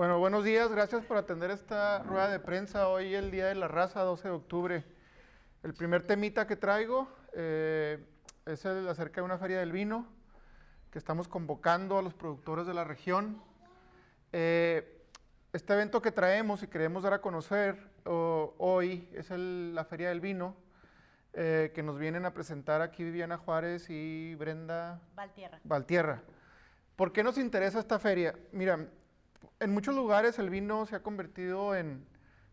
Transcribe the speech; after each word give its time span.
Bueno, 0.00 0.18
buenos 0.18 0.44
días, 0.44 0.72
gracias 0.72 1.04
por 1.04 1.18
atender 1.18 1.50
esta 1.50 2.02
rueda 2.04 2.30
de 2.30 2.40
prensa. 2.40 2.88
Hoy 2.88 3.14
el 3.14 3.30
Día 3.30 3.48
de 3.48 3.54
la 3.54 3.68
Raza, 3.68 4.00
12 4.00 4.28
de 4.28 4.34
octubre. 4.34 4.84
El 5.62 5.74
primer 5.74 6.06
temita 6.06 6.46
que 6.46 6.56
traigo 6.56 7.06
eh, 7.34 8.02
es 8.46 8.64
el 8.64 8.88
acerca 8.88 9.20
de 9.20 9.26
una 9.26 9.36
feria 9.36 9.58
del 9.58 9.72
vino 9.72 10.06
que 10.90 10.98
estamos 10.98 11.28
convocando 11.28 11.98
a 11.98 12.02
los 12.02 12.14
productores 12.14 12.66
de 12.66 12.72
la 12.72 12.84
región. 12.84 13.42
Eh, 14.32 15.04
este 15.52 15.74
evento 15.74 16.00
que 16.00 16.12
traemos 16.12 16.62
y 16.62 16.68
queremos 16.68 17.02
dar 17.02 17.12
a 17.12 17.20
conocer 17.20 17.76
hoy 18.06 19.06
es 19.12 19.28
la 19.28 19.84
Feria 19.84 20.08
del 20.08 20.22
Vino, 20.22 20.56
eh, 21.34 21.72
que 21.74 21.82
nos 21.82 21.98
vienen 21.98 22.24
a 22.24 22.32
presentar 22.32 22.80
aquí 22.80 23.04
Viviana 23.04 23.36
Juárez 23.36 23.90
y 23.90 24.34
Brenda 24.36 25.02
Valtierra. 25.14 25.60
Valtierra. 25.62 26.22
¿Por 26.96 27.12
qué 27.12 27.22
nos 27.22 27.36
interesa 27.36 27.78
esta 27.78 27.98
feria? 27.98 28.34
Mira, 28.52 28.88
en 29.60 29.72
muchos 29.72 29.94
lugares 29.94 30.38
el 30.38 30.50
vino 30.50 30.86
se 30.86 30.96
ha 30.96 31.02
convertido 31.02 31.74
en, 31.74 32.06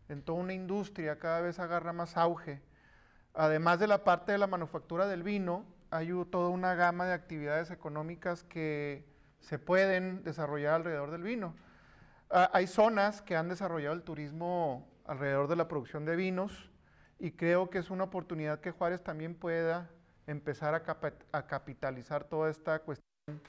en 0.08 0.22
toda 0.22 0.38
una 0.38 0.54
industria, 0.54 1.18
cada 1.18 1.40
vez 1.40 1.58
agarra 1.58 1.92
más 1.92 2.16
auge. 2.16 2.60
Además 3.34 3.78
de 3.78 3.86
la 3.86 4.04
parte 4.04 4.32
de 4.32 4.38
la 4.38 4.46
manufactura 4.46 5.06
del 5.06 5.22
vino, 5.22 5.64
hay 5.90 6.12
toda 6.30 6.48
una 6.48 6.74
gama 6.74 7.06
de 7.06 7.14
actividades 7.14 7.70
económicas 7.70 8.44
que 8.44 9.04
se 9.40 9.58
pueden 9.58 10.22
desarrollar 10.24 10.74
alrededor 10.74 11.10
del 11.10 11.22
vino. 11.22 11.54
Ah, 12.30 12.50
hay 12.52 12.66
zonas 12.66 13.22
que 13.22 13.36
han 13.36 13.48
desarrollado 13.48 13.94
el 13.94 14.02
turismo 14.02 14.86
alrededor 15.06 15.48
de 15.48 15.56
la 15.56 15.68
producción 15.68 16.04
de 16.04 16.16
vinos 16.16 16.70
y 17.18 17.32
creo 17.32 17.70
que 17.70 17.78
es 17.78 17.90
una 17.90 18.04
oportunidad 18.04 18.60
que 18.60 18.70
Juárez 18.70 19.02
también 19.02 19.34
pueda 19.34 19.90
empezar 20.26 20.74
a, 20.74 21.46
capitalizar 21.46 22.24
toda 22.24 22.50
esta 22.50 22.80
cuestión 22.80 23.40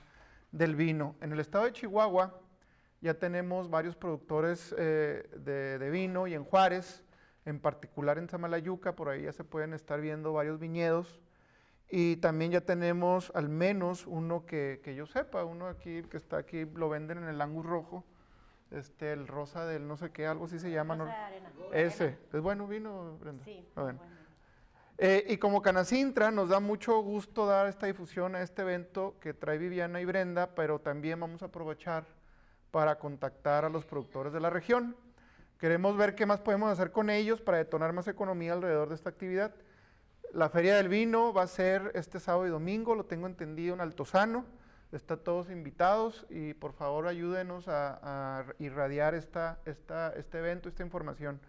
del 0.51 0.75
vino. 0.75 1.15
En 1.19 1.33
el 1.33 1.41
estado 1.41 1.65
de 1.65 1.73
Chihuahua 1.73 2.39
ya 3.01 3.13
tenemos 3.13 3.69
varios 3.69 3.95
productores 3.95 4.75
eh, 4.77 5.29
de, 5.37 5.89
vino 5.89 6.27
y 6.27 6.33
en 6.33 6.43
Juárez, 6.43 7.03
en 7.45 7.59
particular 7.59 8.17
en 8.17 8.29
Samalayuca, 8.29 8.95
por 8.95 9.09
ahí 9.09 9.23
ya 9.23 9.31
se 9.31 9.43
pueden 9.43 9.73
estar 9.73 10.01
viendo 10.01 10.33
varios 10.33 10.59
viñedos. 10.59 11.19
Y 11.91 12.17
también 12.17 12.51
ya 12.51 12.61
tenemos 12.61 13.31
al 13.33 13.49
menos 13.49 14.05
uno 14.05 14.45
que, 14.45 14.79
que 14.83 14.93
yo 14.93 15.07
sepa, 15.07 15.43
uno 15.43 15.67
aquí 15.67 16.03
que 16.03 16.17
está 16.17 16.37
aquí, 16.37 16.65
lo 16.65 16.89
venden 16.89 17.17
en 17.19 17.29
el 17.29 17.41
Angus 17.41 17.65
Rojo, 17.65 18.05
este, 18.69 19.11
el 19.13 19.27
rosa 19.27 19.65
del 19.65 19.87
no 19.87 19.97
sé 19.97 20.11
qué, 20.11 20.27
algo 20.27 20.45
así 20.45 20.59
se 20.59 20.69
llama. 20.69 20.95
Rosa 20.95 21.25
arena. 21.25 21.51
Ese. 21.73 22.17
¿Es 22.31 22.41
bueno 22.41 22.67
vino, 22.67 23.17
Brenda? 23.17 23.43
Sí. 23.43 23.65
Ah, 23.75 23.83
bueno. 23.83 23.99
Eh, 24.99 25.25
y 25.29 25.37
como 25.37 25.61
Canacintra, 25.61 26.29
nos 26.29 26.49
da 26.49 26.59
mucho 26.59 26.99
gusto 26.99 27.45
dar 27.45 27.67
esta 27.67 27.87
difusión 27.87 28.35
a 28.35 28.41
este 28.41 28.63
evento 28.63 29.15
que 29.21 29.33
trae 29.33 29.57
Viviana 29.57 30.01
y 30.01 30.05
Brenda, 30.05 30.53
pero 30.53 30.79
también 30.79 31.19
vamos 31.19 31.41
a 31.41 31.45
aprovechar 31.45 32.05
para 32.71 32.99
contactar 32.99 33.65
a 33.65 33.69
los 33.69 33.85
productores 33.85 34.33
de 34.33 34.39
la 34.39 34.49
región. 34.49 34.95
Queremos 35.57 35.97
ver 35.97 36.15
qué 36.15 36.25
más 36.25 36.39
podemos 36.39 36.71
hacer 36.71 36.91
con 36.91 37.09
ellos 37.09 37.41
para 37.41 37.57
detonar 37.57 37.93
más 37.93 38.07
economía 38.07 38.53
alrededor 38.53 38.89
de 38.89 38.95
esta 38.95 39.09
actividad. 39.09 39.53
La 40.33 40.49
Feria 40.49 40.75
del 40.75 40.89
Vino 40.89 41.33
va 41.33 41.43
a 41.43 41.47
ser 41.47 41.91
este 41.95 42.19
sábado 42.19 42.47
y 42.47 42.49
domingo, 42.49 42.95
lo 42.95 43.05
tengo 43.05 43.27
entendido 43.27 43.73
en 43.73 43.81
Altozano 43.81 44.45
está 44.91 45.17
todos 45.17 45.49
invitados 45.51 46.25
y 46.29 46.53
por 46.55 46.73
favor 46.73 47.07
ayúdenos 47.07 47.67
a, 47.67 48.45
irradiar 48.59 49.13
esta, 49.13 49.59
esta, 49.65 50.09
este 50.13 50.39
evento, 50.39 50.69
esta 50.69 50.83
información. 50.83 51.39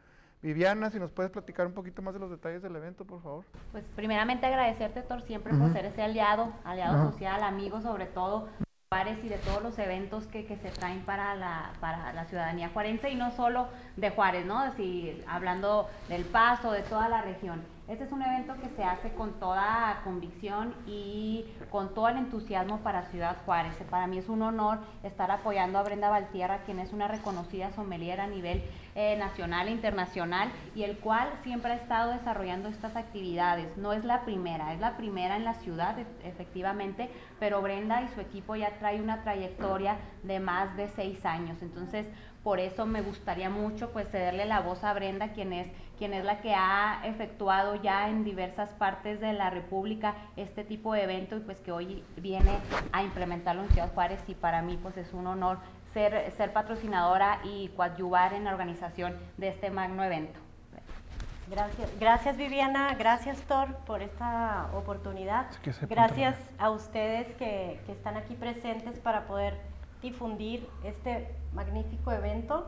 Viviana, 0.42 0.90
si 0.90 0.98
nos 0.98 1.10
puedes 1.10 1.30
platicar 1.30 1.66
un 1.66 1.74
poquito 1.74 2.00
más 2.00 2.14
de 2.14 2.20
los 2.20 2.30
detalles 2.30 2.62
del 2.62 2.74
evento, 2.74 3.04
por 3.04 3.22
favor. 3.22 3.44
Pues 3.72 3.84
primeramente 3.94 4.46
agradecerte, 4.46 5.02
Thor, 5.02 5.20
siempre 5.22 5.52
por 5.52 5.70
ser 5.72 5.84
ese 5.84 6.02
aliado, 6.02 6.50
aliado 6.64 7.10
social, 7.10 7.42
amigo 7.42 7.82
sobre 7.82 8.06
todo, 8.06 8.48
y 9.22 9.28
de 9.28 9.38
todos 9.38 9.62
los 9.62 9.78
eventos 9.78 10.26
que, 10.26 10.46
que, 10.46 10.56
se 10.56 10.68
traen 10.68 11.04
para 11.04 11.36
la, 11.36 11.70
para 11.78 12.12
la 12.12 12.24
ciudadanía 12.24 12.70
juarense 12.70 13.08
y 13.08 13.14
no 13.14 13.30
solo 13.30 13.68
de 13.94 14.10
Juárez, 14.10 14.44
¿no? 14.46 14.58
Así, 14.58 15.22
hablando 15.28 15.88
del 16.08 16.24
paso, 16.24 16.72
de 16.72 16.82
toda 16.82 17.08
la 17.08 17.22
región. 17.22 17.62
Este 17.90 18.04
es 18.04 18.12
un 18.12 18.22
evento 18.22 18.54
que 18.54 18.68
se 18.76 18.84
hace 18.84 19.12
con 19.14 19.40
toda 19.40 20.02
convicción 20.04 20.76
y 20.86 21.44
con 21.72 21.92
todo 21.92 22.06
el 22.06 22.18
entusiasmo 22.18 22.78
para 22.84 23.02
Ciudad 23.10 23.38
Juárez. 23.44 23.74
Para 23.90 24.06
mí 24.06 24.16
es 24.16 24.28
un 24.28 24.42
honor 24.42 24.78
estar 25.02 25.28
apoyando 25.32 25.76
a 25.76 25.82
Brenda 25.82 26.08
Valtierra, 26.08 26.62
quien 26.64 26.78
es 26.78 26.92
una 26.92 27.08
reconocida 27.08 27.72
sommelier 27.72 28.20
a 28.20 28.28
nivel 28.28 28.62
eh, 28.94 29.16
nacional 29.18 29.66
e 29.66 29.72
internacional 29.72 30.52
y 30.76 30.84
el 30.84 30.98
cual 30.98 31.30
siempre 31.42 31.72
ha 31.72 31.74
estado 31.74 32.12
desarrollando 32.12 32.68
estas 32.68 32.94
actividades. 32.94 33.76
No 33.76 33.92
es 33.92 34.04
la 34.04 34.24
primera, 34.24 34.72
es 34.72 34.78
la 34.78 34.96
primera 34.96 35.34
en 35.34 35.42
la 35.42 35.54
ciudad, 35.54 35.98
e, 35.98 36.06
efectivamente, 36.22 37.10
pero 37.40 37.60
Brenda 37.60 38.02
y 38.02 38.08
su 38.14 38.20
equipo 38.20 38.54
ya 38.54 38.70
trae 38.78 39.02
una 39.02 39.22
trayectoria 39.24 39.96
de 40.22 40.38
más 40.38 40.76
de 40.76 40.86
seis 40.94 41.26
años. 41.26 41.60
Entonces, 41.60 42.06
por 42.42 42.58
eso 42.58 42.86
me 42.86 43.02
gustaría 43.02 43.50
mucho 43.50 43.90
pues 43.90 44.08
cederle 44.08 44.46
la 44.46 44.60
voz 44.60 44.82
a 44.82 44.94
Brenda, 44.94 45.28
quien 45.28 45.52
es, 45.52 45.68
quien 45.98 46.14
es 46.14 46.24
la 46.24 46.40
que 46.40 46.54
ha 46.54 47.02
efectuado 47.04 47.74
ya 47.74 48.08
en 48.08 48.24
diversas 48.24 48.70
partes 48.70 49.20
de 49.20 49.32
la 49.34 49.50
República 49.50 50.14
este 50.36 50.64
tipo 50.64 50.94
de 50.94 51.04
evento 51.04 51.36
y 51.36 51.40
pues 51.40 51.60
que 51.60 51.72
hoy 51.72 52.02
viene 52.16 52.58
a 52.92 53.02
implementarlo 53.02 53.62
en 53.62 53.70
Ciudad 53.70 53.92
Juárez 53.92 54.22
y 54.26 54.34
para 54.34 54.62
mí 54.62 54.78
pues 54.80 54.96
es 54.96 55.12
un 55.12 55.26
honor 55.26 55.58
ser, 55.92 56.32
ser 56.36 56.52
patrocinadora 56.52 57.40
y 57.44 57.68
coadyuvar 57.76 58.32
en 58.32 58.44
la 58.44 58.52
organización 58.52 59.18
de 59.36 59.48
este 59.48 59.70
magno 59.70 60.02
evento. 60.02 60.40
Gracias, 61.50 61.90
gracias 61.98 62.36
Viviana, 62.36 62.94
gracias 62.94 63.42
Thor 63.42 63.74
por 63.84 64.02
esta 64.02 64.70
oportunidad. 64.72 65.46
Gracias 65.88 66.36
a 66.58 66.70
ustedes 66.70 67.26
que, 67.34 67.80
que 67.86 67.92
están 67.92 68.16
aquí 68.16 68.34
presentes 68.34 69.00
para 69.00 69.26
poder 69.26 69.58
difundir 70.02 70.68
este 70.84 71.34
magnífico 71.52 72.12
evento, 72.12 72.66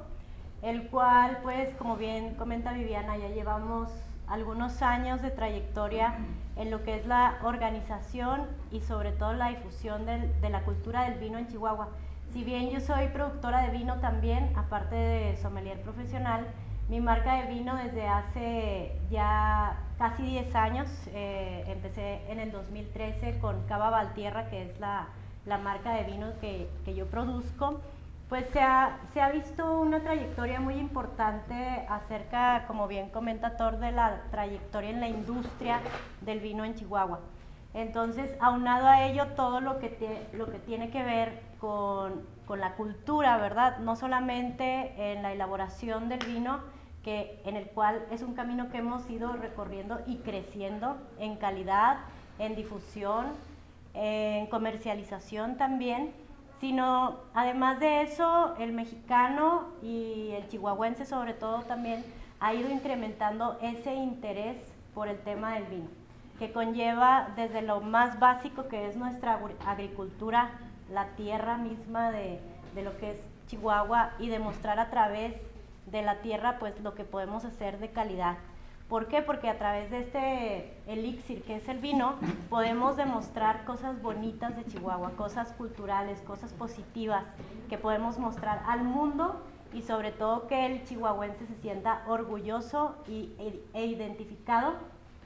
el 0.62 0.88
cual, 0.88 1.38
pues, 1.42 1.74
como 1.76 1.96
bien 1.96 2.34
comenta 2.34 2.72
Viviana, 2.72 3.16
ya 3.16 3.28
llevamos 3.28 3.90
algunos 4.28 4.80
años 4.82 5.20
de 5.20 5.30
trayectoria 5.30 6.14
en 6.56 6.70
lo 6.70 6.82
que 6.84 6.96
es 6.96 7.06
la 7.06 7.38
organización 7.42 8.46
y 8.70 8.80
sobre 8.80 9.12
todo 9.12 9.32
la 9.34 9.48
difusión 9.48 10.06
de 10.06 10.50
la 10.50 10.62
cultura 10.62 11.08
del 11.08 11.18
vino 11.18 11.38
en 11.38 11.48
Chihuahua. 11.48 11.88
Si 12.32 12.44
bien 12.44 12.70
yo 12.70 12.80
soy 12.80 13.08
productora 13.08 13.62
de 13.62 13.76
vino 13.76 13.96
también, 13.96 14.52
aparte 14.56 14.94
de 14.94 15.36
sommelier 15.36 15.82
profesional, 15.82 16.46
mi 16.88 17.00
marca 17.00 17.42
de 17.42 17.52
vino 17.52 17.76
desde 17.76 18.08
hace 18.08 18.98
ya 19.10 19.76
casi 19.98 20.22
10 20.22 20.54
años, 20.54 20.88
eh, 21.08 21.64
empecé 21.68 22.22
en 22.30 22.40
el 22.40 22.50
2013 22.50 23.38
con 23.38 23.62
Cava 23.66 23.90
Valtierra, 23.90 24.48
que 24.48 24.62
es 24.62 24.80
la, 24.80 25.08
la 25.46 25.58
marca 25.58 25.94
de 25.94 26.04
vino 26.04 26.32
que, 26.40 26.68
que 26.84 26.94
yo 26.94 27.06
produzco, 27.06 27.80
pues 28.28 28.46
se 28.48 28.60
ha, 28.60 28.98
se 29.12 29.20
ha, 29.20 29.30
visto 29.30 29.78
una 29.78 30.00
trayectoria 30.00 30.58
muy 30.58 30.76
importante 30.76 31.86
acerca, 31.88 32.64
como 32.66 32.88
bien 32.88 33.10
comenta 33.10 33.58
Thor, 33.58 33.78
de 33.78 33.92
la 33.92 34.22
trayectoria 34.30 34.88
en 34.88 35.00
la 35.00 35.08
industria 35.08 35.80
del 36.22 36.40
vino 36.40 36.64
en 36.64 36.74
Chihuahua. 36.74 37.20
Entonces, 37.74 38.34
aunado 38.40 38.86
a 38.86 39.04
ello, 39.04 39.28
todo 39.36 39.60
lo 39.60 39.78
que, 39.78 40.26
lo 40.32 40.50
que 40.50 40.58
tiene 40.58 40.90
que 40.90 41.02
ver 41.02 41.42
con, 41.60 42.26
con, 42.46 42.60
la 42.60 42.74
cultura, 42.74 43.36
¿verdad? 43.36 43.78
No 43.78 43.96
solamente 43.96 45.12
en 45.12 45.22
la 45.22 45.32
elaboración 45.32 46.08
del 46.08 46.24
vino, 46.24 46.60
que, 47.02 47.40
en 47.44 47.56
el 47.56 47.66
cual 47.66 48.02
es 48.10 48.22
un 48.22 48.34
camino 48.34 48.70
que 48.70 48.78
hemos 48.78 49.08
ido 49.10 49.32
recorriendo 49.34 50.00
y 50.06 50.18
creciendo 50.18 50.96
en 51.18 51.36
calidad, 51.36 51.98
en 52.38 52.56
difusión, 52.56 53.26
en 53.94 54.46
comercialización 54.46 55.56
también, 55.56 56.12
sino 56.60 57.18
además 57.34 57.80
de 57.80 58.02
eso, 58.02 58.54
el 58.58 58.72
mexicano 58.72 59.66
y 59.82 60.30
el 60.32 60.48
chihuahuense 60.48 61.04
sobre 61.04 61.34
todo 61.34 61.62
también 61.62 62.04
ha 62.40 62.54
ido 62.54 62.70
incrementando 62.70 63.58
ese 63.60 63.94
interés 63.94 64.56
por 64.94 65.08
el 65.08 65.18
tema 65.18 65.54
del 65.54 65.64
vino, 65.64 65.88
que 66.38 66.52
conlleva 66.52 67.30
desde 67.36 67.62
lo 67.62 67.80
más 67.80 68.18
básico 68.18 68.68
que 68.68 68.88
es 68.88 68.96
nuestra 68.96 69.40
agricultura, 69.66 70.50
la 70.90 71.06
tierra 71.16 71.56
misma 71.56 72.10
de, 72.10 72.40
de 72.74 72.82
lo 72.82 72.96
que 72.98 73.12
es 73.12 73.16
Chihuahua 73.48 74.12
y 74.18 74.28
demostrar 74.28 74.78
a 74.78 74.90
través 74.90 75.34
de 75.86 76.02
la 76.02 76.16
tierra 76.16 76.58
pues 76.58 76.78
lo 76.80 76.94
que 76.94 77.04
podemos 77.04 77.44
hacer 77.44 77.78
de 77.78 77.90
calidad 77.90 78.36
¿Por 78.92 79.06
qué? 79.06 79.22
Porque 79.22 79.48
a 79.48 79.56
través 79.56 79.90
de 79.90 80.00
este 80.00 80.74
elixir 80.86 81.42
que 81.44 81.56
es 81.56 81.66
el 81.66 81.78
vino, 81.78 82.16
podemos 82.50 82.94
demostrar 82.94 83.64
cosas 83.64 84.02
bonitas 84.02 84.54
de 84.54 84.66
Chihuahua, 84.66 85.12
cosas 85.16 85.50
culturales, 85.52 86.20
cosas 86.20 86.52
positivas 86.52 87.24
que 87.70 87.78
podemos 87.78 88.18
mostrar 88.18 88.62
al 88.66 88.84
mundo 88.84 89.40
y 89.72 89.80
sobre 89.80 90.12
todo 90.12 90.46
que 90.46 90.66
el 90.66 90.84
chihuahuense 90.84 91.46
se 91.46 91.54
sienta 91.62 92.02
orgulloso 92.06 92.96
y, 93.08 93.32
e, 93.38 93.64
e 93.72 93.86
identificado, 93.86 94.74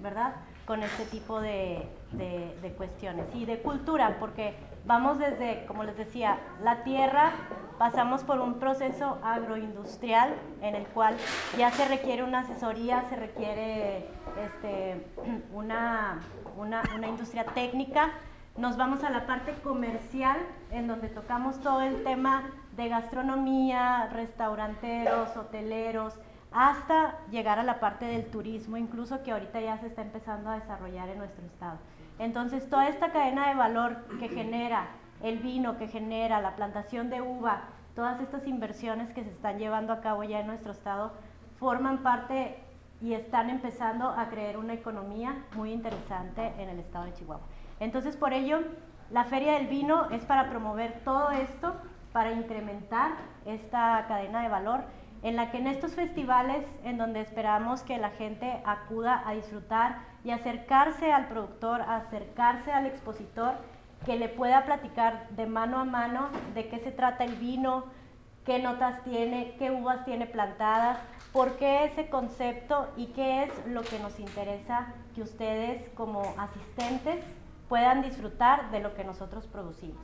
¿verdad? 0.00 0.36
Con 0.64 0.84
este 0.84 1.04
tipo 1.04 1.40
de, 1.40 1.88
de 2.12 2.72
cuestiones 2.76 3.26
y 3.34 3.46
de 3.46 3.62
cultura, 3.62 4.18
porque 4.20 4.54
vamos 4.84 5.18
desde, 5.18 5.66
como 5.66 5.82
les 5.82 5.96
decía, 5.96 6.38
la 6.62 6.84
tierra, 6.84 7.32
pasamos 7.78 8.24
por 8.24 8.40
un 8.40 8.54
proceso 8.54 9.18
agroindustrial 9.22 10.34
en 10.62 10.74
el 10.74 10.86
cual 10.86 11.16
ya 11.58 11.70
se 11.70 11.86
requiere 11.86 12.22
una 12.22 12.40
asesoría, 12.40 13.04
se 13.08 13.16
requiere 13.16 14.08
este, 14.44 15.06
una, 15.52 16.20
una, 16.56 16.82
una 16.94 17.08
industria 17.08 17.44
técnica, 17.44 18.12
nos 18.56 18.78
vamos 18.78 19.04
a 19.04 19.10
la 19.10 19.26
parte 19.26 19.52
comercial, 19.62 20.38
en 20.70 20.86
donde 20.88 21.08
tocamos 21.08 21.60
todo 21.60 21.82
el 21.82 22.02
tema 22.04 22.44
de 22.74 22.88
gastronomía, 22.88 24.08
restauranteros, 24.12 25.36
hoteleros, 25.36 26.14
hasta 26.52 27.18
llegar 27.30 27.58
a 27.58 27.62
la 27.62 27.80
parte 27.80 28.06
del 28.06 28.24
turismo, 28.26 28.78
incluso 28.78 29.22
que 29.22 29.32
ahorita 29.32 29.60
ya 29.60 29.78
se 29.78 29.88
está 29.88 30.00
empezando 30.00 30.48
a 30.48 30.54
desarrollar 30.54 31.10
en 31.10 31.18
nuestro 31.18 31.44
estado. 31.44 31.78
Entonces, 32.18 32.68
toda 32.70 32.88
esta 32.88 33.12
cadena 33.12 33.48
de 33.48 33.54
valor 33.56 34.06
que 34.18 34.30
genera 34.30 34.86
el 35.22 35.38
vino, 35.38 35.78
que 35.78 35.88
genera 35.88 36.40
la 36.40 36.56
plantación 36.56 37.10
de 37.10 37.22
uva, 37.22 37.64
todas 37.94 38.20
estas 38.20 38.46
inversiones 38.46 39.12
que 39.12 39.24
se 39.24 39.30
están 39.30 39.58
llevando 39.58 39.92
a 39.92 40.00
cabo 40.00 40.22
ya 40.24 40.40
en 40.40 40.46
nuestro 40.46 40.72
estado, 40.72 41.12
forman 41.58 42.02
parte 42.02 42.58
y 43.00 43.14
están 43.14 43.50
empezando 43.50 44.10
a 44.10 44.28
crear 44.28 44.56
una 44.56 44.74
economía 44.74 45.44
muy 45.54 45.72
interesante 45.72 46.52
en 46.58 46.68
el 46.68 46.78
estado 46.78 47.06
de 47.06 47.14
Chihuahua. 47.14 47.46
Entonces, 47.80 48.16
por 48.16 48.32
ello, 48.32 48.60
la 49.10 49.24
Feria 49.24 49.54
del 49.54 49.66
Vino 49.66 50.10
es 50.10 50.24
para 50.24 50.48
promover 50.50 51.00
todo 51.04 51.30
esto, 51.30 51.74
para 52.12 52.32
incrementar 52.32 53.12
esta 53.44 54.04
cadena 54.08 54.42
de 54.42 54.48
valor 54.48 54.84
en 55.22 55.36
la 55.36 55.50
que 55.50 55.58
en 55.58 55.66
estos 55.66 55.94
festivales, 55.94 56.64
en 56.84 56.98
donde 56.98 57.20
esperamos 57.20 57.82
que 57.82 57.98
la 57.98 58.10
gente 58.10 58.62
acuda 58.64 59.22
a 59.26 59.32
disfrutar 59.32 59.98
y 60.24 60.30
acercarse 60.30 61.12
al 61.12 61.28
productor, 61.28 61.82
acercarse 61.82 62.72
al 62.72 62.86
expositor, 62.86 63.54
que 64.04 64.16
le 64.16 64.28
pueda 64.28 64.64
platicar 64.64 65.28
de 65.30 65.46
mano 65.46 65.78
a 65.78 65.84
mano 65.84 66.28
de 66.54 66.68
qué 66.68 66.78
se 66.78 66.92
trata 66.92 67.24
el 67.24 67.36
vino, 67.36 67.84
qué 68.44 68.58
notas 68.60 69.02
tiene, 69.02 69.56
qué 69.58 69.70
uvas 69.70 70.04
tiene 70.04 70.26
plantadas, 70.26 70.98
por 71.32 71.56
qué 71.56 71.84
ese 71.84 72.08
concepto 72.08 72.88
y 72.96 73.06
qué 73.06 73.44
es 73.44 73.66
lo 73.66 73.82
que 73.82 73.98
nos 73.98 74.18
interesa 74.20 74.86
que 75.14 75.22
ustedes 75.22 75.88
como 75.90 76.34
asistentes 76.38 77.24
puedan 77.68 78.02
disfrutar 78.02 78.70
de 78.70 78.80
lo 78.80 78.94
que 78.94 79.04
nosotros 79.04 79.46
producimos. 79.46 80.00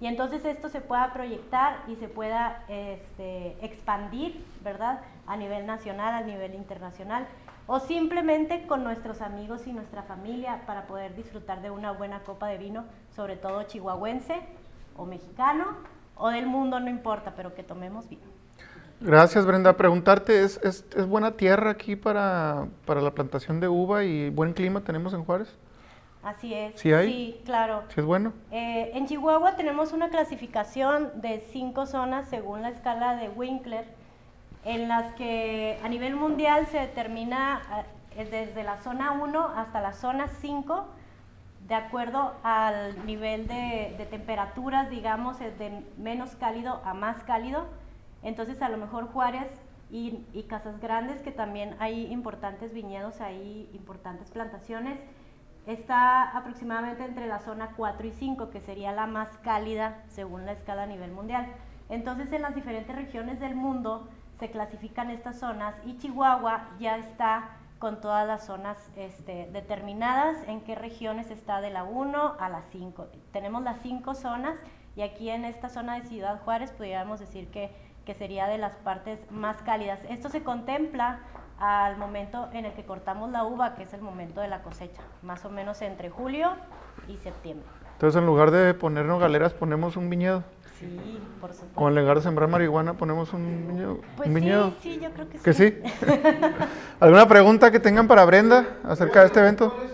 Y 0.00 0.06
entonces 0.06 0.44
esto 0.44 0.68
se 0.68 0.82
pueda 0.82 1.12
proyectar 1.14 1.78
y 1.88 1.96
se 1.96 2.08
pueda 2.08 2.64
este, 2.68 3.56
expandir, 3.64 4.44
¿verdad? 4.62 5.00
A 5.26 5.36
nivel 5.36 5.64
nacional, 5.64 6.12
a 6.12 6.20
nivel 6.20 6.54
internacional, 6.54 7.26
o 7.66 7.80
simplemente 7.80 8.66
con 8.66 8.84
nuestros 8.84 9.20
amigos 9.20 9.66
y 9.66 9.72
nuestra 9.72 10.02
familia 10.02 10.62
para 10.66 10.86
poder 10.86 11.14
disfrutar 11.14 11.62
de 11.62 11.70
una 11.70 11.92
buena 11.92 12.20
copa 12.20 12.46
de 12.48 12.58
vino, 12.58 12.84
sobre 13.14 13.36
todo 13.36 13.62
chihuahuense 13.64 14.40
o 14.96 15.04
mexicano 15.04 15.64
o 16.16 16.28
del 16.28 16.46
mundo, 16.46 16.80
no 16.80 16.88
importa, 16.88 17.34
pero 17.36 17.54
que 17.54 17.62
tomemos 17.62 18.08
vino. 18.08 18.22
Gracias, 19.00 19.44
Brenda. 19.44 19.76
Preguntarte, 19.76 20.42
¿es, 20.42 20.58
es, 20.64 20.86
es 20.96 21.06
buena 21.06 21.32
tierra 21.32 21.70
aquí 21.70 21.96
para, 21.96 22.68
para 22.86 23.02
la 23.02 23.10
plantación 23.10 23.60
de 23.60 23.68
uva 23.68 24.04
y 24.04 24.30
buen 24.30 24.54
clima 24.54 24.80
tenemos 24.80 25.12
en 25.12 25.24
Juárez? 25.24 25.54
Así 26.22 26.54
es. 26.54 26.80
¿Sí 26.80 26.92
hay? 26.92 27.08
Sí, 27.08 27.40
claro. 27.44 27.82
¿Sí 27.88 28.00
es 28.00 28.06
bueno? 28.06 28.32
Eh, 28.50 28.90
en 28.94 29.06
Chihuahua 29.06 29.54
tenemos 29.54 29.92
una 29.92 30.08
clasificación 30.08 31.10
de 31.20 31.40
cinco 31.52 31.86
zonas 31.86 32.28
según 32.28 32.62
la 32.62 32.70
escala 32.70 33.16
de 33.16 33.28
Winkler, 33.28 33.84
en 34.66 34.88
las 34.88 35.14
que 35.14 35.78
a 35.84 35.88
nivel 35.88 36.16
mundial 36.16 36.66
se 36.66 36.78
determina 36.78 37.62
eh, 38.16 38.24
desde 38.24 38.64
la 38.64 38.78
zona 38.82 39.12
1 39.12 39.40
hasta 39.56 39.80
la 39.80 39.92
zona 39.92 40.26
5, 40.26 40.88
de 41.68 41.74
acuerdo 41.76 42.34
al 42.42 43.06
nivel 43.06 43.46
de, 43.46 43.94
de 43.96 44.06
temperaturas, 44.06 44.90
digamos, 44.90 45.38
de 45.38 45.84
menos 45.98 46.34
cálido 46.34 46.82
a 46.84 46.94
más 46.94 47.22
cálido. 47.22 47.68
Entonces, 48.24 48.60
a 48.60 48.68
lo 48.68 48.76
mejor 48.76 49.06
Juárez 49.12 49.48
y, 49.88 50.18
y 50.32 50.42
Casas 50.44 50.80
Grandes, 50.80 51.22
que 51.22 51.30
también 51.30 51.76
hay 51.78 52.12
importantes 52.12 52.74
viñedos, 52.74 53.20
hay 53.20 53.70
importantes 53.72 54.32
plantaciones, 54.32 54.98
está 55.68 56.36
aproximadamente 56.36 57.04
entre 57.04 57.28
la 57.28 57.38
zona 57.38 57.70
4 57.76 58.04
y 58.04 58.10
5, 58.10 58.50
que 58.50 58.60
sería 58.60 58.90
la 58.90 59.06
más 59.06 59.28
cálida 59.44 60.02
según 60.08 60.44
la 60.44 60.52
escala 60.52 60.82
a 60.82 60.86
nivel 60.86 61.12
mundial. 61.12 61.46
Entonces, 61.88 62.32
en 62.32 62.42
las 62.42 62.56
diferentes 62.56 62.96
regiones 62.96 63.38
del 63.38 63.54
mundo 63.54 64.08
se 64.38 64.50
clasifican 64.50 65.10
estas 65.10 65.38
zonas 65.38 65.74
y 65.84 65.98
Chihuahua 65.98 66.68
ya 66.78 66.98
está 66.98 67.50
con 67.78 68.00
todas 68.00 68.26
las 68.26 68.46
zonas 68.46 68.78
este, 68.96 69.48
determinadas 69.52 70.36
en 70.46 70.62
qué 70.62 70.74
regiones 70.74 71.30
está 71.30 71.60
de 71.60 71.70
la 71.70 71.84
1 71.84 72.36
a 72.38 72.48
la 72.48 72.62
5. 72.62 73.06
Tenemos 73.32 73.62
las 73.62 73.80
5 73.80 74.14
zonas 74.14 74.58
y 74.94 75.02
aquí 75.02 75.28
en 75.28 75.44
esta 75.44 75.68
zona 75.68 76.00
de 76.00 76.06
Ciudad 76.06 76.40
Juárez 76.42 76.72
podríamos 76.72 77.20
decir 77.20 77.48
que, 77.48 77.70
que 78.06 78.14
sería 78.14 78.46
de 78.46 78.58
las 78.58 78.76
partes 78.76 79.20
más 79.30 79.58
cálidas. 79.62 80.00
Esto 80.08 80.30
se 80.30 80.42
contempla 80.42 81.20
al 81.58 81.96
momento 81.96 82.48
en 82.52 82.64
el 82.64 82.72
que 82.72 82.84
cortamos 82.84 83.30
la 83.30 83.44
uva, 83.44 83.74
que 83.74 83.82
es 83.82 83.92
el 83.92 84.02
momento 84.02 84.40
de 84.40 84.48
la 84.48 84.62
cosecha, 84.62 85.02
más 85.22 85.44
o 85.44 85.50
menos 85.50 85.80
entre 85.82 86.10
julio 86.10 86.52
y 87.08 87.16
septiembre. 87.18 87.66
Entonces, 87.92 88.18
en 88.18 88.26
lugar 88.26 88.50
de 88.50 88.74
ponernos 88.74 89.20
galeras, 89.20 89.54
ponemos 89.54 89.96
un 89.96 90.10
viñedo. 90.10 90.44
Sí, 90.78 91.18
por 91.40 91.52
supuesto. 91.52 91.80
O 91.80 91.88
en 91.88 91.94
lugar 91.94 92.16
de 92.16 92.22
sembrar 92.22 92.48
marihuana, 92.48 92.94
ponemos 92.94 93.32
un 93.32 93.66
viñedo. 93.68 94.00
Pues 94.16 94.28
un 94.28 94.34
viñedo. 94.34 94.70
sí, 94.82 94.92
sí, 94.94 95.00
yo 95.02 95.10
creo 95.12 95.28
que, 95.28 95.38
¿Que 95.38 95.52
sí. 95.52 95.74
¿Alguna 97.00 97.26
pregunta 97.28 97.70
que 97.70 97.80
tengan 97.80 98.06
para 98.08 98.24
Brenda 98.24 98.66
acerca 98.84 99.20
de 99.20 99.26
este 99.26 99.40
evento? 99.40 99.72
¿Cuál 99.72 99.86
es 99.86 99.92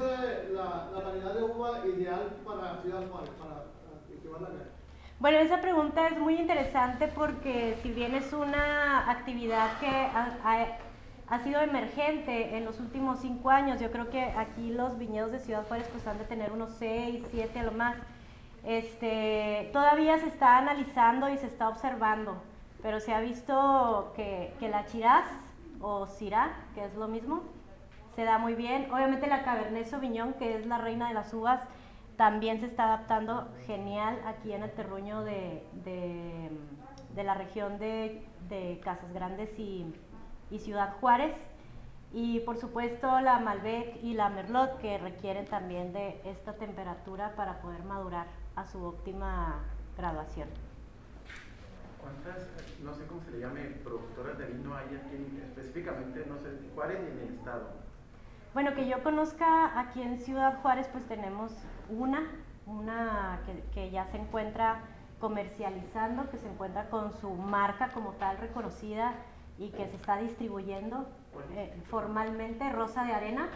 la, 0.55 0.89
la 0.93 1.05
variedad 1.05 1.35
de 1.35 1.43
uva 1.45 1.87
ideal 1.87 2.29
para 2.45 2.81
Ciudad 2.83 3.03
Juárez, 3.11 3.31
para 3.39 3.63
cultivarla 4.09 4.49
acá? 4.49 4.65
Bueno, 5.21 5.39
esa 5.39 5.61
pregunta 5.61 6.09
es 6.09 6.19
muy 6.19 6.35
interesante 6.35 7.09
porque 7.09 7.77
si 7.83 7.93
bien 7.93 8.15
es 8.15 8.33
una 8.33 9.11
actividad 9.11 9.79
que 9.79 9.87
ha, 9.87 10.37
ha- 10.45 10.79
ha 11.29 11.39
sido 11.45 11.61
emergente 11.61 12.57
en 12.57 12.65
los 12.65 12.79
últimos 12.81 13.21
cinco 13.21 13.51
años, 13.51 13.81
yo 13.81 13.91
creo 13.91 14.11
que 14.11 14.21
aquí 14.23 14.71
los 14.71 14.99
viñedos 14.99 15.31
de 15.33 15.39
Ciudad 15.39 15.65
Juárez 15.69 15.87
pues 15.93 16.07
han 16.07 16.19
de 16.19 16.25
tener 16.25 16.51
unos 16.53 16.71
seis, 16.79 17.23
siete 17.31 17.61
a 17.61 17.63
lo 17.63 17.73
más. 17.73 17.97
Este, 18.65 19.71
todavía 19.73 20.19
se 20.19 20.29
está 20.29 20.59
analizando 20.59 21.29
y 21.29 21.37
se 21.37 21.47
está 21.47 21.69
observando, 21.69 22.37
pero 22.81 23.01
se 23.01 23.13
ha 23.13 23.21
visto 23.21 24.13
que, 24.15 24.55
que 24.61 24.69
la 24.69 24.87
Chiraz 24.87 25.27
o 25.81 26.07
Syrah, 26.07 26.53
que 26.75 26.85
es 26.85 26.95
lo 26.95 27.09
mismo, 27.09 27.43
se 28.15 28.25
da 28.25 28.39
muy 28.39 28.55
bien. 28.55 28.89
Obviamente 28.93 29.27
la 29.27 29.43
Cabernet 29.43 29.87
Sauvignon, 29.87 30.35
que 30.35 30.57
es 30.57 30.67
la 30.67 30.79
reina 30.79 31.09
de 31.09 31.15
las 31.15 31.33
uvas, 31.35 31.61
también 32.17 32.61
se 32.61 32.67
está 32.67 32.85
adaptando 32.85 33.49
genial 33.67 34.21
aquí 34.27 34.53
en 34.53 34.63
el 34.63 34.71
terruño 34.71 35.23
de, 35.23 35.67
de- 35.85 36.51
la 37.25 37.35
región 37.35 37.79
de, 37.79 38.25
Casas 38.85 39.13
Grandes 39.13 39.51
y 39.59 39.93
Ciudad 40.59 40.95
Juárez. 41.01 41.35
Y 42.13 42.41
por 42.41 42.59
supuesto 42.59 43.21
la 43.21 43.39
Malbec 43.39 44.03
y 44.03 44.13
la 44.13 44.29
Merlot 44.29 44.79
que 44.81 44.99
requieren 44.99 45.47
también 45.47 45.93
de 45.95 46.21
esta 46.25 46.53
temperatura 46.53 47.35
para 47.35 47.63
poder 47.63 47.83
madurar 47.85 48.27
a 48.57 48.65
su 48.67 48.85
óptima 48.85 49.61
graduación. 49.97 50.49
¿Cuántas, 52.01 52.49
no 52.83 52.93
sé 52.95 53.07
cómo 53.07 53.23
se 53.23 53.31
le 53.31 53.41
llame, 53.41 53.63
productoras 53.85 54.37
de 54.39 54.47
vino 54.47 54.75
hay 54.75 54.87
aquí, 54.97 55.15
en- 55.17 55.43
específicamente, 55.45 56.25
no 56.27 56.37
sé, 56.39 56.49
en 56.49 56.71
Juárez 56.75 56.99
y 57.01 57.11
en 57.13 57.29
el 57.29 57.35
estado? 57.35 57.69
Bueno, 58.55 58.75
que 58.75 58.87
yo 58.89 59.03
conozca 59.03 59.79
aquí 59.81 60.03
en 60.03 60.19
Ciudad 60.19 60.61
Juárez, 60.61 60.89
pues 60.93 61.07
tenemos 61.07 61.53
una, 61.89 62.23
una 62.67 63.41
que, 63.47 63.63
que 63.73 63.91
ya 63.91 64.05
se 64.07 64.19
encuentra 64.19 64.81
comercializando, 65.21 66.29
que 66.31 66.37
se 66.39 66.49
encuentra 66.49 66.91
con 66.91 67.13
su 67.13 67.31
marca 67.31 67.89
como 67.93 68.11
tal 68.15 68.39
reconocida 68.39 69.15
y 69.59 69.71
que 69.71 69.87
se 69.87 69.95
está 69.97 70.17
distribuyendo 70.19 71.09
eh, 71.55 71.81
formalmente, 71.89 72.69
Rosa 72.73 73.05
de 73.05 73.13
Arena. 73.13 73.49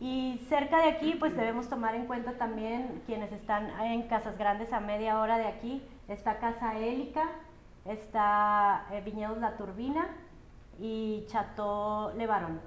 Y 0.00 0.38
cerca 0.48 0.78
de 0.80 0.90
aquí, 0.90 1.16
pues 1.18 1.36
debemos 1.36 1.68
tomar 1.68 1.96
en 1.96 2.06
cuenta 2.06 2.32
también 2.38 3.02
quienes 3.06 3.32
están 3.32 3.68
en 3.80 4.02
Casas 4.06 4.38
Grandes 4.38 4.72
a 4.72 4.78
media 4.78 5.20
hora 5.20 5.38
de 5.38 5.46
aquí. 5.46 5.82
Está 6.06 6.38
Casa 6.38 6.78
Élica, 6.78 7.28
está 7.84 8.86
eh, 8.92 9.02
Viñedos 9.04 9.38
La 9.38 9.56
Turbina 9.56 10.06
y 10.78 11.24
Chateau 11.26 12.16
Le 12.16 12.26
Baron. 12.28 12.60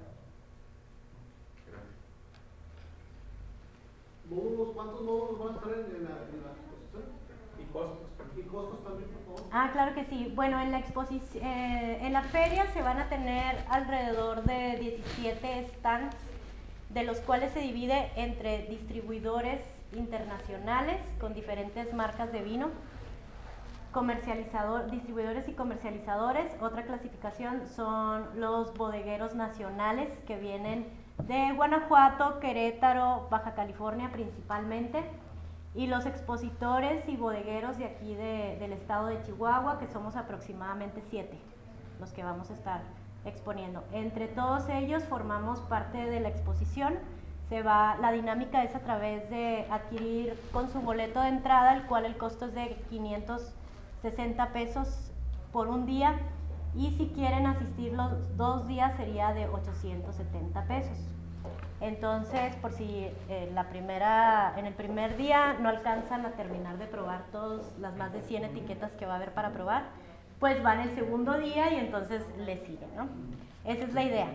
Módulos, 4.29 4.69
¿Cuántos 4.73 5.01
módulos 5.01 5.39
van 5.39 5.50
a 5.50 5.57
estar 5.57 5.71
en, 5.73 6.03
la, 6.03 6.09
en 6.09 6.43
la 6.43 6.51
exposición? 6.51 7.03
Y 7.59 7.71
costos. 7.71 7.97
¿Y 8.38 8.41
costos 8.43 8.83
también, 8.83 9.09
por 9.09 9.38
favor? 9.38 9.50
Ah, 9.53 9.69
claro 9.71 9.93
que 9.93 10.05
sí. 10.05 10.31
Bueno, 10.35 10.59
en 10.59 10.71
la 10.71 10.79
exposición, 10.79 11.43
en 11.43 12.13
la 12.13 12.23
feria 12.23 12.65
se 12.73 12.81
van 12.81 13.00
a 13.00 13.09
tener 13.09 13.65
alrededor 13.69 14.43
de 14.43 14.77
17 14.79 15.67
stands, 15.75 16.15
de 16.93 17.03
los 17.03 17.19
cuales 17.21 17.51
se 17.53 17.60
divide 17.60 18.12
entre 18.15 18.63
distribuidores 18.67 19.62
internacionales 19.93 20.98
con 21.19 21.33
diferentes 21.33 21.93
marcas 21.93 22.31
de 22.31 22.41
vino, 22.41 22.69
comercializador, 23.91 24.89
distribuidores 24.89 25.48
y 25.50 25.53
comercializadores. 25.53 26.51
Otra 26.62 26.83
clasificación 26.83 27.67
son 27.67 28.39
los 28.39 28.74
bodegueros 28.75 29.36
nacionales 29.36 30.10
que 30.27 30.38
vienen 30.38 30.88
de 31.27 31.51
Guanajuato, 31.53 32.39
Querétaro, 32.39 33.27
Baja 33.29 33.53
California 33.53 34.10
principalmente. 34.12 35.03
Y 35.74 35.88
los 35.88 36.05
expositores 36.05 37.07
y 37.07 37.15
bodegueros 37.15 37.77
de 37.77 37.86
aquí 37.86 38.13
de- 38.15 38.57
del 38.60 38.74
estado 38.74 39.07
de 39.07 39.21
Chihuahua, 39.24 39.79
que 39.79 39.88
somos 39.88 40.17
aproximadamente 40.17 41.01
siete, 41.10 41.38
los 42.01 42.12
que 42.12 42.24
vamos 42.24 42.50
a 42.50 42.53
estar 42.55 42.81
exponiendo. 43.25 43.84
Entre 43.92 44.28
todos 44.28 44.68
ellos 44.70 45.04
formamos 45.04 45.60
parte 45.62 45.98
de 45.98 46.20
la 46.20 46.30
exposición. 46.30 46.96
Se 47.50 47.62
va, 47.63 47.98
la 47.98 48.12
dinámica 48.12 48.63
es 48.63 48.75
a 48.75 48.80
través 48.80 49.30
de 49.30 49.66
adquirir 49.70 50.40
con 50.54 50.70
su 50.70 50.80
boleto 50.80 51.20
de 51.22 51.30
entrada, 51.30 51.75
el 51.75 51.84
cual 51.84 52.06
el 52.06 52.18
costo 52.18 52.46
es 52.46 52.54
de 52.54 52.78
60 54.01 54.54
pesos 54.54 55.12
por 55.51 55.68
un 55.68 55.86
día 55.86 56.16
y 56.75 56.92
si 56.92 57.08
quieren 57.08 57.46
asistir 57.46 57.94
los 57.94 58.38
dos 58.38 58.68
días 58.68 58.96
sería 58.96 59.34
de 59.34 59.48
870 59.48 60.63
pesos. 60.63 60.98
Entonces, 61.82 62.56
por 62.58 62.72
si 62.72 63.08
eh, 63.28 63.51
la 63.54 63.70
primera, 63.70 64.54
en 64.56 64.68
el 64.68 64.74
primer 64.74 65.18
día 65.18 65.54
no 65.60 65.68
alcanzan 65.68 66.25
a 66.25 66.32
terminar 66.32 66.78
de 66.78 66.86
probar 66.86 67.24
todas 67.32 67.78
las 67.80 67.96
más 67.98 68.13
de 68.13 68.22
100 68.22 68.46
etiquetas 68.46 68.92
que 68.94 69.08
va 69.08 69.13
a 69.13 69.16
haber 69.16 69.34
para 69.34 69.50
probar, 69.50 69.86
pues 70.41 70.62
van 70.62 70.81
el 70.81 70.93
segundo 70.93 71.38
día 71.38 71.71
y 71.71 71.77
entonces 71.77 72.21
le 72.38 72.57
siguen, 72.57 72.93
¿no? 72.98 73.07
Esa 73.63 73.86
es 73.86 73.93
la 73.93 74.03
idea. 74.03 74.27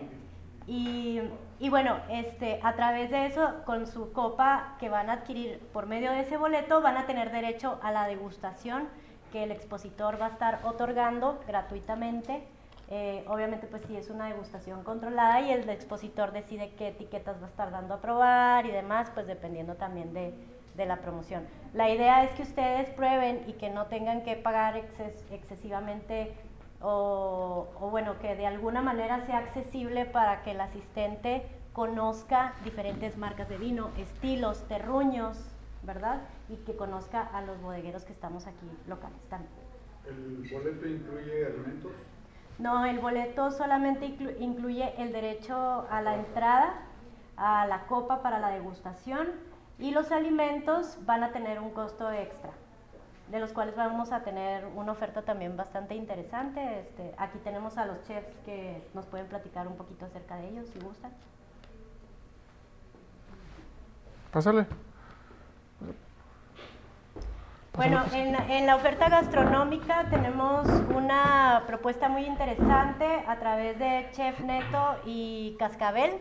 Y, 0.65 1.21
bueno, 1.69 1.97
este, 2.09 2.59
a 2.63 2.73
través 2.75 3.11
de 3.11 3.27
eso, 3.27 3.61
con 3.65 3.85
su 3.85 4.11
copa 4.11 4.75
que 4.79 4.89
van 4.89 5.09
a 5.09 5.13
adquirir 5.13 5.59
por 5.71 5.85
medio 5.85 6.11
de 6.11 6.21
ese 6.21 6.37
boleto, 6.37 6.81
van 6.81 6.97
a 6.97 7.05
tener 7.05 7.31
derecho 7.31 7.79
a 7.83 7.91
la 7.91 8.07
degustación 8.07 8.87
que 9.31 9.43
el 9.43 9.51
expositor 9.51 10.19
va 10.19 10.25
a 10.25 10.29
estar 10.29 10.61
otorgando 10.63 11.39
gratuitamente 11.47 12.43
eh, 12.89 13.25
obviamente 13.27 13.67
pues 13.67 13.83
sí 13.85 13.97
es 13.97 14.09
una 14.09 14.27
degustación 14.27 14.83
controlada 14.83 15.41
y 15.41 15.51
el 15.51 15.69
expositor 15.69 16.31
decide 16.31 16.71
qué 16.77 16.89
etiquetas 16.89 17.41
va 17.41 17.47
a 17.47 17.49
estar 17.49 17.69
dando 17.69 17.95
a 17.95 18.01
probar 18.01 18.65
y 18.65 18.71
demás, 18.71 19.11
pues 19.13 19.27
dependiendo 19.27 19.75
también 19.75 20.13
de, 20.13 20.33
de 20.75 20.85
la 20.85 20.97
promoción. 20.97 21.45
La 21.77 21.91
idea 21.91 22.23
es 22.23 22.31
que 22.31 22.41
ustedes 22.41 22.89
prueben 22.89 23.43
y 23.45 23.53
que 23.53 23.69
no 23.69 23.85
tengan 23.85 24.23
que 24.23 24.35
pagar 24.35 24.77
excesivamente 25.29 26.33
o, 26.81 27.67
o, 27.79 27.89
bueno, 27.91 28.17
que 28.17 28.35
de 28.35 28.47
alguna 28.47 28.81
manera 28.81 29.23
sea 29.27 29.37
accesible 29.37 30.05
para 30.05 30.41
que 30.41 30.51
el 30.51 30.61
asistente 30.61 31.45
conozca 31.73 32.55
diferentes 32.63 33.15
marcas 33.15 33.47
de 33.47 33.59
vino, 33.59 33.91
estilos, 33.95 34.67
terruños, 34.67 35.37
¿verdad? 35.83 36.21
Y 36.49 36.55
que 36.55 36.75
conozca 36.75 37.21
a 37.21 37.43
los 37.43 37.61
bodegueros 37.61 38.05
que 38.05 38.11
estamos 38.13 38.47
aquí 38.47 38.67
locales 38.87 39.21
también. 39.29 39.51
¿El 40.07 40.49
boleto 40.51 40.87
incluye 40.87 41.45
alimentos? 41.45 41.91
No, 42.57 42.85
el 42.85 42.97
boleto 42.97 43.51
solamente 43.51 44.17
incluye 44.39 44.95
el 44.97 45.13
derecho 45.13 45.85
a 45.91 46.01
la 46.01 46.15
entrada, 46.15 46.73
a 47.35 47.67
la 47.67 47.85
copa 47.85 48.23
para 48.23 48.39
la 48.39 48.49
degustación 48.49 49.27
y 49.79 49.91
los 49.91 50.11
alimentos 50.11 50.97
van 51.05 51.23
a 51.23 51.31
tener 51.31 51.59
un 51.59 51.71
costo 51.71 52.11
extra, 52.11 52.51
de 53.29 53.39
los 53.39 53.51
cuales 53.53 53.75
vamos 53.75 54.11
a 54.11 54.23
tener 54.23 54.65
una 54.75 54.91
oferta 54.91 55.21
también 55.21 55.55
bastante 55.55 55.95
interesante. 55.95 56.79
Este, 56.79 57.13
aquí 57.17 57.37
tenemos 57.39 57.77
a 57.77 57.85
los 57.85 58.01
chefs 58.07 58.35
que 58.45 58.81
nos 58.93 59.05
pueden 59.05 59.27
platicar 59.27 59.67
un 59.67 59.75
poquito 59.75 60.05
acerca 60.05 60.37
de 60.37 60.49
ellos, 60.49 60.67
si 60.69 60.79
gustan. 60.79 61.11
Pásale. 64.31 64.65
Bueno, 67.77 68.01
en, 68.11 68.65
la 68.65 68.75
oferta 68.75 69.07
gastronómica 69.07 70.05
tenemos 70.09 70.67
una 70.95 71.61
propuesta 71.67 72.09
muy 72.09 72.25
interesante 72.25 73.05
a 73.27 73.37
través 73.37 73.77
de 73.77 74.07
Chef 74.13 74.39
Neto 74.39 74.95
y 75.05 75.55
Cascabel, 75.59 76.13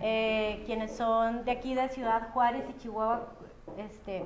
eh, 0.00 0.62
quienes 0.64 0.96
son 0.96 1.44
de 1.44 1.50
aquí 1.50 1.74
de 1.74 1.88
Ciudad 1.88 2.28
Juárez 2.32 2.62
y 2.70 2.80
Chihuahua, 2.80 3.22
este, 3.78 4.22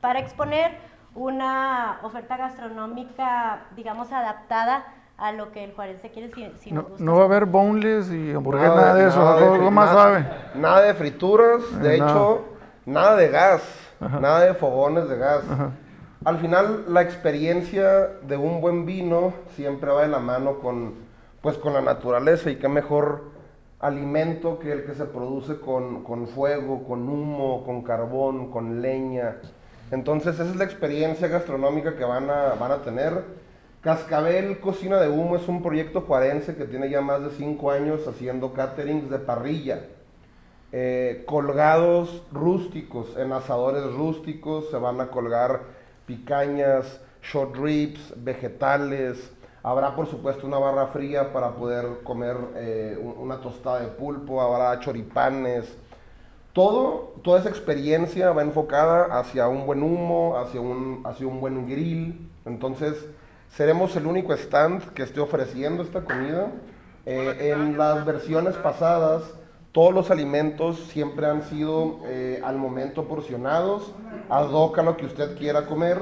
para 0.00 0.18
exponer 0.18 0.78
una 1.14 1.98
oferta 2.02 2.38
gastronómica, 2.38 3.66
digamos, 3.76 4.10
adaptada 4.12 4.86
a 5.18 5.32
lo 5.32 5.52
que 5.52 5.64
el 5.64 5.98
se 5.98 6.10
quiere 6.10 6.30
si, 6.30 6.72
no, 6.72 6.86
no, 6.98 7.16
va 7.16 7.22
a 7.22 7.24
haber 7.26 7.44
boneless 7.44 8.10
y 8.10 8.32
hamburguesas, 8.32 8.76
nada, 8.76 8.94
de 8.94 9.08
eso, 9.08 9.20
nada 9.20 9.70
más 9.70 9.90
sabe. 9.90 10.26
Nada 10.54 10.80
de 10.80 10.94
frituras, 10.94 11.82
de 11.82 11.96
hecho, 11.96 12.46
nada 12.86 13.14
de 13.16 13.28
gas 13.28 13.85
nada 14.00 14.44
de 14.44 14.54
fogones 14.54 15.08
de 15.08 15.16
gas. 15.16 15.42
Al 16.24 16.38
final, 16.38 16.84
la 16.88 17.02
experiencia 17.02 18.08
de 18.26 18.36
un 18.36 18.60
buen 18.60 18.86
vino 18.86 19.32
siempre 19.54 19.90
va 19.90 20.02
de 20.02 20.08
la 20.08 20.18
mano 20.18 20.58
con, 20.58 20.94
pues, 21.40 21.56
con 21.56 21.72
la 21.72 21.80
naturaleza 21.80 22.50
y 22.50 22.56
qué 22.56 22.68
mejor 22.68 23.36
alimento 23.78 24.58
que 24.58 24.72
el 24.72 24.84
que 24.84 24.94
se 24.94 25.04
produce 25.04 25.60
con, 25.60 26.02
con 26.02 26.26
fuego, 26.26 26.84
con 26.84 27.08
humo, 27.08 27.62
con 27.64 27.82
carbón, 27.82 28.50
con 28.50 28.82
leña. 28.82 29.36
Entonces, 29.90 30.34
esa 30.34 30.50
es 30.50 30.56
la 30.56 30.64
experiencia 30.64 31.28
gastronómica 31.28 31.96
que 31.96 32.04
van 32.04 32.28
a, 32.28 32.54
van 32.58 32.72
a 32.72 32.78
tener. 32.78 33.22
Cascabel 33.82 34.58
Cocina 34.58 34.98
de 34.98 35.08
Humo 35.08 35.36
es 35.36 35.46
un 35.46 35.62
proyecto 35.62 36.00
juarense 36.00 36.56
que 36.56 36.64
tiene 36.64 36.90
ya 36.90 37.02
más 37.02 37.22
de 37.22 37.30
cinco 37.30 37.70
años 37.70 38.08
haciendo 38.08 38.52
caterings 38.52 39.08
de 39.10 39.18
parrilla. 39.20 39.82
Eh, 40.72 41.24
colgados 41.26 42.22
rústicos, 42.32 43.16
en 43.16 43.32
asadores 43.32 43.92
rústicos, 43.94 44.68
se 44.70 44.76
van 44.76 45.00
a 45.00 45.08
colgar 45.08 45.60
picañas, 46.06 47.00
short 47.22 47.56
ribs, 47.56 48.12
vegetales. 48.16 49.32
Habrá 49.62 49.94
por 49.94 50.06
supuesto 50.06 50.46
una 50.46 50.58
barra 50.58 50.88
fría 50.88 51.32
para 51.32 51.50
poder 51.52 52.02
comer 52.02 52.36
eh, 52.56 52.98
una 53.18 53.40
tostada 53.40 53.80
de 53.80 53.88
pulpo, 53.88 54.40
habrá 54.40 54.78
choripanes. 54.80 55.76
Todo, 56.52 57.14
toda 57.22 57.40
esa 57.40 57.48
experiencia 57.48 58.32
va 58.32 58.42
enfocada 58.42 59.18
hacia 59.18 59.46
un 59.48 59.66
buen 59.66 59.82
humo, 59.82 60.38
hacia 60.38 60.60
un, 60.60 61.02
hacia 61.04 61.26
un 61.26 61.40
buen 61.40 61.68
grill. 61.68 62.30
Entonces, 62.44 63.06
seremos 63.50 63.94
el 63.96 64.06
único 64.06 64.32
stand 64.32 64.92
que 64.94 65.02
esté 65.02 65.20
ofreciendo 65.20 65.82
esta 65.82 66.02
comida. 66.02 66.50
Eh, 67.04 67.52
en 67.52 67.76
las 67.78 68.04
versiones 68.04 68.56
pasadas, 68.56 69.22
todos 69.76 69.92
los 69.92 70.10
alimentos 70.10 70.78
siempre 70.88 71.26
han 71.26 71.42
sido 71.42 71.98
eh, 72.06 72.40
al 72.42 72.56
momento 72.56 73.04
porcionados, 73.04 73.92
ad 74.30 74.46
a 74.46 74.82
lo 74.82 74.96
que 74.96 75.04
usted 75.04 75.36
quiera 75.36 75.66
comer. 75.66 75.98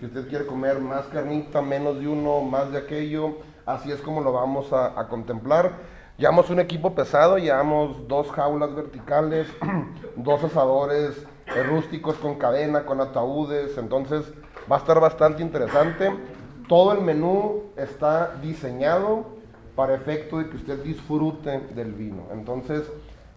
Si 0.00 0.06
usted 0.06 0.26
quiere 0.30 0.46
comer 0.46 0.80
más 0.80 1.04
carnita, 1.08 1.60
menos 1.60 2.00
de 2.00 2.08
uno, 2.08 2.40
más 2.40 2.72
de 2.72 2.78
aquello, 2.78 3.36
así 3.66 3.92
es 3.92 4.00
como 4.00 4.22
lo 4.22 4.32
vamos 4.32 4.72
a, 4.72 5.06
contemplar. 5.08 5.72
Llevamos 6.16 6.48
un 6.48 6.58
equipo 6.58 6.94
pesado, 6.94 7.36
llevamos 7.36 8.08
dos 8.08 8.30
jaulas 8.30 8.74
verticales, 8.74 9.46
dos 10.16 10.42
asadores 10.44 11.26
eh, 11.54 11.62
rústicos 11.64 12.16
con 12.16 12.36
cadena, 12.36 12.86
con 12.86 12.98
ataúdes, 13.02 13.76
entonces 13.76 14.24
va 14.72 14.76
a 14.76 14.78
estar 14.78 14.98
bastante 15.00 15.42
interesante. 15.42 16.10
Todo 16.66 16.92
el 16.92 17.02
menú 17.02 17.64
está 17.76 18.36
diseñado 18.40 19.36
para 19.76 19.94
efecto 19.94 20.38
de 20.38 20.48
que 20.48 20.56
usted 20.56 20.82
disfrute 20.82 21.60
del 21.74 21.92
vino. 21.92 22.24
Entonces, 22.32 22.90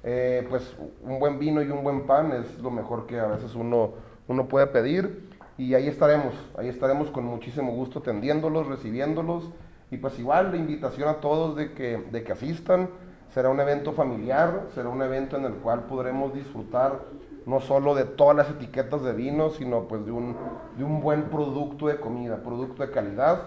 eh, 0.03 0.45
pues 0.49 0.75
un 1.03 1.19
buen 1.19 1.37
vino 1.37 1.61
y 1.61 1.69
un 1.69 1.83
buen 1.83 2.07
pan 2.07 2.31
es 2.31 2.59
lo 2.59 2.71
mejor 2.71 3.05
que 3.05 3.19
a 3.19 3.27
veces 3.27 3.53
uno, 3.55 3.91
uno 4.27 4.47
puede 4.47 4.67
pedir. 4.67 5.29
Y 5.57 5.75
ahí 5.75 5.87
estaremos, 5.87 6.33
ahí 6.57 6.69
estaremos 6.69 7.11
con 7.11 7.25
muchísimo 7.25 7.71
gusto 7.73 7.99
atendiéndolos, 7.99 8.67
recibiéndolos. 8.67 9.49
Y 9.91 9.97
pues 9.97 10.17
igual 10.17 10.51
la 10.51 10.57
invitación 10.57 11.09
a 11.09 11.15
todos 11.15 11.55
de 11.55 11.73
que, 11.73 11.97
de 12.11 12.23
que 12.23 12.31
asistan. 12.31 12.89
Será 13.33 13.49
un 13.49 13.59
evento 13.59 13.93
familiar, 13.93 14.67
será 14.73 14.89
un 14.89 15.01
evento 15.01 15.37
en 15.37 15.45
el 15.45 15.53
cual 15.53 15.83
podremos 15.83 16.33
disfrutar 16.33 16.99
no 17.45 17.59
solo 17.61 17.95
de 17.95 18.03
todas 18.03 18.35
las 18.35 18.49
etiquetas 18.49 19.03
de 19.03 19.13
vino, 19.13 19.51
sino 19.51 19.87
pues 19.87 20.05
de 20.05 20.11
un, 20.11 20.35
de 20.77 20.83
un 20.83 21.01
buen 21.01 21.23
producto 21.23 21.87
de 21.87 21.97
comida, 21.97 22.37
producto 22.43 22.85
de 22.85 22.91
calidad. 22.91 23.43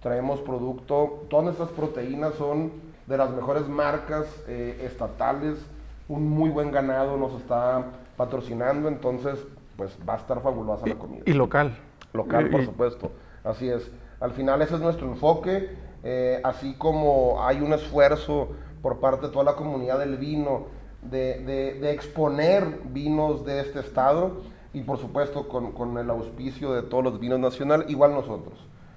Traemos 0.00 0.40
producto, 0.40 1.24
todas 1.28 1.46
nuestras 1.46 1.70
proteínas 1.70 2.34
son 2.34 2.70
de 3.06 3.16
las 3.16 3.30
mejores 3.30 3.68
marcas 3.68 4.26
eh, 4.46 4.80
estatales 4.84 5.58
un 6.08 6.28
muy 6.30 6.50
buen 6.50 6.70
ganado 6.70 7.16
nos 7.16 7.34
está 7.34 7.84
patrocinando, 8.16 8.88
entonces 8.88 9.44
pues 9.76 9.96
va 10.08 10.14
a 10.14 10.16
estar 10.16 10.40
fabulosa 10.40 10.86
la 10.86 10.94
comida. 10.94 11.22
Y 11.26 11.32
local. 11.32 11.76
Local, 12.12 12.48
por 12.50 12.64
supuesto, 12.64 13.10
así 13.44 13.68
es. 13.68 13.90
Al 14.20 14.32
final 14.32 14.62
ese 14.62 14.76
es 14.76 14.80
nuestro 14.80 15.06
enfoque, 15.06 15.76
eh, 16.02 16.40
así 16.44 16.74
como 16.74 17.44
hay 17.44 17.60
un 17.60 17.72
esfuerzo 17.74 18.48
por 18.80 19.00
parte 19.00 19.26
de 19.26 19.32
toda 19.32 19.44
la 19.44 19.54
comunidad 19.54 19.98
del 19.98 20.16
vino 20.16 20.66
de, 21.02 21.74
de, 21.80 21.90
exponer 21.92 22.80
vinos 22.92 23.44
de 23.44 23.60
este 23.60 23.80
estado 23.80 24.42
y 24.72 24.82
por 24.82 24.98
supuesto 24.98 25.48
con, 25.48 25.72
con 25.72 25.96
el 25.98 26.10
auspicio 26.10 26.72
de 26.72 26.82
todos 26.82 27.04
los 27.04 27.20
vinos 27.20 27.38
nacionales, 27.38 27.88
igual 27.90 28.12
nosotros. 28.12 28.54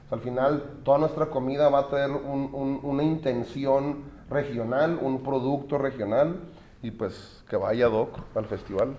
al 0.09 0.19
final 0.21 0.63
toda 0.83 0.97
nuestra 0.97 1.27
comida 1.27 1.69
va 1.69 1.79
a 1.79 1.87
tener 1.89 2.11
un, 2.11 2.79
una 2.83 3.03
intención 3.03 4.03
regional, 4.29 4.99
un 5.01 5.21
producto 5.21 5.77
regional 5.77 6.37
y 6.81 6.91
pues 6.91 7.43
que 7.49 7.57
vaya 7.57 7.87
Doc 7.87 8.19
al 8.35 8.45
festival. 8.45 8.95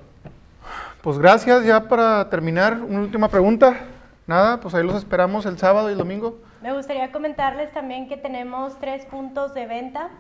Pues 1.02 1.18
gracias, 1.18 1.64
ya 1.64 1.88
para 1.88 2.28
terminar, 2.28 2.80
una 2.82 3.00
última 3.00 3.28
pregunta. 3.28 3.86
Nada, 4.26 4.60
pues 4.60 4.74
ahí 4.74 4.84
los 4.84 4.96
esperamos 4.96 5.46
el 5.46 5.58
sábado 5.58 5.88
y 5.88 5.92
el 5.92 5.98
domingo. 5.98 6.38
Me 6.62 6.72
gustaría 6.72 7.10
comentarles 7.10 7.72
también 7.72 8.08
que 8.08 8.16
tenemos 8.16 8.78
tres 8.78 9.06
puntos 9.06 9.54
de 9.54 9.66
venta 9.66 10.10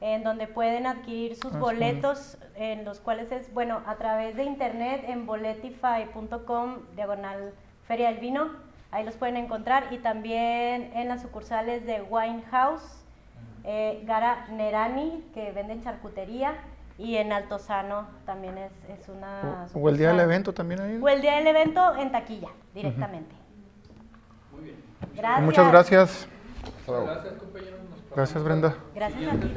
en 0.00 0.22
donde 0.22 0.46
pueden 0.46 0.86
adquirir 0.86 1.36
sus 1.36 1.54
ah, 1.54 1.58
boletos, 1.58 2.38
en 2.54 2.84
los 2.84 3.00
cuales 3.00 3.30
es, 3.32 3.52
bueno, 3.52 3.82
a 3.86 3.96
través 3.96 4.34
de 4.34 4.44
internet 4.44 5.04
en 5.06 5.26
boletify.com, 5.26 6.76
diagonal 6.96 7.52
Feria 7.86 8.08
del 8.10 8.18
Vino, 8.18 8.50
ahí 8.90 9.04
los 9.04 9.16
pueden 9.16 9.36
encontrar, 9.36 9.88
y 9.90 9.98
también 9.98 10.90
en 10.94 11.08
las 11.08 11.22
sucursales 11.22 11.84
de 11.84 12.00
Wine 12.02 12.42
House, 12.50 13.04
eh, 13.64 14.02
Gara 14.06 14.46
Nerani, 14.48 15.22
que 15.34 15.52
venden 15.52 15.82
charcutería, 15.82 16.54
y 17.00 17.16
en 17.16 17.32
Altozano 17.32 18.06
también 18.26 18.58
es, 18.58 18.72
es 18.88 19.08
una... 19.08 19.66
O, 19.72 19.88
el 19.88 19.96
día 19.96 20.08
del 20.08 20.20
evento 20.20 20.52
también 20.52 20.80
ahí. 20.80 21.00
O 21.02 21.08
el 21.08 21.22
día 21.22 21.36
del 21.36 21.46
evento 21.46 21.96
en 21.96 22.12
taquilla, 22.12 22.48
directamente. 22.74 23.34
Muy 24.52 24.64
bien. 24.64 24.76
Gracias. 25.14 25.42
Muchas 25.44 25.70
gracias. 25.70 26.28
Gracias, 26.86 27.34
compañeros. 27.34 27.80
Gracias, 28.14 28.44
Brenda. 28.44 28.74
Gracias 28.94 29.32
a 29.32 29.36
ti. 29.36 29.54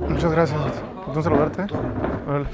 Muchas 0.00 0.32
gracias. 0.32 0.60
¿Puedo 1.06 1.22
saludarte? 1.22 1.66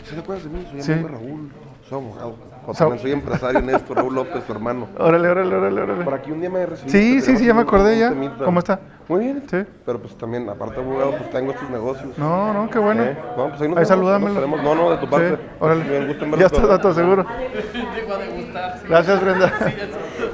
¿Sí 0.04 0.14
te 0.14 0.20
acuerdas 0.20 0.44
de 0.44 0.50
mí? 0.50 0.66
Soy 0.70 0.82
Sí. 0.82 0.92
Raúl. 0.94 1.52
Soy 1.88 1.98
abogado. 1.98 2.36
O 2.66 2.73
también 2.75 2.99
soy 3.00 3.12
empresario, 3.12 3.61
Néstor, 3.62 3.96
Raúl 3.96 4.14
López, 4.14 4.44
tu 4.44 4.52
hermano. 4.52 4.88
Órale, 4.99 5.28
órale, 5.28 5.54
órale, 5.54 5.80
órale. 5.82 6.04
Por 6.04 6.14
aquí 6.14 6.32
un 6.32 6.40
día 6.40 6.50
me 6.50 6.66
recibí. 6.66 6.90
Sí, 6.90 7.20
sí, 7.20 7.37
sí, 7.37 7.46
ya 7.46 7.54
me 7.54 7.62
acordé 7.62 7.99
ya. 7.99 8.12
¿Cómo 8.44 8.58
está? 8.58 8.80
Muy 9.08 9.20
bien. 9.20 9.42
Sí. 9.49 9.58
Pero 9.85 10.00
pues 10.00 10.18
también, 10.18 10.49
aparte 10.49 10.75
de 10.75 10.80
abogado, 10.82 11.12
pues 11.12 11.30
tengo 11.30 11.52
estos 11.52 11.70
negocios. 11.70 12.18
No, 12.18 12.52
no, 12.52 12.68
qué 12.68 12.80
bueno. 12.80 13.04
Eh, 13.04 13.16
bueno, 13.37 13.50
pues 13.50 13.62
ahí 13.62 13.68
nos 13.68 13.90
Ahí 13.90 14.00
veremos. 14.00 14.62
No, 14.62 14.75
no, 14.75 14.90
de 14.90 14.96
tu 14.96 15.08
parte. 15.08 15.37
Sí, 15.37 15.42
órale. 15.61 15.85
Bien, 15.85 16.06
gusto 16.08 16.25
en 16.25 16.30
Ya 16.32 16.37
verte. 16.38 16.56
está, 16.56 16.66
dato 16.66 16.94
seguro. 16.94 17.26
Gracias, 18.88 19.20
Brenda. 19.23 19.52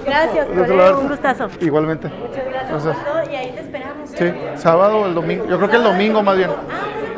Gracias. 0.07 0.47
Un 0.99 1.09
gustazo. 1.09 1.49
Igualmente. 1.61 2.09
Muchas 2.09 2.45
gracias 2.47 2.71
Gracias. 2.71 2.97
por 2.97 3.05
todo 3.13 3.31
y 3.31 3.37
ahí 3.37 3.53
te 3.53 3.61
esperamos. 3.61 4.09
Sí, 4.09 4.25
¿eh? 4.25 4.53
sábado 4.57 5.01
o 5.01 5.07
el 5.07 5.15
domingo. 5.15 5.45
Yo 5.47 5.59
creo 5.59 5.69
que 5.69 5.77
el 5.77 5.85
domingo 5.85 6.23
más 6.23 6.37
bien. 6.39 6.51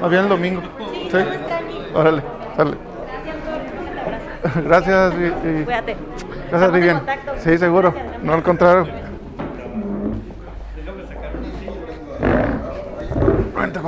Más 0.01 0.11
bien 0.11 0.23
el 0.25 0.29
domingo. 0.29 0.61
Sí, 0.93 1.09
Sí. 1.13 1.19
Órale, 1.95 2.23
sale. 2.57 2.94
Gracias, 4.65 5.15
y- 5.15 5.49
y- 5.49 5.65
Cuídate. 5.65 5.97
gracias 6.51 6.73
Vivian. 6.73 7.03
Sí, 7.43 7.57
seguro. 7.59 7.93
Gracias, 7.93 8.23
No 8.23 8.35
al 8.35 8.43
contrario. 8.43 8.87
Vente. 13.57 13.79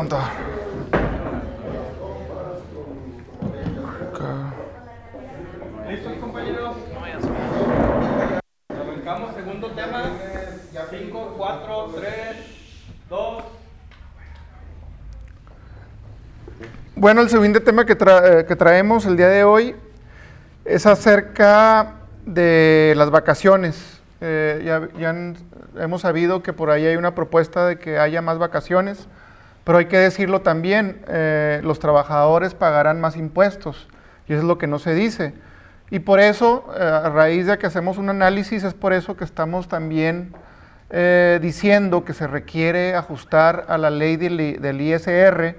Acá. 4.13 4.55
¿Listos, 5.91 6.13
compañeros? 6.21 6.77
Arrancamos, 8.71 9.35
segundo 9.35 9.69
tema. 9.73 10.03
5, 10.91 11.35
4, 11.37 11.91
3, 11.97 12.11
2. 13.11 13.45
Bueno, 16.95 17.21
el 17.23 17.29
siguiente 17.29 17.61
tema 17.61 17.85
que, 17.85 17.99
tra- 17.99 18.41
eh, 18.41 18.45
que 18.47 18.57
traemos 18.57 19.05
el 19.07 19.17
día 19.17 19.29
de 19.29 19.45
hoy 19.45 19.75
es 20.67 20.87
acerca 20.87 21.95
de 22.25 22.95
las 22.97 23.11
vacaciones. 23.11 24.01
Eh, 24.21 24.63
ya 24.99 25.15
hemos 25.83 26.01
sabido 26.01 26.43
que 26.43 26.53
por 26.53 26.71
ahí 26.71 26.87
hay 26.87 26.97
una 26.97 27.15
propuesta 27.15 27.67
de 27.67 27.79
que 27.79 27.99
haya 27.99 28.21
más 28.21 28.39
vacaciones, 28.39 29.09
pero 29.65 29.79
hay 29.79 29.87
que 29.87 29.99
decirlo 29.99 30.41
también, 30.43 31.03
eh, 31.09 31.61
los 31.63 31.79
trabajadores 31.79 32.55
pagarán 32.55 33.01
más 33.01 33.17
impuestos 33.17 33.89
y 34.27 34.33
eso 34.33 34.43
es 34.43 34.49
lo 34.49 34.59
que 34.59 34.67
no 34.67 34.79
se 34.79 34.95
dice. 34.95 35.35
Y 35.91 36.01
por 36.01 36.19
eso, 36.19 36.67
eh, 36.77 36.83
a 36.83 37.11
raíz 37.11 37.47
de 37.47 37.59
que 37.59 37.67
hacemos 37.67 37.97
un 37.97 38.09
análisis, 38.11 38.65
es 38.65 38.75
por 38.75 38.93
eso 38.93 39.17
que 39.17 39.25
estamos 39.25 39.69
también 39.69 40.35
diciendo 41.41 42.05
que 42.05 42.13
se 42.13 42.29
requiere 42.29 42.95
ajustar 42.95 43.65
a 43.67 43.77
la 43.77 43.91
ley 43.91 44.17
del 44.17 44.81
ISR 44.81 45.57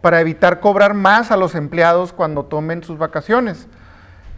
para 0.00 0.20
evitar 0.20 0.60
cobrar 0.60 0.94
más 0.94 1.32
a 1.32 1.36
los 1.36 1.56
empleados 1.56 2.12
cuando 2.12 2.44
tomen 2.44 2.84
sus 2.84 2.96
vacaciones. 2.96 3.66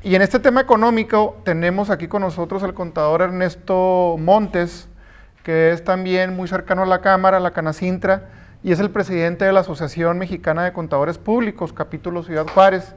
Y 0.02 0.14
en 0.14 0.22
este 0.22 0.38
tema 0.38 0.62
económico 0.62 1.36
tenemos 1.44 1.90
aquí 1.90 2.08
con 2.08 2.22
nosotros 2.22 2.62
al 2.62 2.72
contador 2.72 3.20
Ernesto 3.20 4.16
Montes, 4.18 4.88
que 5.42 5.72
es 5.72 5.84
también 5.84 6.34
muy 6.34 6.48
cercano 6.48 6.84
a 6.84 6.86
la 6.86 7.02
Cámara, 7.02 7.36
a 7.36 7.40
la 7.40 7.50
Canacintra, 7.50 8.30
y 8.62 8.72
es 8.72 8.80
el 8.80 8.88
presidente 8.88 9.44
de 9.44 9.52
la 9.52 9.60
Asociación 9.60 10.16
Mexicana 10.16 10.64
de 10.64 10.72
Contadores 10.72 11.18
Públicos, 11.18 11.74
capítulo 11.74 12.22
Ciudad 12.22 12.46
Juárez. 12.48 12.94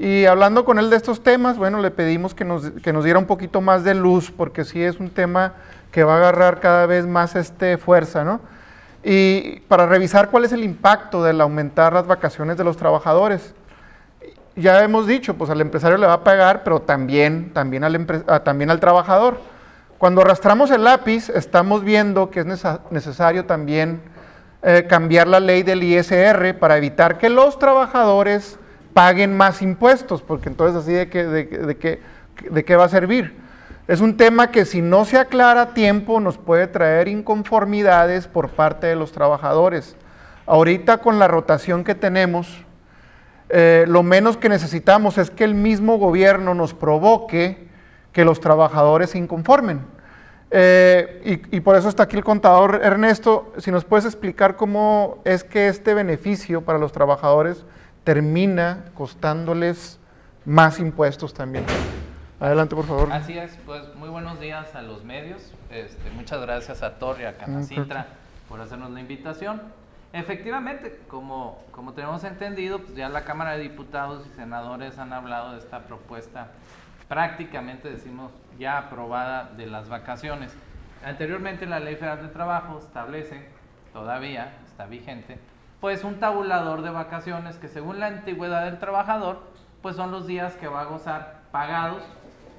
Y 0.00 0.24
hablando 0.24 0.64
con 0.64 0.80
él 0.80 0.90
de 0.90 0.96
estos 0.96 1.22
temas, 1.22 1.58
bueno, 1.58 1.80
le 1.80 1.92
pedimos 1.92 2.34
que 2.34 2.44
nos, 2.44 2.70
que 2.70 2.92
nos 2.92 3.04
diera 3.04 3.20
un 3.20 3.26
poquito 3.26 3.60
más 3.60 3.84
de 3.84 3.94
luz, 3.94 4.32
porque 4.36 4.64
sí 4.64 4.82
es 4.82 4.98
un 4.98 5.10
tema 5.10 5.54
que 5.92 6.02
va 6.02 6.14
a 6.14 6.16
agarrar 6.16 6.58
cada 6.58 6.86
vez 6.86 7.06
más 7.06 7.36
este, 7.36 7.78
fuerza, 7.78 8.24
¿no? 8.24 8.40
Y 9.04 9.60
para 9.68 9.86
revisar 9.86 10.28
cuál 10.28 10.44
es 10.44 10.50
el 10.50 10.64
impacto 10.64 11.22
del 11.22 11.40
aumentar 11.40 11.92
las 11.92 12.08
vacaciones 12.08 12.56
de 12.56 12.64
los 12.64 12.76
trabajadores. 12.76 13.54
Ya 14.54 14.82
hemos 14.84 15.06
dicho, 15.06 15.34
pues 15.34 15.48
al 15.50 15.60
empresario 15.60 15.96
le 15.96 16.06
va 16.06 16.14
a 16.14 16.24
pagar, 16.24 16.62
pero 16.62 16.80
también, 16.82 17.52
también, 17.54 17.84
al, 17.84 18.24
ah, 18.26 18.40
también 18.40 18.70
al 18.70 18.80
trabajador. 18.80 19.38
Cuando 19.98 20.20
arrastramos 20.20 20.70
el 20.70 20.84
lápiz, 20.84 21.28
estamos 21.30 21.84
viendo 21.84 22.30
que 22.30 22.40
es 22.40 22.46
necesario 22.90 23.46
también 23.46 24.00
eh, 24.62 24.86
cambiar 24.88 25.26
la 25.26 25.40
ley 25.40 25.62
del 25.62 25.82
ISR 25.82 26.54
para 26.58 26.76
evitar 26.76 27.18
que 27.18 27.30
los 27.30 27.58
trabajadores 27.58 28.58
paguen 28.92 29.34
más 29.36 29.62
impuestos, 29.62 30.20
porque 30.22 30.48
entonces 30.50 30.82
así 30.82 30.92
de 30.92 31.08
qué 31.08 31.24
de, 31.24 31.44
de 31.44 31.76
qué- 31.78 32.00
de 32.50 32.64
qué 32.64 32.76
va 32.76 32.84
a 32.84 32.88
servir. 32.88 33.36
Es 33.88 34.00
un 34.00 34.16
tema 34.16 34.50
que 34.50 34.64
si 34.64 34.82
no 34.82 35.04
se 35.04 35.18
aclara 35.18 35.62
a 35.62 35.74
tiempo 35.74 36.20
nos 36.20 36.36
puede 36.38 36.66
traer 36.66 37.08
inconformidades 37.08 38.26
por 38.26 38.48
parte 38.50 38.86
de 38.86 38.96
los 38.96 39.12
trabajadores. 39.12 39.96
Ahorita 40.46 40.98
con 40.98 41.18
la 41.18 41.28
rotación 41.28 41.84
que 41.84 41.94
tenemos, 41.94 42.64
eh, 43.52 43.84
lo 43.86 44.02
menos 44.02 44.36
que 44.36 44.48
necesitamos 44.48 45.18
es 45.18 45.30
que 45.30 45.44
el 45.44 45.54
mismo 45.54 45.98
gobierno 45.98 46.54
nos 46.54 46.74
provoque 46.74 47.68
que 48.12 48.24
los 48.24 48.40
trabajadores 48.40 49.10
se 49.10 49.18
inconformen. 49.18 49.86
Eh, 50.50 51.22
y, 51.50 51.56
y 51.56 51.60
por 51.60 51.76
eso 51.76 51.88
está 51.88 52.02
aquí 52.02 52.16
el 52.16 52.24
contador 52.24 52.80
Ernesto. 52.82 53.52
Si 53.58 53.70
nos 53.70 53.84
puedes 53.84 54.04
explicar 54.04 54.56
cómo 54.56 55.18
es 55.24 55.44
que 55.44 55.68
este 55.68 55.94
beneficio 55.94 56.62
para 56.62 56.78
los 56.78 56.92
trabajadores 56.92 57.64
termina 58.04 58.86
costándoles 58.94 59.98
más 60.44 60.78
impuestos 60.78 61.32
también. 61.32 61.64
Adelante, 62.40 62.74
por 62.74 62.86
favor. 62.86 63.12
Así 63.12 63.38
es, 63.38 63.56
pues 63.64 63.82
muy 63.94 64.08
buenos 64.08 64.40
días 64.40 64.74
a 64.74 64.82
los 64.82 65.04
medios. 65.04 65.52
Este, 65.70 66.10
muchas 66.10 66.40
gracias 66.40 66.82
a 66.82 66.98
Torre, 66.98 67.26
a 67.26 67.34
Canacintra 67.34 68.08
por 68.48 68.60
hacernos 68.60 68.90
la 68.90 69.00
invitación. 69.00 69.62
Efectivamente, 70.12 71.00
como, 71.08 71.64
como 71.70 71.94
tenemos 71.94 72.22
entendido, 72.24 72.80
pues 72.80 72.94
ya 72.94 73.08
la 73.08 73.24
Cámara 73.24 73.52
de 73.52 73.62
Diputados 73.62 74.26
y 74.26 74.36
Senadores 74.36 74.98
han 74.98 75.12
hablado 75.12 75.52
de 75.52 75.58
esta 75.58 75.84
propuesta 75.84 76.48
prácticamente, 77.08 77.90
decimos, 77.90 78.32
ya 78.58 78.78
aprobada 78.78 79.50
de 79.56 79.66
las 79.66 79.88
vacaciones. 79.88 80.54
Anteriormente 81.04 81.66
la 81.66 81.80
Ley 81.80 81.96
Federal 81.96 82.22
de 82.22 82.28
Trabajo 82.28 82.78
establece, 82.78 83.48
todavía 83.92 84.54
está 84.66 84.86
vigente, 84.86 85.38
pues 85.80 86.04
un 86.04 86.20
tabulador 86.20 86.82
de 86.82 86.90
vacaciones 86.90 87.56
que 87.56 87.68
según 87.68 87.98
la 87.98 88.06
antigüedad 88.06 88.64
del 88.66 88.78
trabajador, 88.78 89.42
pues 89.80 89.96
son 89.96 90.10
los 90.10 90.26
días 90.26 90.54
que 90.56 90.68
va 90.68 90.82
a 90.82 90.84
gozar 90.84 91.42
pagados 91.50 92.02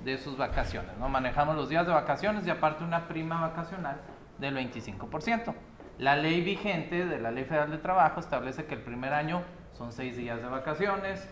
de 0.04 0.18
sus 0.18 0.38
vacaciones. 0.38 0.92
¿no? 1.00 1.08
Manejamos 1.08 1.56
los 1.56 1.70
días 1.70 1.88
de 1.88 1.94
vacaciones 1.94 2.46
y 2.46 2.50
aparte 2.50 2.84
una 2.84 3.08
prima 3.08 3.40
vacacional 3.42 3.98
del 4.40 4.58
25%. 4.58 5.54
La 6.00 6.16
ley 6.16 6.42
vigente 6.42 7.06
de 7.06 7.20
la 7.20 7.30
Ley 7.30 7.46
Federal 7.46 7.70
de 7.70 7.78
Trabajo 7.78 8.20
establece 8.20 8.66
que 8.66 8.74
el 8.74 8.82
primer 8.82 9.14
año 9.14 9.42
son 9.78 9.92
seis 9.92 10.18
días 10.18 10.42
de 10.42 10.48
vacaciones, 10.48 11.28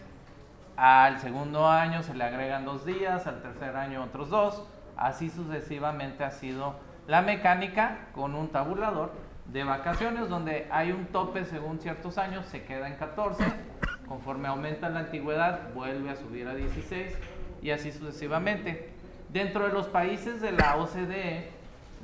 al 0.78 1.20
segundo 1.20 1.68
año 1.68 2.04
se 2.04 2.14
le 2.14 2.24
agregan 2.24 2.66
dos 2.66 2.86
días, 2.86 3.28
al 3.28 3.42
tercer 3.42 3.76
año 3.76 4.04
otros 4.04 4.30
dos, 4.30 4.64
así 4.96 5.30
sucesivamente 5.30 6.24
ha 6.24 6.32
sido 6.32 6.76
la 7.08 7.22
mecánica 7.22 8.08
con 8.14 8.36
un 8.36 8.50
tabulador 8.50 9.12
de 9.46 9.64
vacaciones 9.64 10.30
donde 10.30 10.68
hay 10.72 10.92
un 10.92 11.08
tope 11.08 11.46
según 11.46 11.80
ciertos 11.80 12.18
años, 12.18 12.46
se 12.46 12.64
queda 12.64 12.88
en 12.88 12.96
14, 12.96 13.44
conforme 14.08 14.48
aumenta 14.48 14.90
la 14.90 15.02
antigüedad 15.02 15.74
vuelve 15.74 16.12
a 16.12 16.16
subir 16.16 16.48
a 16.48 16.54
16 16.54 17.18
y 17.62 17.72
así 17.72 17.92
sucesivamente. 17.92 18.90
Dentro 19.30 19.66
de 19.66 19.74
los 19.74 19.88
países 19.88 20.42
de 20.42 20.52
la 20.52 20.78
OCDE, 20.78 21.52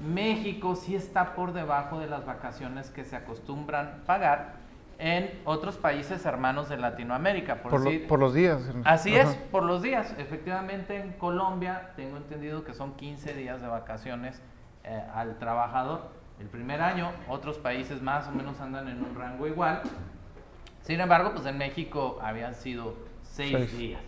México 0.02 0.76
sí 0.76 0.96
está 0.96 1.34
por 1.36 1.54
debajo 1.54 2.00
de 2.00 2.08
las 2.08 2.26
vacaciones 2.26 2.90
que 2.92 3.04
se 3.06 3.16
acostumbran 3.16 4.02
pagar 4.06 4.56
en 5.00 5.40
otros 5.46 5.78
países 5.78 6.26
hermanos 6.26 6.70
de 6.70 6.78
Latinoamérica. 6.78 7.62
Por, 7.62 7.72
Por, 7.72 7.80
lo- 7.84 7.90
decir- 7.92 8.08
por 8.08 8.20
los 8.20 8.34
días. 8.34 8.62
Así 8.84 9.18
Ajá. 9.18 9.30
es, 9.32 9.36
por 9.36 9.64
los 9.64 9.82
días. 9.82 10.14
Efectivamente, 10.18 10.98
en 10.98 11.14
Colombia 11.14 11.92
tengo 11.96 12.18
entendido 12.18 12.64
que 12.64 12.74
son 12.74 12.94
15 12.96 13.34
días 13.34 13.62
de 13.62 13.68
vacaciones 13.68 14.42
eh, 14.84 15.04
al 15.14 15.38
trabajador 15.38 16.10
el 16.40 16.48
primer 16.48 16.82
año. 16.82 17.12
Otros 17.28 17.58
países 17.60 18.02
más 18.02 18.28
o 18.28 18.32
menos 18.32 18.60
andan 18.60 18.88
en 18.88 19.04
un 19.04 19.16
rango 19.16 19.46
igual. 19.48 19.82
Sin 20.82 21.00
embargo, 21.00 21.32
pues 21.34 21.46
en 21.46 21.58
México 21.58 22.20
habían 22.22 22.56
sido 22.56 22.96
6 23.24 23.52
Seis. 23.56 23.78
días. 23.78 24.02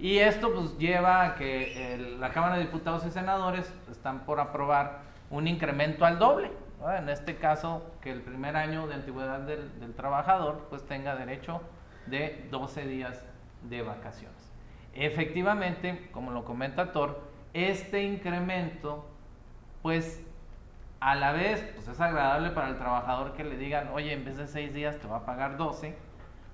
Y 0.00 0.18
esto 0.18 0.52
pues 0.52 0.76
lleva 0.78 1.24
a 1.24 1.34
que 1.36 1.94
el- 1.94 2.20
la 2.20 2.30
Cámara 2.30 2.56
de 2.56 2.62
Diputados 2.62 3.06
y 3.06 3.10
Senadores 3.12 3.72
están 3.90 4.20
por 4.20 4.40
aprobar 4.40 5.02
un 5.34 5.48
incremento 5.48 6.04
al 6.04 6.18
doble. 6.18 6.50
En 6.98 7.08
este 7.08 7.36
caso, 7.36 7.82
que 8.02 8.10
el 8.10 8.20
primer 8.20 8.56
año 8.56 8.86
de 8.86 8.94
antigüedad 8.94 9.40
del, 9.40 9.80
del 9.80 9.94
trabajador 9.94 10.66
pues 10.68 10.84
tenga 10.86 11.16
derecho 11.16 11.60
de 12.06 12.46
12 12.50 12.86
días 12.86 13.24
de 13.62 13.82
vacaciones. 13.82 14.52
Efectivamente, 14.92 16.08
como 16.12 16.30
lo 16.30 16.44
comenta 16.44 16.92
Thor, 16.92 17.20
este 17.54 18.04
incremento 18.04 19.06
pues 19.82 20.22
a 21.00 21.14
la 21.14 21.32
vez 21.32 21.62
pues 21.74 21.88
es 21.88 22.00
agradable 22.00 22.50
para 22.50 22.68
el 22.68 22.76
trabajador 22.76 23.32
que 23.32 23.44
le 23.44 23.56
digan, 23.56 23.88
oye, 23.92 24.12
en 24.12 24.24
vez 24.24 24.36
de 24.36 24.46
6 24.46 24.74
días 24.74 24.98
te 24.98 25.08
va 25.08 25.18
a 25.18 25.26
pagar 25.26 25.56
12, 25.56 25.96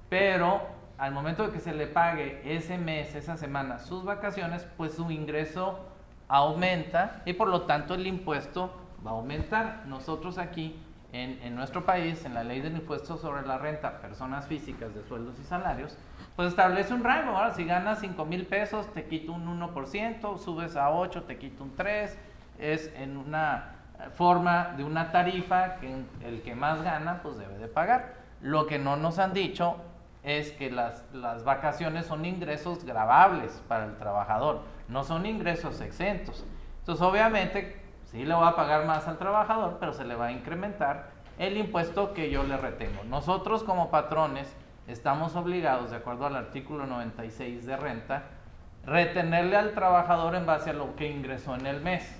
pero 0.09 0.61
al 0.97 1.13
momento 1.13 1.47
de 1.47 1.53
que 1.53 1.61
se 1.61 1.73
le 1.73 1.87
pague 1.87 2.41
ese 2.45 2.79
mes, 2.79 3.15
esa 3.15 3.37
semana, 3.37 3.79
sus 3.79 4.05
vacaciones, 4.05 4.67
pues 4.77 4.95
su 4.95 5.11
ingreso 5.11 5.90
aumenta 6.31 7.23
y 7.25 7.33
por 7.33 7.49
lo 7.49 7.63
tanto 7.63 7.95
el 7.95 8.07
impuesto 8.07 8.73
va 9.05 9.11
a 9.11 9.15
aumentar. 9.15 9.83
Nosotros 9.87 10.39
aquí, 10.39 10.81
en, 11.13 11.41
en 11.43 11.57
nuestro 11.57 11.85
país, 11.85 12.25
en 12.25 12.35
la 12.35 12.45
ley 12.45 12.61
del 12.61 12.77
impuesto 12.77 13.17
sobre 13.17 13.45
la 13.47 13.59
renta, 13.59 14.01
personas 14.01 14.47
físicas 14.47 14.95
de 14.95 15.03
sueldos 15.03 15.39
y 15.41 15.45
salarios, 15.45 15.99
pues 16.37 16.49
establece 16.49 16.95
un 16.95 17.03
rango. 17.03 17.37
Ahora, 17.37 17.53
si 17.53 17.65
ganas 17.65 17.99
5 17.99 18.25
mil 18.25 18.47
pesos, 18.47 18.87
te 18.95 19.07
quito 19.07 19.33
un 19.33 19.61
1%, 19.61 20.39
subes 20.39 20.77
a 20.77 20.91
8, 20.91 21.25
te 21.25 21.37
quito 21.37 21.65
un 21.65 21.77
3%. 21.77 22.11
Es 22.61 22.93
en 22.95 23.17
una 23.17 23.77
forma 24.15 24.75
de 24.77 24.85
una 24.85 25.11
tarifa 25.11 25.77
que 25.77 26.05
el 26.23 26.43
que 26.43 26.55
más 26.55 26.83
gana, 26.83 27.21
pues 27.23 27.39
debe 27.39 27.59
de 27.59 27.67
pagar. 27.67 28.15
Lo 28.41 28.67
que 28.67 28.79
no 28.79 28.97
nos 28.97 29.19
han 29.19 29.33
dicho 29.33 29.77
es 30.23 30.53
que 30.53 30.71
las, 30.71 31.05
las 31.13 31.45
vacaciones 31.45 32.07
son 32.07 32.25
ingresos 32.25 32.85
grabables 32.85 33.63
para 33.69 33.85
el 33.87 33.97
trabajador, 33.97 34.63
no 34.89 35.05
son 35.05 35.27
ingresos 35.27 35.81
exentos. 35.81 36.45
Entonces, 36.81 37.05
obviamente, 37.05 37.81
sí 38.05 38.25
le 38.25 38.35
va 38.35 38.49
a 38.49 38.57
pagar 38.57 38.87
más 38.87 39.09
al 39.09 39.19
trabajador, 39.19 39.79
pero 39.81 39.93
se 39.93 40.05
le 40.05 40.15
va 40.15 40.27
a 40.27 40.33
incrementar 40.33 41.11
el 41.39 41.57
impuesto 41.57 42.13
que 42.13 42.31
yo 42.31 42.43
le 42.43 42.57
retengo. 42.57 43.03
Nosotros 43.05 43.65
como 43.65 43.91
patrones 43.91 44.55
estamos 44.89 45.37
obligados, 45.37 45.91
de 45.91 45.97
acuerdo 45.97 46.27
al 46.27 46.37
artículo 46.37 46.87
96 46.87 47.65
de 47.65 47.77
renta, 47.77 48.25
retenerle 48.85 49.57
al 49.57 49.73
trabajador 49.73 50.35
en 50.35 50.47
base 50.47 50.71
a 50.71 50.75
lo 50.75 50.97
que 50.97 51.11
ingresó 51.11 51.55
en 51.55 51.67
el 51.67 51.81
mes. 51.81 52.17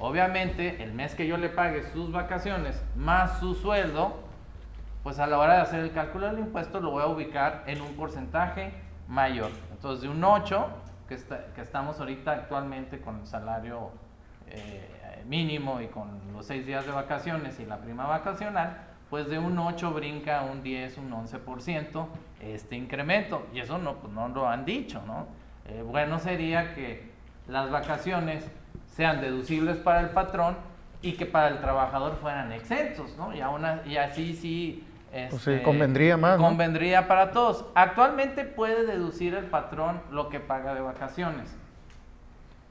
Obviamente, 0.00 0.82
el 0.82 0.92
mes 0.92 1.14
que 1.14 1.26
yo 1.26 1.36
le 1.36 1.48
pague 1.48 1.82
sus 1.92 2.12
vacaciones 2.12 2.82
más 2.96 3.40
su 3.40 3.54
sueldo, 3.54 4.27
pues 5.08 5.20
a 5.20 5.26
la 5.26 5.38
hora 5.38 5.54
de 5.54 5.60
hacer 5.62 5.80
el 5.80 5.92
cálculo 5.92 6.26
del 6.26 6.38
impuesto 6.38 6.80
lo 6.80 6.90
voy 6.90 7.02
a 7.02 7.06
ubicar 7.06 7.64
en 7.66 7.80
un 7.80 7.94
porcentaje 7.94 8.74
mayor. 9.08 9.50
Entonces, 9.72 10.02
de 10.02 10.10
un 10.10 10.22
8, 10.22 10.66
que, 11.08 11.16
que 11.54 11.62
estamos 11.62 11.98
ahorita 11.98 12.32
actualmente 12.32 13.00
con 13.00 13.20
el 13.20 13.26
salario 13.26 13.90
eh, 14.48 15.24
mínimo 15.24 15.80
y 15.80 15.86
con 15.86 16.20
los 16.34 16.44
6 16.44 16.66
días 16.66 16.84
de 16.84 16.92
vacaciones 16.92 17.58
y 17.58 17.64
la 17.64 17.78
prima 17.78 18.06
vacacional, 18.06 18.82
pues 19.08 19.30
de 19.30 19.38
un 19.38 19.58
8 19.58 19.92
brinca 19.92 20.42
un 20.42 20.62
10, 20.62 20.98
un 20.98 21.10
11% 21.12 22.06
este 22.42 22.76
incremento. 22.76 23.46
Y 23.54 23.60
eso 23.60 23.78
no, 23.78 23.94
pues 23.94 24.12
no 24.12 24.28
lo 24.28 24.46
han 24.46 24.66
dicho, 24.66 25.02
¿no? 25.06 25.26
Eh, 25.68 25.80
bueno 25.86 26.18
sería 26.18 26.74
que 26.74 27.10
las 27.46 27.70
vacaciones 27.70 28.46
sean 28.84 29.22
deducibles 29.22 29.78
para 29.78 30.00
el 30.00 30.10
patrón 30.10 30.58
y 31.00 31.12
que 31.12 31.24
para 31.24 31.48
el 31.48 31.60
trabajador 31.60 32.18
fueran 32.20 32.52
exentos, 32.52 33.16
¿no? 33.16 33.32
Y, 33.34 33.38
y 33.90 33.96
así 33.96 34.34
sí... 34.34 34.84
Pues 35.10 35.32
este, 35.34 35.62
convendría 35.62 36.16
más. 36.16 36.38
Convendría 36.38 37.08
para 37.08 37.30
todos. 37.30 37.64
Actualmente 37.74 38.44
puede 38.44 38.84
deducir 38.84 39.34
el 39.34 39.46
patrón 39.46 40.00
lo 40.10 40.28
que 40.28 40.40
paga 40.40 40.74
de 40.74 40.80
vacaciones. 40.80 41.56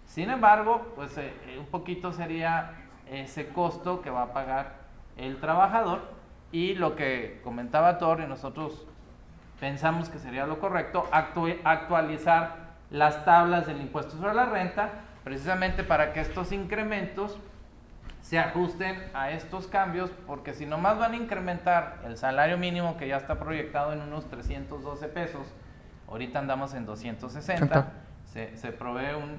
Sin 0.06 0.30
embargo, 0.30 0.93
pues 0.95 1.17
eh, 1.17 1.34
un 1.60 1.65
poquito 1.65 2.12
sería 2.12 2.71
ese 3.10 3.50
costo 3.50 4.02
que 4.02 4.10
va 4.10 4.23
a 4.23 4.34
pagar 4.34 4.76
el 5.17 5.38
trabajador 5.38 6.02
y 6.52 6.76
lo 6.76 6.95
que 6.95 7.39
comentaba 7.43 7.97
Thor 7.97 8.21
y 8.21 8.28
nosotros 8.28 8.86
pensamos 9.60 10.10
que 10.10 10.19
sería 10.19 10.45
lo 10.45 10.60
correcto, 10.60 11.08
actualizar 11.12 12.67
las 12.89 13.26
tablas 13.26 13.67
del 13.67 13.82
impuesto 13.82 14.17
sobre 14.17 14.34
la 14.34 14.45
renta, 14.45 14.89
precisamente 15.23 15.84
para 15.84 16.13
que 16.13 16.21
estos 16.21 16.52
incrementos 16.52 17.38
se 18.28 18.38
ajusten 18.38 19.10
a 19.13 19.32
estos 19.32 19.68
cambios, 19.68 20.10
porque 20.26 20.54
si 20.54 20.66
nomás 20.66 21.00
van 21.00 21.13
a 21.13 21.16
incrementar 21.16 22.00
el 22.04 22.18
salario 22.18 22.58
mínimo 22.58 22.98
que 22.98 23.08
ya 23.08 23.16
está 23.16 23.40
proyectado 23.40 23.94
en 23.94 24.02
unos 24.02 24.30
312 24.30 25.08
pesos, 25.08 25.48
ahorita 26.10 26.40
andamos 26.40 26.74
en 26.74 26.86
260, 26.86 27.86
se, 28.26 28.58
se 28.58 28.74
provee 28.74 29.16
un, 29.16 29.30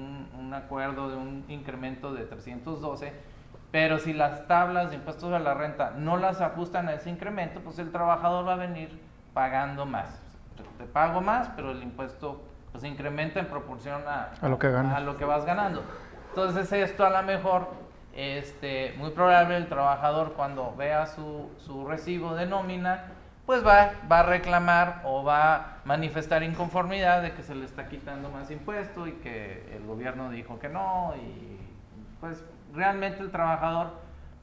un, 0.00 0.30
un 0.40 0.54
acuerdo 0.54 1.10
de 1.10 1.16
un 1.18 1.44
incremento 1.48 2.14
de 2.14 2.24
312, 2.24 3.12
pero 3.70 3.98
si 3.98 4.14
las 4.14 4.46
tablas 4.46 4.88
de 4.88 4.96
impuestos 4.96 5.30
a 5.34 5.38
la 5.40 5.52
renta 5.52 5.90
no 5.90 6.16
las 6.16 6.40
ajustan 6.40 6.88
a 6.88 6.94
ese 6.94 7.10
incremento, 7.10 7.60
pues 7.60 7.78
el 7.78 7.92
trabajador 7.92 8.48
va 8.48 8.54
a 8.54 8.56
venir 8.56 8.98
pagando 9.34 9.84
más. 9.84 10.22
Te 10.78 10.84
pago 10.84 11.20
más, 11.20 11.50
pero 11.54 11.72
el 11.72 11.82
impuesto 11.82 12.42
pues 12.72 12.82
incrementa 12.84 13.40
en 13.40 13.46
proporción 13.48 14.00
a, 14.08 14.30
lo, 14.48 14.58
que 14.58 14.68
a 14.68 15.00
lo 15.00 15.18
que 15.18 15.26
vas 15.26 15.44
ganando. 15.44 15.82
Entonces 16.30 16.72
esto 16.72 17.04
a 17.04 17.10
lo 17.10 17.22
mejor, 17.24 17.87
este, 18.18 18.94
muy 18.98 19.10
probable 19.10 19.56
el 19.56 19.68
trabajador 19.68 20.32
cuando 20.32 20.74
vea 20.74 21.06
su, 21.06 21.48
su 21.56 21.86
recibo 21.86 22.34
de 22.34 22.46
nómina, 22.46 23.04
pues 23.46 23.64
va, 23.64 23.92
va 24.10 24.20
a 24.20 24.22
reclamar 24.24 25.02
o 25.04 25.22
va 25.22 25.54
a 25.54 25.76
manifestar 25.84 26.42
inconformidad 26.42 27.22
de 27.22 27.32
que 27.32 27.44
se 27.44 27.54
le 27.54 27.64
está 27.64 27.86
quitando 27.86 28.28
más 28.28 28.50
impuesto 28.50 29.06
y 29.06 29.12
que 29.12 29.72
el 29.72 29.86
gobierno 29.86 30.32
dijo 30.32 30.58
que 30.58 30.68
no 30.68 31.14
y 31.16 31.58
pues 32.18 32.44
realmente 32.74 33.22
el 33.22 33.30
trabajador, 33.30 33.92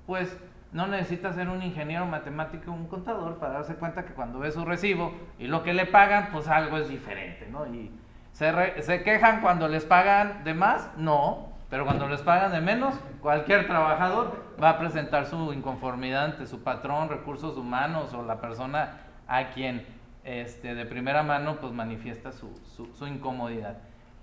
pues 0.08 0.38
no 0.72 0.88
necesita 0.88 1.34
ser 1.34 1.50
un 1.50 1.62
ingeniero 1.62 2.06
matemático 2.06 2.72
un 2.72 2.88
contador 2.88 3.40
para 3.40 3.56
darse 3.56 3.76
cuenta 3.76 4.06
que 4.06 4.14
cuando 4.14 4.40
ve 4.40 4.52
su 4.52 4.64
recibo 4.64 5.14
y 5.38 5.48
lo 5.48 5.64
que 5.64 5.74
le 5.74 5.86
pagan, 5.86 6.30
pues 6.32 6.48
algo 6.48 6.78
es 6.78 6.88
diferente, 6.88 7.46
¿no? 7.52 7.68
Y 7.68 7.92
se, 8.32 8.82
se 8.82 9.04
quejan 9.04 9.42
cuando 9.42 9.68
les 9.68 9.84
pagan 9.84 10.46
de 10.46 10.54
más, 10.54 10.90
no, 10.96 11.55
pero 11.76 11.84
cuando 11.84 12.08
les 12.08 12.22
pagan 12.22 12.54
de 12.54 12.62
menos, 12.62 12.96
cualquier 13.20 13.68
trabajador 13.68 14.42
va 14.64 14.70
a 14.70 14.80
presentar 14.80 15.26
su 15.26 15.52
inconformidad 15.52 16.24
ante 16.24 16.48
su 16.48 16.64
patrón, 16.64 17.10
recursos 17.10 17.58
humanos 17.58 18.14
o 18.14 18.24
la 18.24 18.40
persona 18.40 19.02
a 19.28 19.50
quien 19.50 19.86
este, 20.24 20.74
de 20.74 20.86
primera 20.86 21.22
mano 21.22 21.58
pues 21.58 21.74
manifiesta 21.74 22.32
su, 22.32 22.58
su, 22.66 22.86
su 22.96 23.08
incomodidad. 23.08 23.76